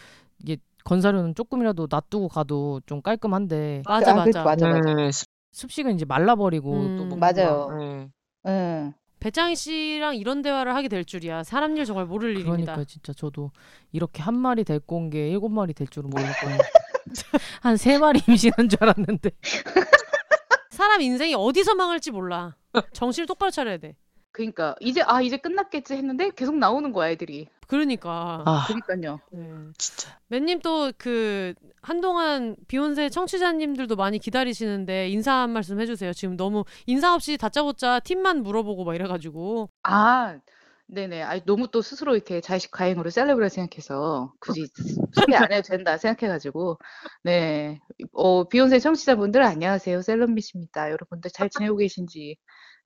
이게 0.43 0.57
건사료는 0.85 1.35
조금이라도 1.35 1.87
놔두고 1.89 2.27
가도 2.29 2.81
좀 2.85 3.01
깔끔한데 3.01 3.83
맞아 3.85 4.11
아, 4.11 4.15
맞아. 4.15 4.23
그래도 4.23 4.43
맞아 4.43 4.67
맞아 4.67 4.93
네, 4.93 5.09
습식은 5.51 5.95
이제 5.95 6.05
말라버리고 6.05 6.73
음. 6.73 6.97
또 6.97 7.05
먹는 7.05 7.19
맞아요. 7.19 7.67
거야. 7.67 7.77
네. 7.77 8.09
응. 8.47 8.93
배짱이 9.19 9.55
씨랑 9.55 10.15
이런 10.15 10.41
대화를 10.41 10.73
하게 10.73 10.87
될 10.87 11.05
줄이야. 11.05 11.43
사람 11.43 11.77
일 11.77 11.85
정말 11.85 12.05
모를 12.05 12.31
일입니다. 12.31 12.73
그러니까 12.73 12.83
진짜 12.85 13.13
저도 13.13 13.51
이렇게 13.91 14.23
한 14.23 14.33
마리 14.35 14.63
데리고 14.63 14.95
온 14.97 15.09
게 15.11 15.29
일곱 15.29 15.49
마리 15.49 15.73
될 15.73 15.87
줄은 15.87 16.09
몰랐고 16.09 16.47
한 17.61 17.77
세 17.77 17.99
마리 17.99 18.19
임신한 18.27 18.67
줄 18.69 18.79
알았는데 18.81 19.29
사람 20.71 21.01
인생이 21.01 21.35
어디서 21.35 21.75
망할지 21.75 22.11
몰라. 22.11 22.55
정신을 22.93 23.27
똑바로 23.27 23.51
차려야 23.51 23.77
돼. 23.77 23.95
그러니까 24.31 24.75
이제 24.79 25.03
아 25.05 25.21
이제 25.21 25.37
끝났겠지 25.37 25.93
했는데 25.93 26.31
계속 26.35 26.55
나오는 26.57 26.91
거야 26.93 27.09
애들이 27.11 27.47
그러니까. 27.71 28.43
아, 28.45 28.65
그러니까요 28.67 29.19
네. 29.31 29.39
진짜. 29.77 30.19
맨님 30.27 30.59
또 30.59 30.91
그 30.97 31.53
한동안 31.81 32.55
비욘세 32.67 33.09
청취자님들도 33.09 33.95
많이 33.95 34.19
기다리시는데 34.19 35.09
인사 35.09 35.33
한 35.33 35.51
말씀 35.51 35.79
해주세요. 35.79 36.11
지금 36.13 36.35
너무 36.37 36.65
인사 36.85 37.13
없이 37.15 37.37
다짜고짜 37.37 38.01
팀만 38.01 38.43
물어보고 38.43 38.83
막 38.83 38.93
이래가지고. 38.95 39.69
아 39.83 40.39
네네 40.87 41.23
아 41.23 41.39
너무 41.45 41.69
또 41.69 41.81
스스로 41.81 42.15
이렇게 42.15 42.41
자식 42.41 42.71
가행으로 42.71 43.09
셀레브를 43.09 43.49
생각해서 43.49 44.33
굳이 44.41 44.67
소개 45.15 45.35
안 45.37 45.51
해도 45.53 45.67
된다 45.69 45.97
생각해가지고 45.97 46.77
네 47.23 47.79
어 48.13 48.43
비욘세 48.49 48.79
청취자분들 48.79 49.41
안녕하세요 49.43 50.01
셀럽미십니다 50.01 50.91
여러분들 50.91 51.31
잘 51.33 51.49
지내고 51.49 51.77
계신지 51.77 52.35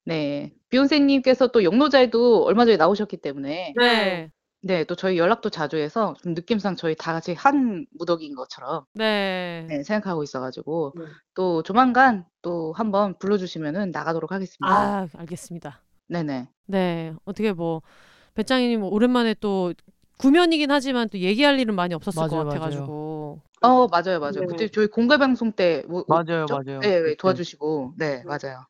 네 0.06 0.54
비욘세님께서 0.70 1.48
또 1.48 1.64
영노자에도 1.64 2.44
얼마 2.46 2.66
전에 2.66 2.78
나오셨기 2.78 3.18
때문에 3.18 3.74
네. 3.80 4.30
네, 4.68 4.84
또 4.84 4.96
저희 4.96 5.20
연락도 5.20 5.52
자주 5.52 5.78
해서 5.78 6.16
좀 6.24 6.34
느낌상 6.34 6.76
저희 6.76 6.96
다 6.96 7.14
같이 7.14 7.34
한 7.36 7.86
무더기인 8.00 8.34
것처럼 8.34 8.86
네. 8.96 9.64
네, 9.70 9.84
생각하고 9.84 10.24
있어가지고 10.24 10.94
네. 10.98 11.06
또 11.36 11.62
조만간 11.62 12.26
또 12.42 12.74
한번 12.74 13.16
불러주시면은 13.20 13.92
나가도록 13.92 14.32
하겠습니다. 14.32 14.74
아 14.74 15.08
알겠습니다. 15.18 15.82
네네. 16.08 16.50
네. 16.66 17.14
어떻게 17.26 17.54
뭐 17.54 17.84
배짱이님 18.34 18.80
뭐 18.80 18.90
오랜만에 18.90 19.36
또 19.40 19.72
구면이긴 20.18 20.72
하지만 20.72 21.10
또 21.10 21.20
얘기할 21.20 21.60
일은 21.60 21.76
많이 21.76 21.94
없었을 21.94 22.22
맞아요, 22.22 22.30
것 22.32 22.36
맞아요. 22.38 22.50
같아가지고. 22.50 23.42
어 23.62 23.88
맞아요 23.88 24.20
맞아요. 24.20 24.32
네. 24.32 24.46
그때 24.48 24.68
저희 24.70 24.88
공개 24.88 25.18
방송 25.18 25.52
때 25.52 25.84
뭐, 25.88 26.04
맞아요, 26.08 26.48
뭐죠? 26.50 26.56
맞아요. 26.66 26.80
네, 26.80 26.88
네, 26.90 27.02
그때. 27.02 27.16
도와주시고 27.18 27.94
네 28.00 28.24
맞아요. 28.24 28.66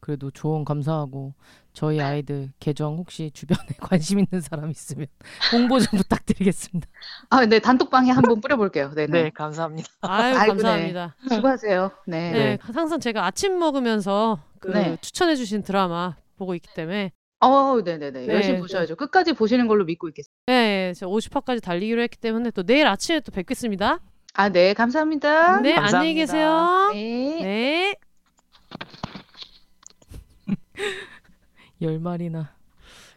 그래도 0.00 0.32
조언 0.32 0.64
감사하고 0.64 1.34
저희 1.76 2.00
아이들 2.00 2.48
계정 2.58 2.96
혹시 2.96 3.30
주변에 3.34 3.60
관심 3.78 4.18
있는 4.18 4.40
사람 4.40 4.70
있으면 4.70 5.08
홍보 5.52 5.78
좀 5.78 5.98
부탁드리겠습니다. 6.00 6.88
아, 7.28 7.44
네 7.44 7.58
단톡방에 7.58 8.10
한번 8.12 8.40
뿌려볼게요. 8.40 8.92
네네. 8.94 9.24
네, 9.24 9.30
감사합니다. 9.30 9.86
아유 10.00 10.34
아이고, 10.38 10.54
네. 10.54 10.62
감사합니다. 10.62 11.16
수고하세요. 11.28 11.90
네. 12.06 12.32
네. 12.32 12.58
항상 12.62 12.98
제가 12.98 13.26
아침 13.26 13.58
먹으면서 13.58 14.40
그 14.58 14.68
네. 14.68 14.96
추천해주신 15.02 15.64
드라마 15.64 16.16
보고 16.38 16.54
있기 16.54 16.66
때문에 16.74 17.12
어, 17.40 17.78
네네네. 17.84 18.26
네, 18.26 18.32
열심히 18.32 18.54
네. 18.54 18.60
보셔야죠. 18.60 18.96
끝까지 18.96 19.34
보시는 19.34 19.68
걸로 19.68 19.84
믿고 19.84 20.08
있겠습니다. 20.08 20.34
네, 20.46 20.94
저 20.96 21.06
50화까지 21.06 21.62
달리기로 21.62 22.00
했기 22.00 22.16
때문에 22.16 22.52
또 22.52 22.62
내일 22.62 22.86
아침에 22.86 23.20
또 23.20 23.30
뵙겠습니다. 23.32 24.00
아, 24.32 24.48
네, 24.48 24.72
감사합니다. 24.72 25.60
네, 25.60 25.74
감사합니다. 25.74 25.98
안녕히 25.98 26.14
계세요. 26.14 26.90
네. 26.94 27.94
네. 31.78 31.86
열 31.86 31.98
마리나. 31.98 32.54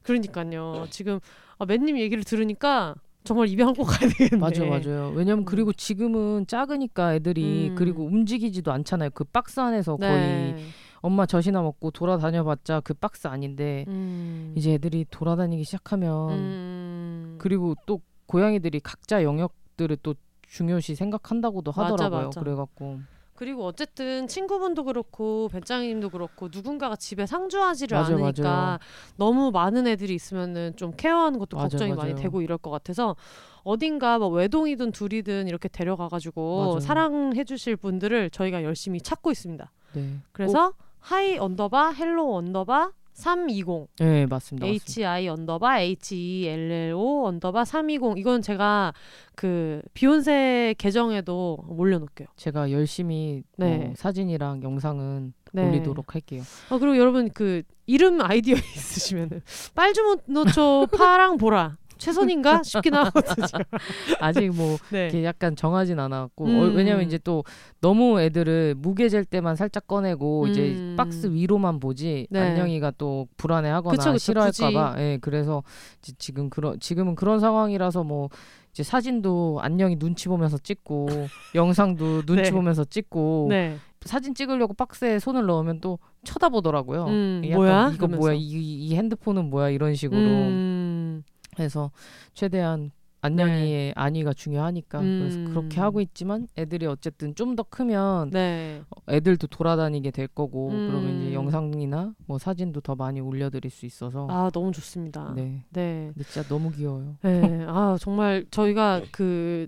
그러니까요. 0.03 0.87
지금 0.89 1.19
아, 1.57 1.65
맨님 1.65 1.97
얘기를 1.99 2.23
들으니까 2.23 2.95
정말 3.23 3.47
입양 3.49 3.73
꼭 3.73 3.83
가야 3.85 4.09
되겠네. 4.09 4.37
맞아 4.37 4.65
맞아요. 4.65 5.11
왜냐면 5.15 5.39
음. 5.39 5.45
그리고 5.45 5.73
지금은 5.73 6.47
작으니까 6.47 7.15
애들이 7.15 7.69
음. 7.69 7.75
그리고 7.75 8.05
움직이지도 8.05 8.71
않잖아요. 8.71 9.11
그 9.13 9.23
박스 9.25 9.59
안에서 9.59 9.97
거의 9.97 10.53
네. 10.53 10.65
엄마 11.01 11.25
젖이나 11.25 11.61
먹고 11.61 11.91
돌아다녀봤자 11.91 12.81
그 12.81 12.93
박스 12.93 13.27
아닌데 13.27 13.85
음. 13.87 14.53
이제 14.57 14.73
애들이 14.73 15.05
돌아다니기 15.09 15.63
시작하면 15.63 16.31
음. 16.31 17.35
그리고 17.39 17.75
또 17.85 18.01
고양이들이 18.25 18.79
각자 18.79 19.23
영역들을 19.23 19.97
또 20.01 20.15
중요시 20.47 20.95
생각한다고도 20.95 21.71
맞아, 21.71 21.93
하더라고요. 21.93 22.25
맞아. 22.27 22.39
그래갖고 22.39 22.99
그리고 23.39 23.63
어쨌든 23.65 24.27
친구분도 24.27 24.83
그렇고 24.83 25.47
베짱이님도 25.53 26.09
그렇고 26.09 26.49
누군가가 26.51 26.97
집에 26.97 27.25
상주하지를 27.25 27.97
맞아요, 27.97 28.17
않으니까 28.17 28.43
맞아요. 28.43 28.77
너무 29.15 29.49
많은 29.51 29.87
애들이 29.87 30.13
있으면은 30.13 30.75
좀 30.75 30.91
케어하는 30.97 31.39
것도 31.39 31.55
맞아요, 31.55 31.69
걱정이 31.69 31.93
많이. 31.93 32.15
되고 32.15 32.41
이럴 32.41 32.57
것 32.57 32.69
같아서 32.69 33.15
어딘가 33.63 34.19
뭐 34.19 34.27
외동이든 34.27 34.91
둘이든 34.91 35.47
이렇게 35.47 35.69
데려가가지고. 35.69 36.81
사랑해주실 36.81 37.77
분들을 37.77 38.29
저희가 38.31 38.63
열심히 38.63 38.99
찾고 38.99 39.31
있습니다. 39.31 39.71
네. 39.93 40.17
그래서 40.33 40.73
hi 40.99 41.37
언더바 41.37 41.91
hello 41.93 42.35
언더바 42.35 42.91
320 43.19 43.65
꼭- 43.65 43.89
네 43.99 44.25
맞습니다. 44.25 44.65
맞습니다. 44.65 45.15
HI 45.17 45.27
언더바 45.27 45.79
HELLO 45.81 47.25
언더바 47.25 47.65
320 47.65 48.17
이건 48.17 48.41
제가 48.41 48.93
그 49.35 49.81
비욘세 49.93 50.75
계정에도 50.77 51.57
올려놓을게요. 51.67 52.27
제가 52.37 52.71
열심히 52.71 53.43
네. 53.57 53.89
어, 53.91 53.93
사진이랑 53.95 54.63
영상은 54.63 55.33
네. 55.51 55.67
올리도록 55.67 56.15
할게요. 56.15 56.43
어 56.69 56.77
그리고 56.77 56.97
여러분 56.97 57.29
그 57.29 57.63
이름 57.85 58.21
아이디어 58.21 58.55
있으시면은 58.75 59.41
빨주노초 59.75 60.87
파랑 60.95 61.37
보라 61.37 61.77
최선인가 61.99 62.63
싶긴 62.63 62.95
하거든요. 62.95 63.45
아직 64.19 64.49
뭐 64.49 64.77
네. 64.89 65.03
이렇게 65.03 65.23
약간 65.23 65.55
정하진 65.55 65.99
않았고 65.99 66.45
음. 66.45 66.57
어, 66.57 66.61
왜냐면 66.73 67.05
이제 67.05 67.19
또 67.23 67.43
너무 67.81 68.19
애들을 68.19 68.75
무게 68.77 69.07
잴 69.09 69.25
때만 69.25 69.55
살짝 69.55 69.85
꺼내고 69.85 70.47
이제 70.47 70.71
음. 70.71 70.95
박스 70.97 71.27
위로만 71.27 71.79
보지 71.79 72.27
네. 72.31 72.39
안녕이가 72.39 72.93
또 72.97 73.27
불안해하거나 73.37 73.95
그쵸, 73.95 74.13
그쵸, 74.13 74.17
싫어할까봐 74.17 74.95
예 74.99 75.17
그래서 75.21 75.61
이제 76.01 76.13
지금 76.17 76.49
그런 76.49 76.79
지금은 76.79 77.15
그런 77.15 77.39
상황이라서 77.39 78.03
뭐 78.03 78.29
이제 78.71 78.83
사진도 78.83 79.59
안녕이 79.61 79.97
눈치 79.97 80.27
보면서 80.27 80.57
찍고 80.57 81.07
영상도 81.55 82.21
눈치 82.23 82.43
네. 82.43 82.51
보면서 82.51 82.83
찍고 82.85 83.47
네. 83.49 83.77
사진 84.05 84.33
찍으려고 84.33 84.73
박스에 84.73 85.19
손을 85.19 85.45
넣으면 85.45 85.81
또 85.81 85.99
쳐다보더라고요. 86.23 87.05
음, 87.05 87.41
뭐야? 87.53 87.89
이거 87.89 87.97
그러면서. 87.97 88.19
뭐야? 88.19 88.33
이, 88.33 88.39
이 88.39 88.95
핸드폰은 88.95 89.49
뭐야? 89.49 89.69
이런 89.69 89.95
식으로 89.95 90.19
음. 90.21 91.23
해서 91.59 91.91
최대한 92.33 92.91
안녕이의 93.21 93.93
안위가 93.97 94.33
중요하니까 94.33 94.99
그래서 95.01 95.37
음. 95.37 95.45
그렇게 95.49 95.81
하고 95.81 95.99
있지만 95.99 96.47
애들이 96.57 96.85
어쨌든 96.85 97.35
좀 97.35 97.55
더 97.55 97.63
크면 97.63 98.29
네. 98.29 98.81
어, 98.89 99.01
애들도 99.11 99.47
돌아다니게 99.47 100.11
될 100.11 100.27
거고 100.27 100.69
음. 100.69 100.87
그러면 100.87 101.21
이제 101.21 101.33
영상이나 101.33 102.13
뭐 102.27 102.37
사진도 102.37 102.79
더 102.79 102.95
많이 102.95 103.19
올려드릴 103.19 103.69
수 103.69 103.85
있어서 103.85 104.27
아 104.29 104.49
너무 104.53 104.71
좋습니다. 104.71 105.33
네. 105.35 105.65
네. 105.71 106.11
근데 106.13 106.23
진짜 106.29 106.47
너무 106.47 106.71
귀여워요. 106.71 107.17
네. 107.23 107.65
아 107.67 107.97
정말 107.99 108.45
저희가 108.51 109.01
그 109.11 109.67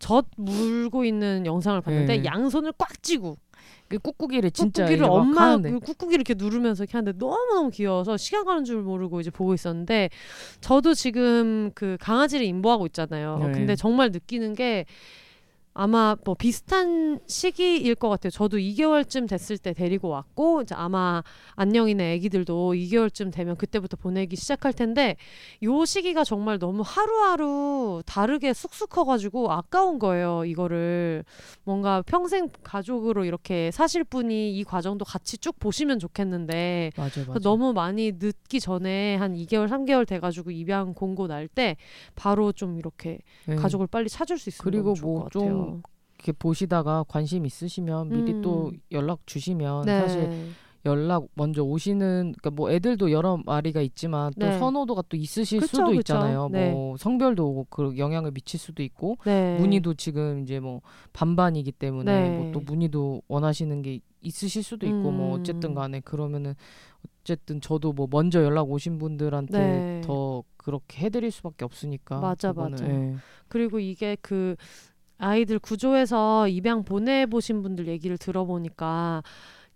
젖 0.00 0.24
물고 0.38 1.04
있는 1.04 1.44
영상을 1.44 1.78
봤는데 1.82 2.16
네. 2.16 2.24
양손을 2.24 2.72
꽉 2.78 3.02
쥐고 3.02 3.36
그 3.49 3.49
꾹꾹이를 4.02 4.50
진짜 4.50 4.84
꾹꾹이를 4.84 5.06
엄마 5.08 5.56
그 5.56 5.80
꾹꾹이를 5.80 6.20
이렇게 6.20 6.34
누르면서 6.34 6.84
이렇게 6.84 6.96
하는데 6.96 7.18
너무 7.18 7.36
너무 7.54 7.70
귀여워서 7.70 8.16
시간 8.16 8.44
가는 8.44 8.64
줄 8.64 8.82
모르고 8.82 9.20
이제 9.20 9.30
보고 9.30 9.54
있었는데 9.54 10.10
저도 10.60 10.94
지금 10.94 11.70
그 11.74 11.96
강아지를 12.00 12.46
임보하고 12.46 12.86
있잖아요. 12.86 13.38
네. 13.38 13.52
근데 13.52 13.76
정말 13.76 14.10
느끼는 14.10 14.54
게 14.54 14.86
아마 15.82 16.14
뭐 16.26 16.34
비슷한 16.34 17.20
시기일 17.26 17.94
것 17.94 18.10
같아요. 18.10 18.30
저도 18.30 18.58
2개월쯤 18.58 19.26
됐을 19.26 19.56
때 19.56 19.72
데리고 19.72 20.08
왔고 20.08 20.60
이제 20.60 20.74
아마 20.74 21.22
안녕이네 21.54 22.16
아기들도 22.16 22.74
2개월쯤 22.74 23.32
되면 23.32 23.56
그때부터 23.56 23.96
보내기 23.96 24.36
시작할 24.36 24.74
텐데 24.74 25.16
요 25.62 25.86
시기가 25.86 26.22
정말 26.24 26.58
너무 26.58 26.82
하루하루 26.84 28.02
다르게 28.04 28.52
쑥쑥 28.52 28.90
커가지고 28.90 29.52
아까운 29.52 29.98
거예요. 29.98 30.44
이거를 30.44 31.24
뭔가 31.64 32.02
평생 32.02 32.50
가족으로 32.62 33.24
이렇게 33.24 33.70
사실 33.70 34.04
분이 34.04 34.58
이 34.58 34.64
과정도 34.64 35.06
같이 35.06 35.38
쭉 35.38 35.58
보시면 35.58 35.98
좋겠는데 35.98 36.92
맞아요, 36.94 37.10
맞아요. 37.26 37.38
너무 37.38 37.72
많이 37.72 38.12
늦기 38.18 38.60
전에 38.60 39.16
한 39.16 39.34
2개월, 39.34 39.66
3개월 39.68 40.06
돼가지고 40.06 40.50
입양 40.50 40.92
공고 40.92 41.26
날 41.26 41.48
때 41.54 41.76
바로 42.14 42.52
좀 42.52 42.78
이렇게 42.78 43.18
네. 43.46 43.56
가족을 43.56 43.86
빨리 43.86 44.08
찾을 44.10 44.38
수 44.38 44.50
있으면 44.50 44.62
그리고 44.62 44.88
너무 44.90 44.96
좋을 44.96 45.12
뭐것좀 45.14 45.42
같아요. 45.42 45.69
이렇게 46.16 46.32
보시다가 46.32 47.04
관심 47.08 47.46
있으시면 47.46 48.10
미리 48.10 48.32
음. 48.34 48.42
또 48.42 48.72
연락 48.92 49.26
주시면 49.26 49.86
네. 49.86 49.98
사실 49.98 50.54
연락 50.86 51.28
먼저 51.34 51.62
오시는 51.62 52.34
그러니까 52.38 52.50
뭐 52.50 52.70
애들도 52.70 53.10
여러 53.12 53.38
마리가 53.44 53.80
있지만 53.82 54.32
또 54.38 54.46
네. 54.46 54.58
선호도가 54.58 55.04
또 55.08 55.16
있으실 55.16 55.60
그쵸, 55.60 55.68
수도 55.68 55.84
그쵸. 55.86 56.00
있잖아요. 56.00 56.48
네. 56.50 56.72
뭐 56.72 56.96
성별도 56.96 57.66
그 57.68 57.96
영향을 57.98 58.30
미칠 58.30 58.58
수도 58.58 58.82
있고 58.82 59.18
네. 59.24 59.56
문의도 59.58 59.94
지금 59.94 60.40
이제 60.40 60.58
뭐 60.58 60.80
반반이기 61.12 61.72
때문에 61.72 62.30
네. 62.30 62.36
뭐또 62.36 62.60
문의도 62.60 63.22
원하시는 63.28 63.82
게 63.82 64.00
있으실 64.22 64.62
수도 64.62 64.86
있고 64.86 65.10
뭐 65.10 65.34
음. 65.34 65.40
어쨌든 65.40 65.74
간에 65.74 66.00
그러면은 66.00 66.54
어쨌든 67.20 67.60
저도 67.60 67.92
뭐 67.92 68.08
먼저 68.10 68.42
연락 68.42 68.70
오신 68.70 68.98
분들한테 68.98 69.58
네. 69.58 70.00
더 70.04 70.42
그렇게 70.56 71.04
해드릴 71.04 71.30
수밖에 71.30 71.64
없으니까 71.64 72.20
맞아, 72.20 72.52
그거는, 72.52 72.70
맞아. 72.72 72.90
예. 72.90 73.14
그리고 73.48 73.78
이게 73.78 74.16
그 74.20 74.56
아이들 75.20 75.58
구조해서 75.58 76.48
입양 76.48 76.84
보내보신 76.84 77.62
분들 77.62 77.86
얘기를 77.86 78.18
들어보니까 78.18 79.22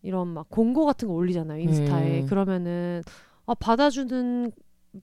이런 0.03 0.29
막 0.29 0.49
공고 0.49 0.85
같은 0.85 1.09
거 1.09 1.15
올리잖아요 1.15 1.61
인스타에 1.61 2.09
네. 2.09 2.27
그러면은 2.27 3.03
아 3.47 3.55
받아주는 3.55 4.53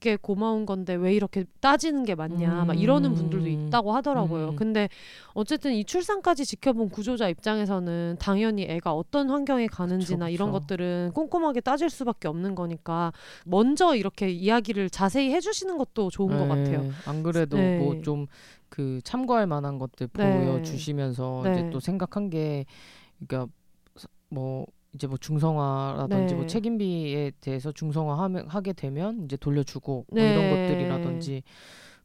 게 0.00 0.16
고마운 0.16 0.64
건데 0.64 0.94
왜 0.94 1.14
이렇게 1.14 1.44
따지는 1.60 2.04
게 2.04 2.14
맞냐 2.14 2.64
막 2.64 2.80
이러는 2.80 3.14
분들도 3.14 3.44
음. 3.44 3.66
있다고 3.68 3.92
하더라고요. 3.92 4.50
음. 4.50 4.56
근데 4.56 4.88
어쨌든 5.34 5.72
이 5.74 5.84
출산까지 5.84 6.46
지켜본 6.46 6.88
구조자 6.88 7.28
입장에서는 7.28 8.16
당연히 8.18 8.62
애가 8.62 8.94
어떤 8.94 9.28
환경에 9.28 9.66
가는지나 9.66 10.26
그쵸, 10.26 10.34
이런 10.34 10.50
그쵸. 10.50 10.60
것들은 10.60 11.10
꼼꼼하게 11.14 11.60
따질 11.60 11.90
수밖에 11.90 12.28
없는 12.28 12.54
거니까 12.54 13.12
먼저 13.44 13.94
이렇게 13.94 14.30
이야기를 14.30 14.88
자세히 14.88 15.30
해주시는 15.32 15.76
것도 15.76 16.08
좋은 16.10 16.38
것 16.38 16.48
같아요. 16.48 16.82
네, 16.82 16.90
안 17.04 17.22
그래도 17.22 17.58
네. 17.58 17.78
뭐좀 17.78 18.28
그 18.72 19.00
참고할 19.04 19.46
만한 19.46 19.78
것들 19.78 20.08
네. 20.14 20.46
보여주시면서 20.46 21.42
네. 21.44 21.52
이제 21.52 21.70
또 21.70 21.78
생각한 21.78 22.30
게 22.30 22.64
그러니까 23.26 23.52
서- 23.96 24.08
뭐 24.30 24.64
이제 24.94 25.06
뭐 25.06 25.18
중성화라든지 25.18 26.32
네. 26.32 26.38
뭐 26.40 26.46
책임비에 26.46 27.32
대해서 27.42 27.70
중성화 27.70 28.30
하게 28.48 28.72
되면 28.72 29.26
이제 29.26 29.36
돌려주고 29.36 30.06
뭐 30.08 30.22
네. 30.22 30.32
이런 30.32 30.48
것들이라든지 30.50 31.42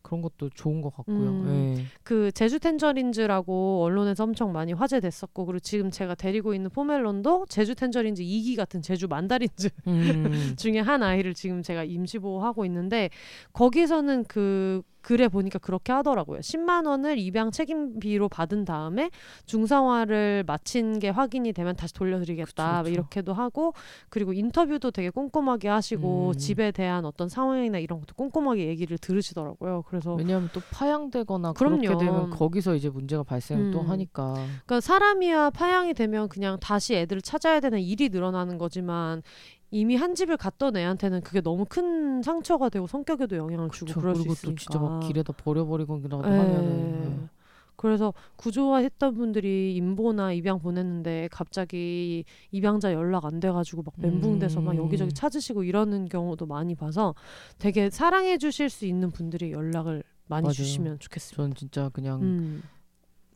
그런 0.01 0.21
것도 0.21 0.49
좋은 0.49 0.81
것 0.81 0.93
같고요. 0.93 1.29
음. 1.29 1.75
네. 1.77 1.83
그 2.03 2.31
제주 2.33 2.59
텐저린즈라고 2.59 3.83
언론에서 3.83 4.25
엄청 4.25 4.51
많이 4.51 4.73
화제됐었고 4.73 5.45
그리고 5.45 5.59
지금 5.59 5.89
제가 5.89 6.15
데리고 6.15 6.53
있는 6.53 6.69
포멜론도 6.69 7.45
제주 7.47 7.75
텐저린즈 7.75 8.23
2기 8.23 8.57
같은 8.57 8.81
제주 8.81 9.07
만다린즈 9.07 9.69
음. 9.87 10.55
중에 10.59 10.79
한 10.79 11.01
아이를 11.01 11.33
지금 11.33 11.61
제가 11.61 11.85
임시 11.85 12.19
보호하고 12.19 12.65
있는데 12.65 13.09
거기서는 13.53 14.25
그 14.25 14.81
글에 15.01 15.27
보니까 15.27 15.59
그렇게 15.59 15.91
하더라고요. 15.93 16.39
10만 16.39 16.85
원을 16.85 17.17
입양 17.17 17.51
책임비로 17.51 18.29
받은 18.29 18.65
다음에 18.65 19.09
중성화를 19.45 20.43
마친 20.45 20.99
게 20.99 21.09
확인이 21.09 21.53
되면 21.53 21.75
다시 21.75 21.93
돌려드리겠다. 21.93 22.83
그쵸. 22.83 22.93
이렇게도 22.93 23.33
하고 23.33 23.73
그리고 24.09 24.33
인터뷰도 24.33 24.91
되게 24.91 25.09
꼼꼼하게 25.09 25.69
하시고 25.69 26.29
음. 26.29 26.37
집에 26.37 26.71
대한 26.71 27.05
어떤 27.05 27.29
상황이나 27.29 27.79
이런 27.79 27.99
것도 27.99 28.15
꼼꼼하게 28.15 28.67
얘기를 28.67 28.97
들으시더라고요. 28.97 29.83
그래서 29.87 30.13
왜냐하면 30.15 30.49
또 30.53 30.61
파양되거나 30.71 31.53
그럼요. 31.53 31.81
그렇게 31.81 32.05
되면 32.05 32.29
거기서 32.29 32.75
이제 32.75 32.89
문제가 32.89 33.23
발생을 33.23 33.71
또 33.71 33.81
음. 33.81 33.89
하니까 33.89 34.33
그러니까 34.33 34.81
사람이야 34.81 35.51
파양이 35.51 35.93
되면 35.93 36.27
그냥 36.27 36.59
다시 36.59 36.95
애들을 36.95 37.21
찾아야 37.21 37.59
되는 37.59 37.79
일이 37.79 38.09
늘어나는 38.09 38.57
거지만 38.57 39.21
이미 39.69 39.95
한 39.95 40.15
집을 40.15 40.37
갔던 40.37 40.77
애한테는 40.77 41.21
그게 41.21 41.41
너무 41.41 41.65
큰 41.67 42.21
상처가 42.21 42.69
되고 42.69 42.87
성격에도 42.87 43.35
영향을 43.35 43.69
주고 43.69 43.87
그쵸. 43.87 43.99
그럴 43.99 44.15
수 44.15 44.21
있으니까. 44.21 44.41
또 44.51 44.55
진짜 44.55 44.79
막 44.79 44.99
길에다 45.01 45.33
버려버리거나 45.33 46.21
예. 46.23 46.37
하면은 46.37 47.01
네. 47.01 47.27
그래서 47.75 48.11
구조화했던 48.37 49.13
분들이 49.13 49.75
임보나 49.75 50.33
입양 50.33 50.57
보냈는데 50.59 51.27
갑자기 51.31 52.23
입양자 52.51 52.91
연락 52.93 53.25
안 53.25 53.39
돼가지고 53.39 53.83
막 53.83 53.93
멘붕돼서 53.97 54.61
막 54.61 54.71
음. 54.71 54.77
여기저기 54.77 55.13
찾으시고 55.13 55.63
이러는 55.63 56.09
경우도 56.09 56.47
많이 56.47 56.73
봐서 56.73 57.13
되게 57.59 57.91
사랑해 57.91 58.39
주실 58.39 58.69
수 58.71 58.85
있는 58.87 59.11
분들이 59.11 59.51
연락을 59.51 60.03
많이 60.25 60.45
맞아요. 60.45 60.53
주시면 60.53 60.99
좋겠습니다. 60.99 61.35
전 61.43 61.53
진짜 61.53 61.89
그냥 61.89 62.21
음, 62.23 62.63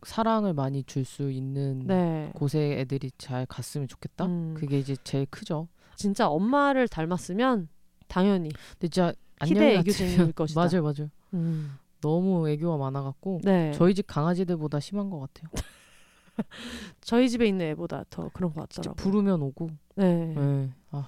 사랑을 0.03 0.53
많이 0.53 0.83
줄 0.85 1.05
수 1.05 1.29
있는 1.29 1.85
네. 1.85 2.31
곳에 2.33 2.79
애들이 2.79 3.11
잘 3.19 3.45
갔으면 3.45 3.87
좋겠다. 3.87 4.25
음. 4.25 4.55
그게 4.57 4.79
이제 4.79 4.95
제일 5.03 5.27
크죠. 5.29 5.67
진짜 6.01 6.27
엄마를 6.27 6.87
닮았으면 6.87 7.69
당연히 8.07 8.49
진짜 8.79 9.13
희대 9.43 9.75
애교쟁이일 9.77 10.31
것이다. 10.33 10.59
맞아요, 10.59 10.81
맞아요. 10.83 11.09
음. 11.33 11.77
너무 12.01 12.49
애교가 12.49 12.77
많아갖고 12.77 13.41
네. 13.43 13.71
저희 13.73 13.93
집 13.93 14.07
강아지들보다 14.07 14.79
심한 14.79 15.09
것 15.11 15.19
같아요. 15.19 15.51
저희 17.01 17.29
집에 17.29 17.45
있는 17.47 17.67
애보다 17.67 18.05
더 18.09 18.29
그런 18.33 18.53
것 18.53 18.69
진짜 18.69 18.89
같더라고요. 18.89 18.95
부르면 18.95 19.41
오고. 19.43 19.69
네. 19.95 20.33
네. 20.35 20.69
아, 20.91 21.07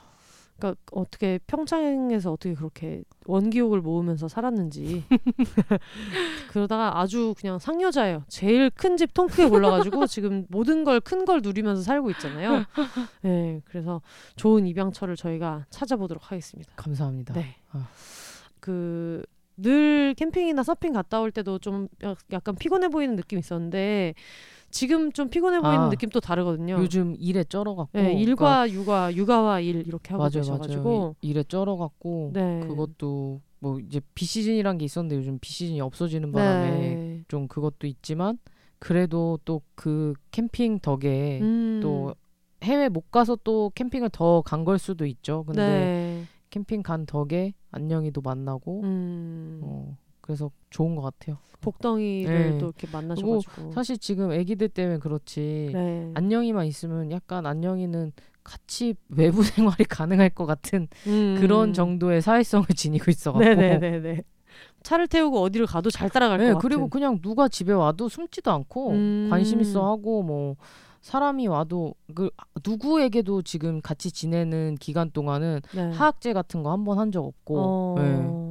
그러니까 0.64 0.76
어떻게 0.94 1.40
평창에서 1.46 2.32
어떻게 2.32 2.54
그렇게 2.56 3.04
원기옥을 3.26 3.82
모으면서 3.82 4.30
살았는지 4.30 5.04
그러다가 6.50 7.00
아주 7.00 7.34
그냥 7.38 7.60
상여자예요. 7.60 8.24
제일 8.30 8.70
큰 8.70 8.94
집 8.96 9.14
통크에 9.14 9.46
올라가지고 9.46 10.06
지금 10.08 10.46
모든 10.50 10.84
걸 10.86 11.00
큰 11.02 11.26
걸 11.26 11.42
누리면서 11.44 11.82
살고 11.82 12.12
있잖아요. 12.12 12.64
네, 13.24 13.62
그래서 13.66 14.02
좋은 14.36 14.66
입양처를 14.68 15.16
저희가 15.16 15.66
찾아보도록 15.70 16.32
하겠습니다. 16.32 16.72
감사합니다. 16.76 17.34
네. 17.34 17.56
아. 17.72 17.88
그늘 18.60 20.14
캠핑이나 20.16 20.64
서핑 20.64 20.94
갔다 20.94 21.20
올 21.20 21.32
때도 21.32 21.60
좀 21.60 21.88
약- 22.04 22.18
약간 22.32 22.56
피곤해 22.56 22.88
보이는 22.88 23.16
느낌이 23.16 23.40
있었는데 23.40 24.14
지금 24.74 25.12
좀 25.12 25.30
피곤해 25.30 25.62
보이는 25.62 25.82
아, 25.86 25.90
느낌 25.90 26.10
또 26.10 26.20
다르거든요. 26.20 26.78
요즘 26.80 27.16
일에 27.20 27.44
쩔어갖고. 27.44 27.92
네, 27.94 28.04
그러니까 28.06 28.22
일과 28.66 28.72
육아, 28.72 29.14
육아와 29.14 29.60
일 29.60 29.86
이렇게 29.88 30.10
하고 30.10 30.24
맞아요, 30.24 30.32
계셔가지고 30.32 30.84
맞아요. 30.90 31.16
이- 31.22 31.30
일에 31.30 31.44
쩔어갖고 31.44 32.32
네. 32.34 32.60
그것도 32.68 33.40
뭐 33.60 33.80
이제 33.80 34.02
비 34.16 34.26
시즌이란 34.26 34.80
게 34.80 34.86
있었는데 34.86 35.16
요즘 35.16 35.38
비 35.40 35.52
시즌이 35.52 35.80
없어지는 35.80 36.32
바람에 36.32 36.70
네. 36.72 37.24
좀 37.28 37.48
그것도 37.48 37.86
있지만 37.88 38.40
그래도 38.80 39.40
또 39.46 39.62
그 39.76 40.14
캠핑 40.32 40.80
덕에 40.80 41.40
음. 41.42 41.80
또 41.82 42.14
해외 42.64 42.90
못 42.90 43.12
가서 43.12 43.38
또 43.44 43.72
캠핑을 43.76 44.10
더 44.10 44.42
간 44.44 44.66
걸 44.66 44.80
수도 44.80 45.06
있죠. 45.06 45.44
근데 45.46 45.62
네. 45.62 46.26
캠핑 46.50 46.82
간 46.84 47.06
덕에 47.06 47.54
안녕이도 47.72 48.22
만나고 48.22 48.82
음. 48.84 49.60
어, 49.64 49.98
그래서 50.24 50.50
좋은 50.70 50.96
것 50.96 51.02
같아요. 51.02 51.38
복덩이를 51.62 52.52
네. 52.54 52.58
또 52.58 52.68
이렇게 52.68 52.88
만나셔가지고 52.92 53.72
사실 53.74 53.98
지금 53.98 54.32
아기들 54.32 54.70
때문에 54.70 54.98
그렇지 55.00 55.70
네. 55.74 56.12
안녕이만 56.14 56.66
있으면 56.66 57.12
약간 57.12 57.46
안녕이는 57.46 58.12
같이 58.44 58.96
외부 59.10 59.44
생활이 59.78 59.84
가능할 59.86 60.30
것 60.32 60.46
같은 60.46 60.88
음. 61.08 61.38
그런 61.40 61.72
정도의 61.74 62.22
사회성을 62.22 62.66
지니고 62.76 63.12
있어갖고 63.12 63.44
네네네네. 63.46 64.24
차를 64.84 65.08
태우고 65.08 65.42
어디를 65.42 65.66
가도 65.66 65.90
잘 65.90 66.10
따라갈 66.10 66.38
네, 66.40 66.48
것 66.48 66.56
같은. 66.56 66.70
그리고 66.70 66.90
그냥 66.90 67.20
누가 67.22 67.48
집에 67.48 67.72
와도 67.72 68.10
숨지도 68.10 68.52
않고 68.52 68.92
음. 68.92 69.28
관심 69.30 69.62
있어 69.62 69.86
하고 69.90 70.22
뭐 70.24 70.56
사람이 71.02 71.48
와도 71.48 71.96
그 72.16 72.30
누구에게도 72.66 73.42
지금 73.42 73.82
같이 73.82 74.12
지내는 74.12 74.76
기간 74.80 75.12
동안은 75.12 75.62
네. 75.74 75.92
하악제 75.92 76.34
같은 76.34 76.64
거 76.64 76.70
한 76.72 76.84
번 76.84 76.98
한 77.00 77.12
적 77.12 77.26
없고 77.26 77.56
어... 77.60 77.96
네. 77.98 78.43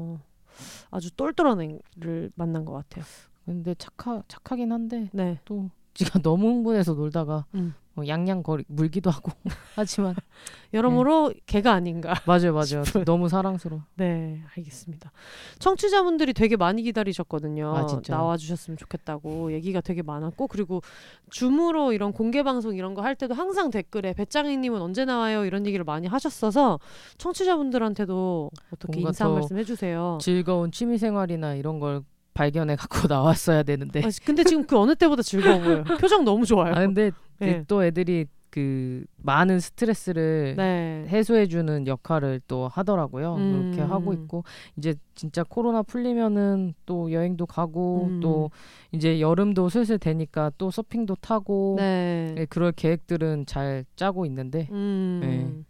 아주 0.93 1.11
똘똘한 1.16 1.61
애를 1.97 2.30
만난 2.36 2.64
것 2.64 2.72
같아요. 2.74 3.05
근데 3.45 3.74
착하 3.74 4.22
착하긴 4.28 4.70
한데 4.70 5.11
네. 5.12 5.40
또 5.45 5.70
지가 5.95 6.18
너무 6.22 6.49
흥분해서 6.49 6.95
놀다가 6.95 7.47
음. 7.55 7.74
뭐 7.95 8.07
양양거리 8.07 8.64
물기도 8.68 9.11
하고 9.11 9.32
하지만 9.76 10.14
여러모로 10.72 11.34
개가 11.45 11.72
아닌가. 11.74 12.14
맞아요 12.24 12.55
맞아요 12.55 12.84
싶어요. 12.84 13.05
너무 13.05 13.28
사랑스러워 13.28 13.82
네, 13.97 14.43
알겠습니다. 14.57 15.12
청취자분들이 15.59 16.32
되게 16.32 16.57
많이 16.57 16.82
기다리셨거든요. 16.82 17.76
아? 17.76 17.86
나와주셨으면 18.09 18.78
좋겠다고 18.78 19.53
얘기가 19.53 19.82
되게 19.82 20.01
많았고 20.01 20.47
그리고 20.47 20.80
줌으로 21.28 21.93
이런 21.93 22.12
공개 22.12 22.43
방송 22.43 22.74
이런 22.76 22.95
거 22.95 23.03
할 23.03 23.14
때도 23.14 23.34
항상 23.34 23.70
댓글에 23.70 24.14
배짱이님은 24.14 24.80
언제 24.80 25.05
나와요 25.05 25.45
이런 25.45 25.66
얘기를 25.66 25.84
많이 25.84 26.07
하셨어서 26.07 26.78
청취자분들한테도 27.18 28.51
어떻게 28.72 29.01
인사 29.01 29.24
더 29.26 29.34
말씀 29.34 29.59
해주세요. 29.59 30.18
즐거운 30.20 30.70
취미생활이나 30.70 31.55
이런 31.57 31.78
걸 31.78 32.03
발견해 32.35 32.76
갖고 32.76 33.09
나왔어야 33.09 33.62
되는데 33.62 34.03
아, 34.05 34.09
근데 34.24 34.45
지금 34.45 34.66
그 34.66 34.78
어느 34.78 34.95
때보다 34.95 35.22
즐거워 35.22 35.59
보여요. 35.61 35.85
표정 36.01 36.24
너무 36.24 36.47
좋아요. 36.47 36.72
아 36.74 36.80
근데 36.80 37.11
네. 37.39 37.64
또 37.66 37.85
애들이 37.85 38.26
그 38.53 39.05
많은 39.16 39.61
스트레스를 39.61 40.55
네. 40.59 41.07
해소해주는 41.09 41.87
역할을 41.87 42.43
또 42.47 42.68
하더라고요. 42.68 43.37
음. 43.37 43.70
그렇게 43.72 43.80
하고 43.80 44.12
있고 44.12 44.45
이제 44.76 44.95
진짜 45.14 45.43
코로나 45.43 45.83
풀리면은 45.83 46.74
또 46.85 47.11
여행도 47.11 47.47
가고 47.47 48.09
음. 48.11 48.20
또 48.20 48.51
이제 48.93 49.20
여름도 49.22 49.70
슬슬 49.70 49.99
되니까 49.99 50.53
또 50.59 50.70
서핑도 50.70 51.16
타고 51.22 51.76
네. 51.78 52.35
예, 52.37 52.45
그럴 52.45 52.72
계획들은 52.72 53.47
잘 53.47 53.87
짜고 53.97 54.26
있는데 54.26 54.68
음. 54.70 55.64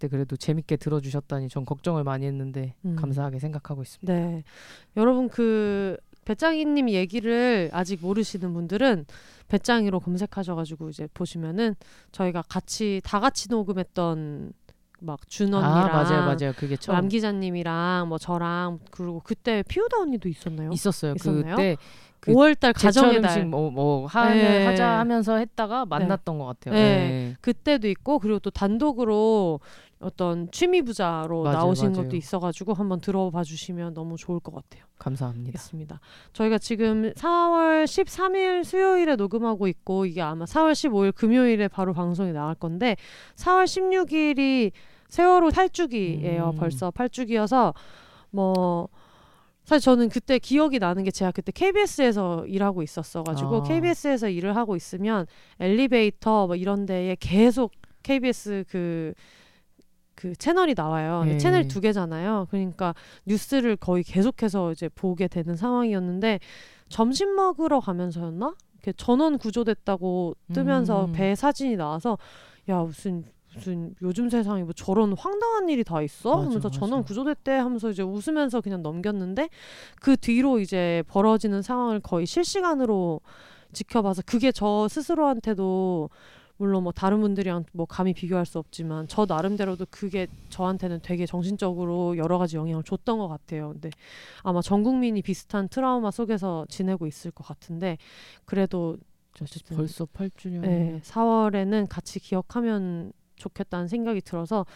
네. 0.00 0.08
그때 0.08 0.08
그래도 0.08 0.36
재밌게 0.36 0.76
들어주셨다니 0.76 1.50
전 1.50 1.66
걱정을 1.66 2.04
많이 2.04 2.26
했는데 2.26 2.74
음. 2.86 2.96
감사하게 2.96 3.38
생각하고 3.38 3.82
있습니다. 3.82 4.12
네. 4.12 4.42
여러분 4.96 5.28
그 5.28 5.98
배짱이님 6.24 6.88
얘기를 6.88 7.68
아직 7.72 8.00
모르시는 8.00 8.54
분들은 8.54 9.04
배짱이로 9.48 10.00
검색하셔가지고 10.00 10.88
이제 10.88 11.06
보시면은 11.12 11.74
저희가 12.12 12.42
같이 12.42 13.02
다 13.04 13.20
같이 13.20 13.48
녹음했던 13.50 14.52
막 15.02 15.28
준언니랑 15.28 15.72
아 15.72 15.88
맞아요 15.88 16.20
맞아요 16.26 16.52
그게 16.56 16.76
처음 16.76 16.94
람 16.94 17.08
기자님이랑 17.08 18.08
뭐 18.08 18.18
저랑 18.18 18.80
그리고 18.90 19.20
그때 19.24 19.62
피우다 19.66 19.98
언니도 20.00 20.28
있었나요? 20.28 20.70
있었어요. 20.72 21.14
있었나요? 21.16 21.56
그때 21.56 21.76
그 22.20 22.32
5월달 22.32 22.74
가정의 22.74 23.22
달 23.22 23.46
뭐, 23.46 23.70
뭐 23.70 24.06
하면 24.06 24.36
네. 24.36 24.66
하자 24.66 24.98
하면서 24.98 25.36
했다가 25.36 25.86
만났던 25.86 26.38
것 26.38 26.44
같아요. 26.44 26.74
네. 26.74 26.80
네. 26.80 27.36
그때도 27.40 27.88
있고 27.88 28.18
그리고 28.18 28.38
또 28.38 28.50
단독으로 28.50 29.60
어떤 30.00 30.50
취미 30.50 30.80
부자로 30.80 31.42
맞아요, 31.42 31.58
나오신 31.58 31.92
맞아요. 31.92 32.04
것도 32.04 32.16
있어가지고 32.16 32.72
한번 32.72 33.00
들어봐 33.00 33.44
주시면 33.44 33.92
너무 33.92 34.16
좋을 34.16 34.40
것 34.40 34.54
같아요. 34.54 34.84
감사합니다. 34.98 35.50
있습니다. 35.54 36.00
저희가 36.32 36.58
지금 36.58 37.12
4월 37.12 37.84
13일 37.84 38.64
수요일에 38.64 39.16
녹음하고 39.16 39.68
있고 39.68 40.06
이게 40.06 40.22
아마 40.22 40.46
4월 40.46 40.72
15일 40.72 41.14
금요일에 41.14 41.68
바로 41.68 41.92
방송이 41.92 42.32
나갈 42.32 42.54
건데 42.54 42.96
4월 43.36 43.64
16일이 43.64 44.72
세월호 45.10 45.48
8주기예요. 45.50 46.54
음. 46.54 46.56
벌써 46.56 46.90
8주기여서 46.90 47.74
뭐 48.30 48.88
사실 49.64 49.84
저는 49.84 50.08
그때 50.08 50.38
기억이 50.38 50.78
나는 50.78 51.04
게 51.04 51.10
제가 51.10 51.30
그때 51.32 51.52
KBS에서 51.52 52.46
일하고 52.46 52.82
있었어 52.82 53.22
가지고 53.22 53.56
아. 53.58 53.62
KBS에서 53.64 54.30
일을 54.30 54.56
하고 54.56 54.76
있으면 54.76 55.26
엘리베이터 55.58 56.46
뭐 56.46 56.56
이런 56.56 56.86
데에 56.86 57.16
계속 57.20 57.72
KBS 58.02 58.64
그 58.68 59.12
그 60.20 60.36
채널이 60.36 60.74
나와요. 60.76 61.24
네. 61.24 61.38
채널 61.38 61.66
두 61.66 61.80
개잖아요. 61.80 62.46
그러니까 62.50 62.94
뉴스를 63.24 63.76
거의 63.76 64.02
계속해서 64.02 64.72
이제 64.72 64.90
보게 64.90 65.28
되는 65.28 65.56
상황이었는데 65.56 66.40
점심 66.90 67.34
먹으러 67.34 67.80
가면서였나? 67.80 68.54
이렇게 68.74 68.92
전원 68.98 69.38
구조됐다고 69.38 70.36
뜨면서 70.52 71.06
음. 71.06 71.12
배 71.12 71.34
사진이 71.34 71.76
나와서 71.76 72.18
야 72.68 72.82
무슨 72.82 73.24
무슨 73.54 73.94
요즘 74.02 74.28
세상에 74.28 74.62
뭐 74.62 74.74
저런 74.74 75.14
황당한 75.16 75.70
일이 75.70 75.84
다 75.84 76.02
있어? 76.02 76.36
맞아, 76.36 76.42
하면서 76.48 76.68
맞아. 76.68 76.78
전원 76.78 77.02
구조됐대 77.02 77.52
하면서 77.52 77.88
이제 77.90 78.02
웃으면서 78.02 78.60
그냥 78.60 78.82
넘겼는데 78.82 79.48
그 80.02 80.18
뒤로 80.18 80.60
이제 80.60 81.02
벌어지는 81.08 81.62
상황을 81.62 82.00
거의 82.00 82.26
실시간으로 82.26 83.22
지켜봐서 83.72 84.22
그게 84.26 84.52
저 84.52 84.86
스스로한테도 84.88 86.10
물론 86.60 86.82
뭐 86.82 86.92
다른 86.92 87.22
분들이랑 87.22 87.64
뭐 87.72 87.86
감히 87.86 88.12
비교할 88.12 88.44
수 88.44 88.58
없지만 88.58 89.08
저 89.08 89.24
나름대로도 89.26 89.86
그게 89.90 90.26
저한테는 90.50 91.00
되게 91.02 91.24
정신적으로 91.24 92.18
여러 92.18 92.36
가지 92.36 92.58
영향을 92.58 92.82
줬던 92.84 93.16
것 93.16 93.28
같아요. 93.28 93.70
근데 93.72 93.88
아마 94.42 94.60
전 94.60 94.82
국민이 94.82 95.22
비슷한 95.22 95.68
트라우마 95.68 96.10
속에서 96.10 96.66
지내고 96.68 97.06
있을 97.06 97.30
것 97.30 97.46
같은데 97.46 97.96
그래도 98.44 98.98
어쨌든 99.40 99.74
벌써 99.74 100.04
8주년. 100.04 100.60
네, 100.60 101.00
4월에는 101.02 101.86
같이 101.88 102.20
기억하면 102.20 103.14
좋겠다는 103.36 103.88
생각이 103.88 104.20
들어서 104.20 104.66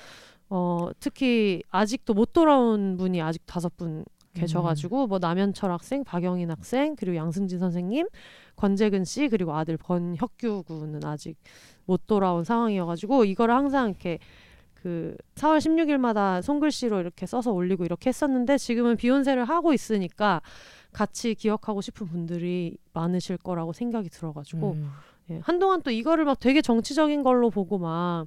어, 0.48 0.88
특히 1.00 1.62
아직도 1.68 2.14
못 2.14 2.32
돌아온 2.32 2.96
분이 2.96 3.20
아직 3.20 3.44
다섯 3.44 3.76
분 3.76 4.06
계셔가지고 4.32 5.06
뭐 5.06 5.18
남현철 5.18 5.70
학생, 5.70 6.02
박영인 6.02 6.50
학생, 6.50 6.96
그리고 6.96 7.16
양승진 7.16 7.58
선생님, 7.58 8.06
권재근 8.56 9.04
씨 9.04 9.28
그리고 9.28 9.54
아들 9.54 9.76
권혁규 9.76 10.64
군은 10.66 11.04
아직 11.04 11.36
못 11.86 12.06
돌아온 12.06 12.44
상황이어가지고 12.44 13.24
이거를 13.24 13.54
항상 13.54 13.90
이렇게 13.90 14.18
그 14.74 15.16
4월 15.36 15.58
16일마다 15.58 16.42
손글씨로 16.42 17.00
이렇게 17.00 17.26
써서 17.26 17.52
올리고 17.52 17.84
이렇게 17.84 18.08
했었는데 18.08 18.58
지금은 18.58 18.96
비욘세를 18.96 19.46
하고 19.46 19.72
있으니까 19.72 20.42
같이 20.92 21.34
기억하고 21.34 21.80
싶은 21.80 22.06
분들이 22.06 22.76
많으실 22.92 23.38
거라고 23.38 23.72
생각이 23.72 24.10
들어가지고 24.10 24.72
음. 24.72 24.90
예, 25.30 25.40
한동안 25.42 25.82
또 25.82 25.90
이거를 25.90 26.26
막 26.26 26.38
되게 26.38 26.60
정치적인 26.60 27.22
걸로 27.22 27.48
보고 27.50 27.78
막 27.78 28.26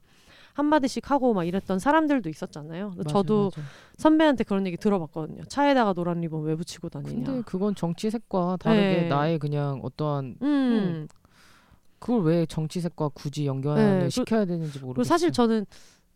한마디씩 0.58 1.12
하고 1.12 1.36
막 1.36 1.44
이랬던 1.44 1.78
사람들도 1.78 2.30
있었잖아요. 2.30 2.94
맞아, 2.98 3.10
저도 3.10 3.52
맞아. 3.56 3.62
선배한테 3.98 4.44
그런 4.44 4.66
얘기 4.66 4.76
들어봤거든요. 4.76 5.44
차에다가 5.44 5.94
노란 5.94 6.20
리본 6.22 6.44
왜 6.46 6.56
붙이고 6.56 6.90
다니냐. 6.90 7.26
근데 7.26 7.42
그건 7.46 7.76
정치색과 7.76 8.58
다르게 8.60 9.02
네. 9.04 9.08
나의 9.08 9.38
그냥 9.38 9.80
어떠한 9.84 10.38
음. 10.42 11.08
그걸 12.00 12.24
왜 12.24 12.46
정치색과 12.48 13.10
굳이 13.10 13.46
연결을 13.46 14.00
네, 14.00 14.04
그- 14.06 14.10
시켜야 14.10 14.46
되는지 14.46 14.80
모르겠어요. 14.80 15.04
사실 15.08 15.32
저는 15.32 15.66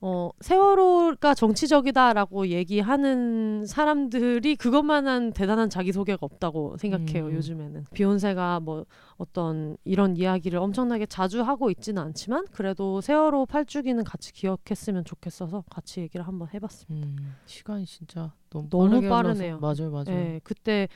어, 0.03 0.31
세월호가 0.39 1.35
정치적이다라고 1.35 2.47
얘기하는 2.47 3.67
사람들이 3.67 4.55
그것만한 4.55 5.31
대단한 5.31 5.69
자기소개가 5.69 6.17
없다고 6.21 6.77
생각해요, 6.77 7.27
음. 7.27 7.33
요즘에는. 7.35 7.85
비욘세가 7.93 8.61
뭐 8.61 8.85
어떤 9.17 9.77
이런 9.83 10.17
이야기를 10.17 10.57
엄청나게 10.57 11.05
자주 11.05 11.43
하고 11.43 11.69
있지는 11.69 12.01
않지만 12.01 12.47
그래도 12.51 12.99
세월호 12.99 13.45
8주기는 13.45 14.03
같이 14.03 14.33
기억했으면 14.33 15.05
좋겠어서 15.05 15.63
같이 15.69 15.99
얘기를 16.01 16.25
한번 16.27 16.47
해봤습니다. 16.51 17.07
음, 17.07 17.35
시간이 17.45 17.85
진짜 17.85 18.33
너무, 18.49 18.67
너무 18.69 18.89
흘러서- 19.01 19.09
빠르네요. 19.09 19.59
맞아요, 19.59 19.91
맞아요. 19.91 20.05
예, 20.09 20.41
그때 20.43 20.87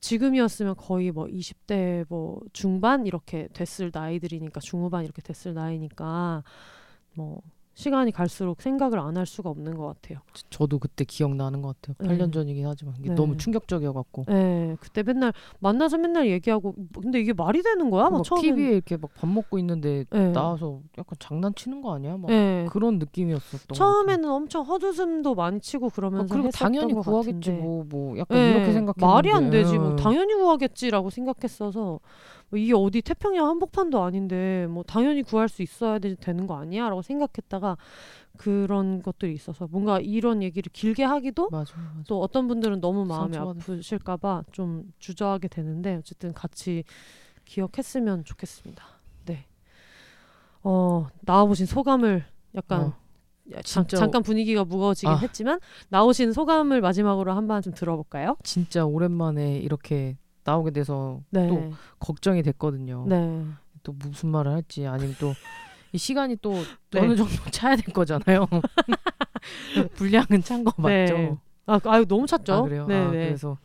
지금이었으면 0.00 0.76
거의 0.76 1.10
뭐 1.10 1.26
20대 1.26 2.04
뭐 2.08 2.40
중반 2.52 3.06
이렇게 3.06 3.48
됐을 3.52 3.90
나이들이니까 3.92 4.60
중후반 4.60 5.02
이렇게 5.04 5.20
됐을 5.20 5.52
나이니까 5.54 6.44
뭐 7.14 7.40
시간이 7.76 8.10
갈수록 8.10 8.62
생각을 8.62 8.98
안 8.98 9.16
할 9.18 9.26
수가 9.26 9.50
없는 9.50 9.76
것 9.76 9.86
같아요. 9.86 10.18
저- 10.32 10.42
저도 10.50 10.78
그때 10.78 11.04
기억나는 11.04 11.60
것 11.62 11.76
같아요. 11.80 11.94
네. 12.00 12.08
8년 12.18 12.32
전이긴 12.32 12.66
하지만 12.66 12.94
이게 12.98 13.10
네. 13.10 13.14
너무 13.14 13.36
충격적이어갖고 13.36 14.24
예, 14.30 14.76
그때 14.80 15.02
맨날 15.02 15.32
만나서 15.60 15.96
맨날 15.98 16.28
얘기하고 16.28 16.74
근데 17.00 17.20
이게 17.20 17.32
말이 17.34 17.62
되는 17.62 17.88
거야? 17.90 18.04
막막 18.04 18.24
처음엔 18.24 18.42
TV에 18.56 18.72
이렇게 18.72 18.96
막 18.96 19.10
밥 19.14 19.28
먹고 19.30 19.58
있는데 19.58 20.04
예. 20.14 20.18
나와서 20.32 20.80
약간 20.98 21.16
장난치는 21.18 21.80
거 21.82 21.94
아니야? 21.94 22.16
막 22.16 22.30
예. 22.30 22.66
그런 22.70 22.98
느낌이었었던. 22.98 23.74
처음에는 23.74 24.28
엄청 24.30 24.62
헛웃음도 24.64 25.34
많이 25.34 25.60
치고 25.60 25.86
아, 25.86 25.90
그러면서 25.94 26.32
그리고 26.34 26.48
했었던 26.48 26.72
당연히 26.72 26.94
것 26.94 27.02
구하겠지 27.02 27.50
같은데. 27.50 27.62
뭐뭐 27.62 28.18
약간 28.18 28.38
예, 28.38 28.50
이렇게 28.52 28.72
생각했는데 28.72 29.06
말이 29.06 29.32
안 29.32 29.50
되지 29.50 29.78
뭐 29.78 29.92
예. 29.92 29.96
당연히 29.96 30.34
구하겠지라고 30.34 31.10
생각했어서 31.10 32.00
뭐 32.48 32.58
이게 32.58 32.72
어디 32.74 33.02
태평양 33.02 33.46
한복판도 33.48 34.02
아닌데 34.02 34.66
뭐 34.68 34.82
당연히 34.84 35.22
구할 35.22 35.48
수 35.48 35.62
있어야 35.62 35.98
되, 35.98 36.14
되는 36.14 36.46
거 36.46 36.56
아니야라고 36.56 37.02
생각했다가 37.02 37.76
그런 38.36 39.02
것들이 39.02 39.32
있어서 39.34 39.66
뭔가 39.70 39.98
이런 39.98 40.42
얘기를 40.42 40.70
길게 40.72 41.02
하기도 41.04 41.48
맞아, 41.50 41.74
맞아. 41.76 42.02
또 42.06 42.20
어떤 42.22 42.46
분들은 42.48 42.80
너무 42.80 43.04
마음이 43.04 43.36
아프실까봐 43.36 44.44
좀 44.52 44.92
주저하게 44.98 45.48
되는데 45.48 45.96
어쨌든 45.96 46.32
같이 46.32 46.84
기억했으면 47.44 48.24
좋겠습니다. 48.24 48.84
네. 49.24 49.46
어 50.62 51.06
나와보신 51.22 51.66
소감을 51.66 52.24
약간 52.54 52.80
어, 52.82 52.96
야, 53.54 53.62
진짜- 53.62 53.96
잠, 53.96 54.10
깐 54.10 54.22
분위기가 54.22 54.64
무거워지긴 54.64 55.08
아. 55.10 55.16
했지만 55.16 55.60
나오신 55.88 56.32
소감을 56.32 56.80
마지막으로 56.80 57.32
한 57.32 57.46
번 57.46 57.62
좀 57.62 57.72
들어볼까요? 57.72 58.36
진짜 58.42 58.84
오랜만에 58.84 59.58
이렇게 59.58 60.16
나오게 60.46 60.70
돼서 60.70 61.20
네. 61.30 61.48
또 61.48 61.72
걱정이 61.98 62.42
됐거든요. 62.42 63.04
네. 63.08 63.44
또 63.82 63.92
무슨 63.92 64.30
말을 64.30 64.52
할지 64.52 64.86
아니면 64.86 65.14
또 65.20 65.32
이 65.92 65.98
시간이 65.98 66.36
또 66.42 66.52
네. 66.90 67.00
어느 67.00 67.16
정도 67.16 67.32
차야 67.50 67.76
될 67.76 67.84
거잖아요. 67.94 68.46
분량은 69.94 70.42
찬 70.42 70.64
거 70.64 70.72
맞죠? 70.76 71.14
네. 71.16 71.36
아, 71.66 71.80
아유 71.84 72.04
너무 72.06 72.26
찼죠. 72.26 72.52
아 72.52 72.62
그래요? 72.62 72.86
네, 72.86 72.94
아, 72.96 73.10
네. 73.10 73.26
그래서 73.26 73.56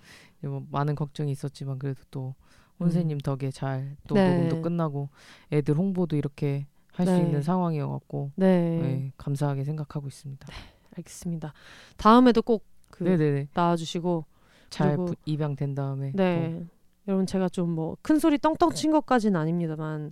뭐 0.42 0.64
많은 0.72 0.96
걱정이 0.96 1.32
있었지만 1.32 1.78
그래도 1.80 2.02
또 2.12 2.36
혼세님 2.80 3.20
덕에 3.20 3.52
잘또 3.52 4.16
음. 4.16 4.16
네. 4.16 4.34
녹음도 4.36 4.62
끝나고 4.62 5.10
애들 5.52 5.76
홍보도 5.78 6.16
이렇게 6.16 6.68
할수 6.94 7.12
네. 7.14 7.20
있는 7.22 7.42
상황이어갖고 7.42 8.32
네. 8.36 8.80
네, 8.80 9.12
감사하게 9.18 9.64
생각하고 9.64 10.08
있습니다. 10.08 10.48
알겠습니다. 10.98 11.54
다음에도 11.98 12.42
꼭 12.42 12.66
그. 12.90 13.48
나와주시고 13.54 14.26
잘 14.72 14.96
부- 14.96 15.14
입양된 15.26 15.76
다음에 15.76 16.12
네. 16.16 16.64
여러분 17.08 17.26
제가 17.28 17.50
좀 17.50 17.76
뭐 17.76 17.96
큰 18.02 18.18
소리 18.20 18.38
떵떵 18.40 18.74
친 18.74 18.92
것까지는 18.92 19.40
아닙니다만 19.40 20.12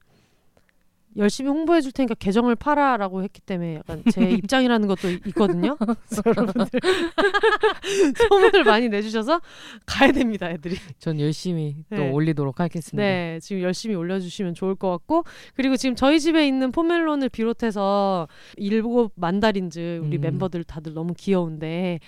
열심히 1.17 1.49
홍보해 1.49 1.81
줄 1.81 1.91
테니까 1.91 2.13
계정을 2.13 2.55
팔아라고 2.55 3.23
했기 3.23 3.41
때문에 3.41 3.75
약간 3.77 4.03
제 4.11 4.21
입장이라는 4.45 4.87
것도 4.87 5.09
이- 5.09 5.19
있거든요. 5.27 5.75
여러분들 6.25 6.79
소문을 8.29 8.63
많이 8.63 8.89
내주셔서 8.89 9.41
가야 9.87 10.11
됩니다, 10.11 10.49
애들이. 10.51 10.75
또전 10.99 11.19
열심히 11.19 11.77
네. 11.89 11.97
또 11.97 12.13
올리도록 12.13 12.59
하겠습니다. 12.59 13.01
네, 13.03 13.39
지금 13.41 13.63
열심히 13.63 13.95
올려주시면 13.95 14.53
좋을 14.53 14.75
것 14.75 14.89
같고 14.91 15.23
그리고 15.55 15.77
지금 15.77 15.95
저희 15.95 16.19
집에 16.19 16.47
있는 16.47 16.71
포멜론을 16.71 17.29
비롯해서 17.29 18.27
일곱 18.57 19.11
만다린즈 19.15 20.01
우리 20.03 20.17
음. 20.17 20.21
멤버들 20.21 20.63
다들 20.63 20.93
너무 20.93 21.13
귀여운데 21.17 21.99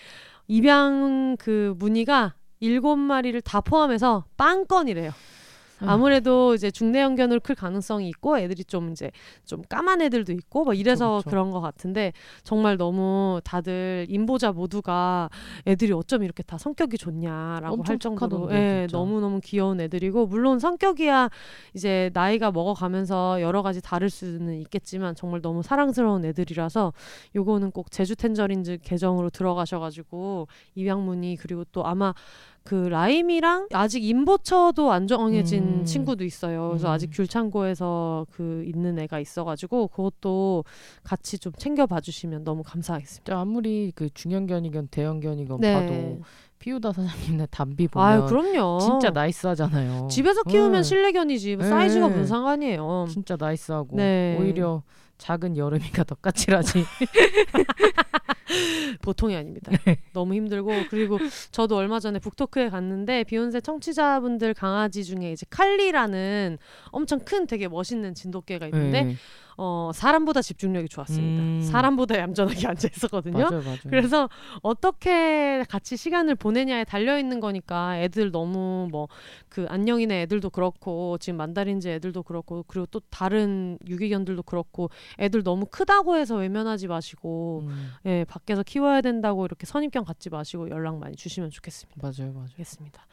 입양 0.47 1.37
그 1.39 1.73
문의가 1.77 2.35
일곱 2.61 2.95
마리를 2.95 3.41
다 3.41 3.59
포함해서 3.59 4.23
빵건이래요. 4.37 5.11
아무래도 5.87 6.53
이제 6.53 6.71
중대형견으로 6.71 7.39
클 7.39 7.55
가능성이 7.55 8.09
있고 8.09 8.37
애들이 8.37 8.63
좀 8.63 8.91
이제 8.91 9.11
좀 9.45 9.61
까만 9.67 10.01
애들도 10.01 10.31
있고 10.33 10.63
뭐 10.63 10.73
이래서 10.73 11.17
그쵸. 11.17 11.29
그런것 11.29 11.61
같은데 11.61 12.13
정말 12.43 12.77
너무 12.77 13.41
다들 13.43 14.05
임보자 14.09 14.51
모두가 14.51 15.29
애들이 15.67 15.91
어쩜 15.93 16.23
이렇게 16.23 16.43
다 16.43 16.57
성격이 16.57 16.97
좋냐라고 16.97 17.83
할 17.83 17.99
정도로 17.99 18.49
예, 18.51 18.85
진짜. 18.87 18.97
너무 18.97 19.19
너무 19.19 19.39
귀여운 19.43 19.79
애들이고 19.79 20.27
물론 20.27 20.59
성격이야 20.59 21.29
이제 21.73 22.09
나이가 22.13 22.51
먹어가면서 22.51 23.41
여러 23.41 23.61
가지 23.61 23.81
다를 23.81 24.09
수는 24.09 24.59
있겠지만 24.61 25.15
정말 25.15 25.41
너무 25.41 25.63
사랑스러운 25.63 26.25
애들이라서 26.25 26.93
요거는 27.35 27.71
꼭 27.71 27.91
제주 27.91 28.15
텐저린즈 28.15 28.79
계정으로 28.83 29.29
들어가셔가지고 29.29 30.47
입양문의 30.75 31.35
그리고 31.37 31.63
또 31.71 31.85
아마 31.85 32.13
그 32.63 32.75
라임이랑 32.75 33.69
아직 33.73 34.03
임보처도 34.03 34.91
안 34.91 35.07
정해진 35.07 35.63
음. 35.79 35.85
친구도 35.85 36.23
있어요. 36.23 36.69
그래서 36.69 36.89
음. 36.89 36.93
아직 36.93 37.09
귤창고에서 37.11 38.27
그 38.31 38.63
있는 38.65 38.99
애가 38.99 39.19
있어가지고 39.19 39.87
그것도 39.87 40.63
같이 41.03 41.39
좀 41.39 41.53
챙겨봐 41.57 42.01
주시면 42.01 42.43
너무 42.43 42.63
감사하겠습니다. 42.63 43.39
아무리 43.39 43.91
그 43.95 44.09
중형견이건 44.13 44.89
대형견이건 44.91 45.59
네. 45.59 45.73
봐도 45.73 46.21
피우다 46.59 46.91
사장님네 46.93 47.47
담비 47.49 47.87
보면 47.87 48.07
아유 48.07 48.25
그럼요. 48.27 48.79
진짜 48.79 49.09
nice하잖아요. 49.09 50.07
집에서 50.09 50.43
키우면 50.43 50.73
네. 50.73 50.83
실내견이지 50.83 51.55
뭐 51.55 51.65
네. 51.65 51.69
사이즈가 51.69 52.07
무슨 52.07 52.27
상관이에요. 52.27 53.07
진짜 53.09 53.35
nice하고 53.39 53.97
네. 53.97 54.37
오히려 54.39 54.83
작은 55.21 55.55
여름이가 55.55 56.03
더 56.05 56.15
까칠하지. 56.15 56.83
보통이 59.03 59.35
아닙니다. 59.35 59.71
네. 59.85 59.97
너무 60.13 60.33
힘들고 60.33 60.71
그리고 60.89 61.19
저도 61.51 61.77
얼마 61.77 61.99
전에 61.99 62.17
북토크에 62.17 62.69
갔는데 62.69 63.23
비혼세 63.25 63.61
청취자분들 63.61 64.55
강아지 64.55 65.05
중에 65.05 65.31
이제 65.31 65.45
칼리라는 65.51 66.57
엄청 66.85 67.19
큰 67.19 67.45
되게 67.45 67.67
멋있는 67.67 68.15
진돗개가 68.15 68.65
있는데 68.65 69.03
네. 69.03 69.15
어 69.63 69.91
사람보다 69.93 70.41
집중력이 70.41 70.89
좋았습니다. 70.89 71.43
음. 71.43 71.61
사람보다 71.61 72.17
얌전하게 72.17 72.65
앉아 72.67 72.87
있었거든요. 72.95 73.37
맞아요, 73.43 73.61
맞아요. 73.61 73.77
그래서 73.89 74.27
어떻게 74.63 75.63
같이 75.69 75.97
시간을 75.97 76.33
보내냐에 76.35 76.83
달려 76.83 77.19
있는 77.19 77.39
거니까 77.39 77.99
애들 77.99 78.31
너무 78.31 78.87
뭐 78.91 79.07
그 79.51 79.65
안녕이네 79.67 80.21
애들도 80.21 80.49
그렇고 80.49 81.17
지금 81.17 81.35
만다린즈 81.35 81.85
애들도 81.89 82.23
그렇고 82.23 82.63
그리고 82.67 82.85
또 82.85 83.01
다른 83.09 83.77
유기견들도 83.85 84.43
그렇고 84.43 84.89
애들 85.19 85.43
너무 85.43 85.65
크다고 85.65 86.15
해서 86.15 86.37
외면하지 86.37 86.87
마시고 86.87 87.63
음, 87.67 87.91
예 88.05 88.23
밖에서 88.23 88.63
키워야 88.63 89.01
된다고 89.01 89.43
이렇게 89.45 89.65
선입견 89.65 90.05
갖지 90.05 90.29
마시고 90.29 90.69
연락 90.69 90.97
많이 90.99 91.17
주시면 91.17 91.49
좋겠습니다. 91.49 91.99
맞아요, 92.01 92.31
맞아요. 92.31 92.47
알겠습니다. 92.51 93.05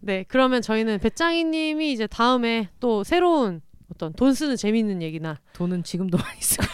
네 0.00 0.24
그러면 0.28 0.60
저희는 0.60 0.98
배짱이님이 0.98 1.90
이제 1.92 2.06
다음에 2.06 2.68
또 2.78 3.02
새로운 3.02 3.62
어떤 3.92 4.12
돈 4.12 4.34
쓰는 4.34 4.56
재미있는 4.56 5.02
얘기나 5.02 5.38
돈은 5.52 5.82
지금도 5.84 6.18
많이 6.18 6.40
쓰고 6.40 6.66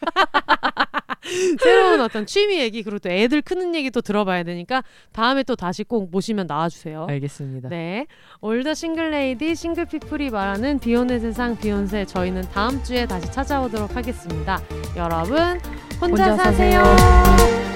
새로운 1.60 2.00
어떤 2.00 2.24
취미 2.26 2.58
얘기 2.58 2.82
그리고 2.82 2.98
또 2.98 3.10
애들 3.10 3.42
크는 3.42 3.74
얘기 3.74 3.90
또 3.90 4.00
들어봐야 4.00 4.44
되니까 4.44 4.82
다음에 5.12 5.42
또 5.42 5.56
다시 5.56 5.84
꼭 5.84 6.10
모시면 6.10 6.46
나와주세요. 6.46 7.06
알겠습니다. 7.08 7.68
네, 7.68 8.06
올더 8.40 8.74
싱글레이디 8.74 9.54
싱글피플이 9.54 10.30
말하는 10.30 10.78
비욘의 10.78 11.20
세상 11.20 11.56
비욘세 11.58 12.06
저희는 12.06 12.42
다음 12.52 12.82
주에 12.82 13.06
다시 13.06 13.30
찾아오도록 13.30 13.94
하겠습니다. 13.96 14.62
여러분 14.96 15.60
혼자, 16.00 16.30
혼자 16.30 16.36
사세요. 16.36 16.82
사세요. 16.84 17.67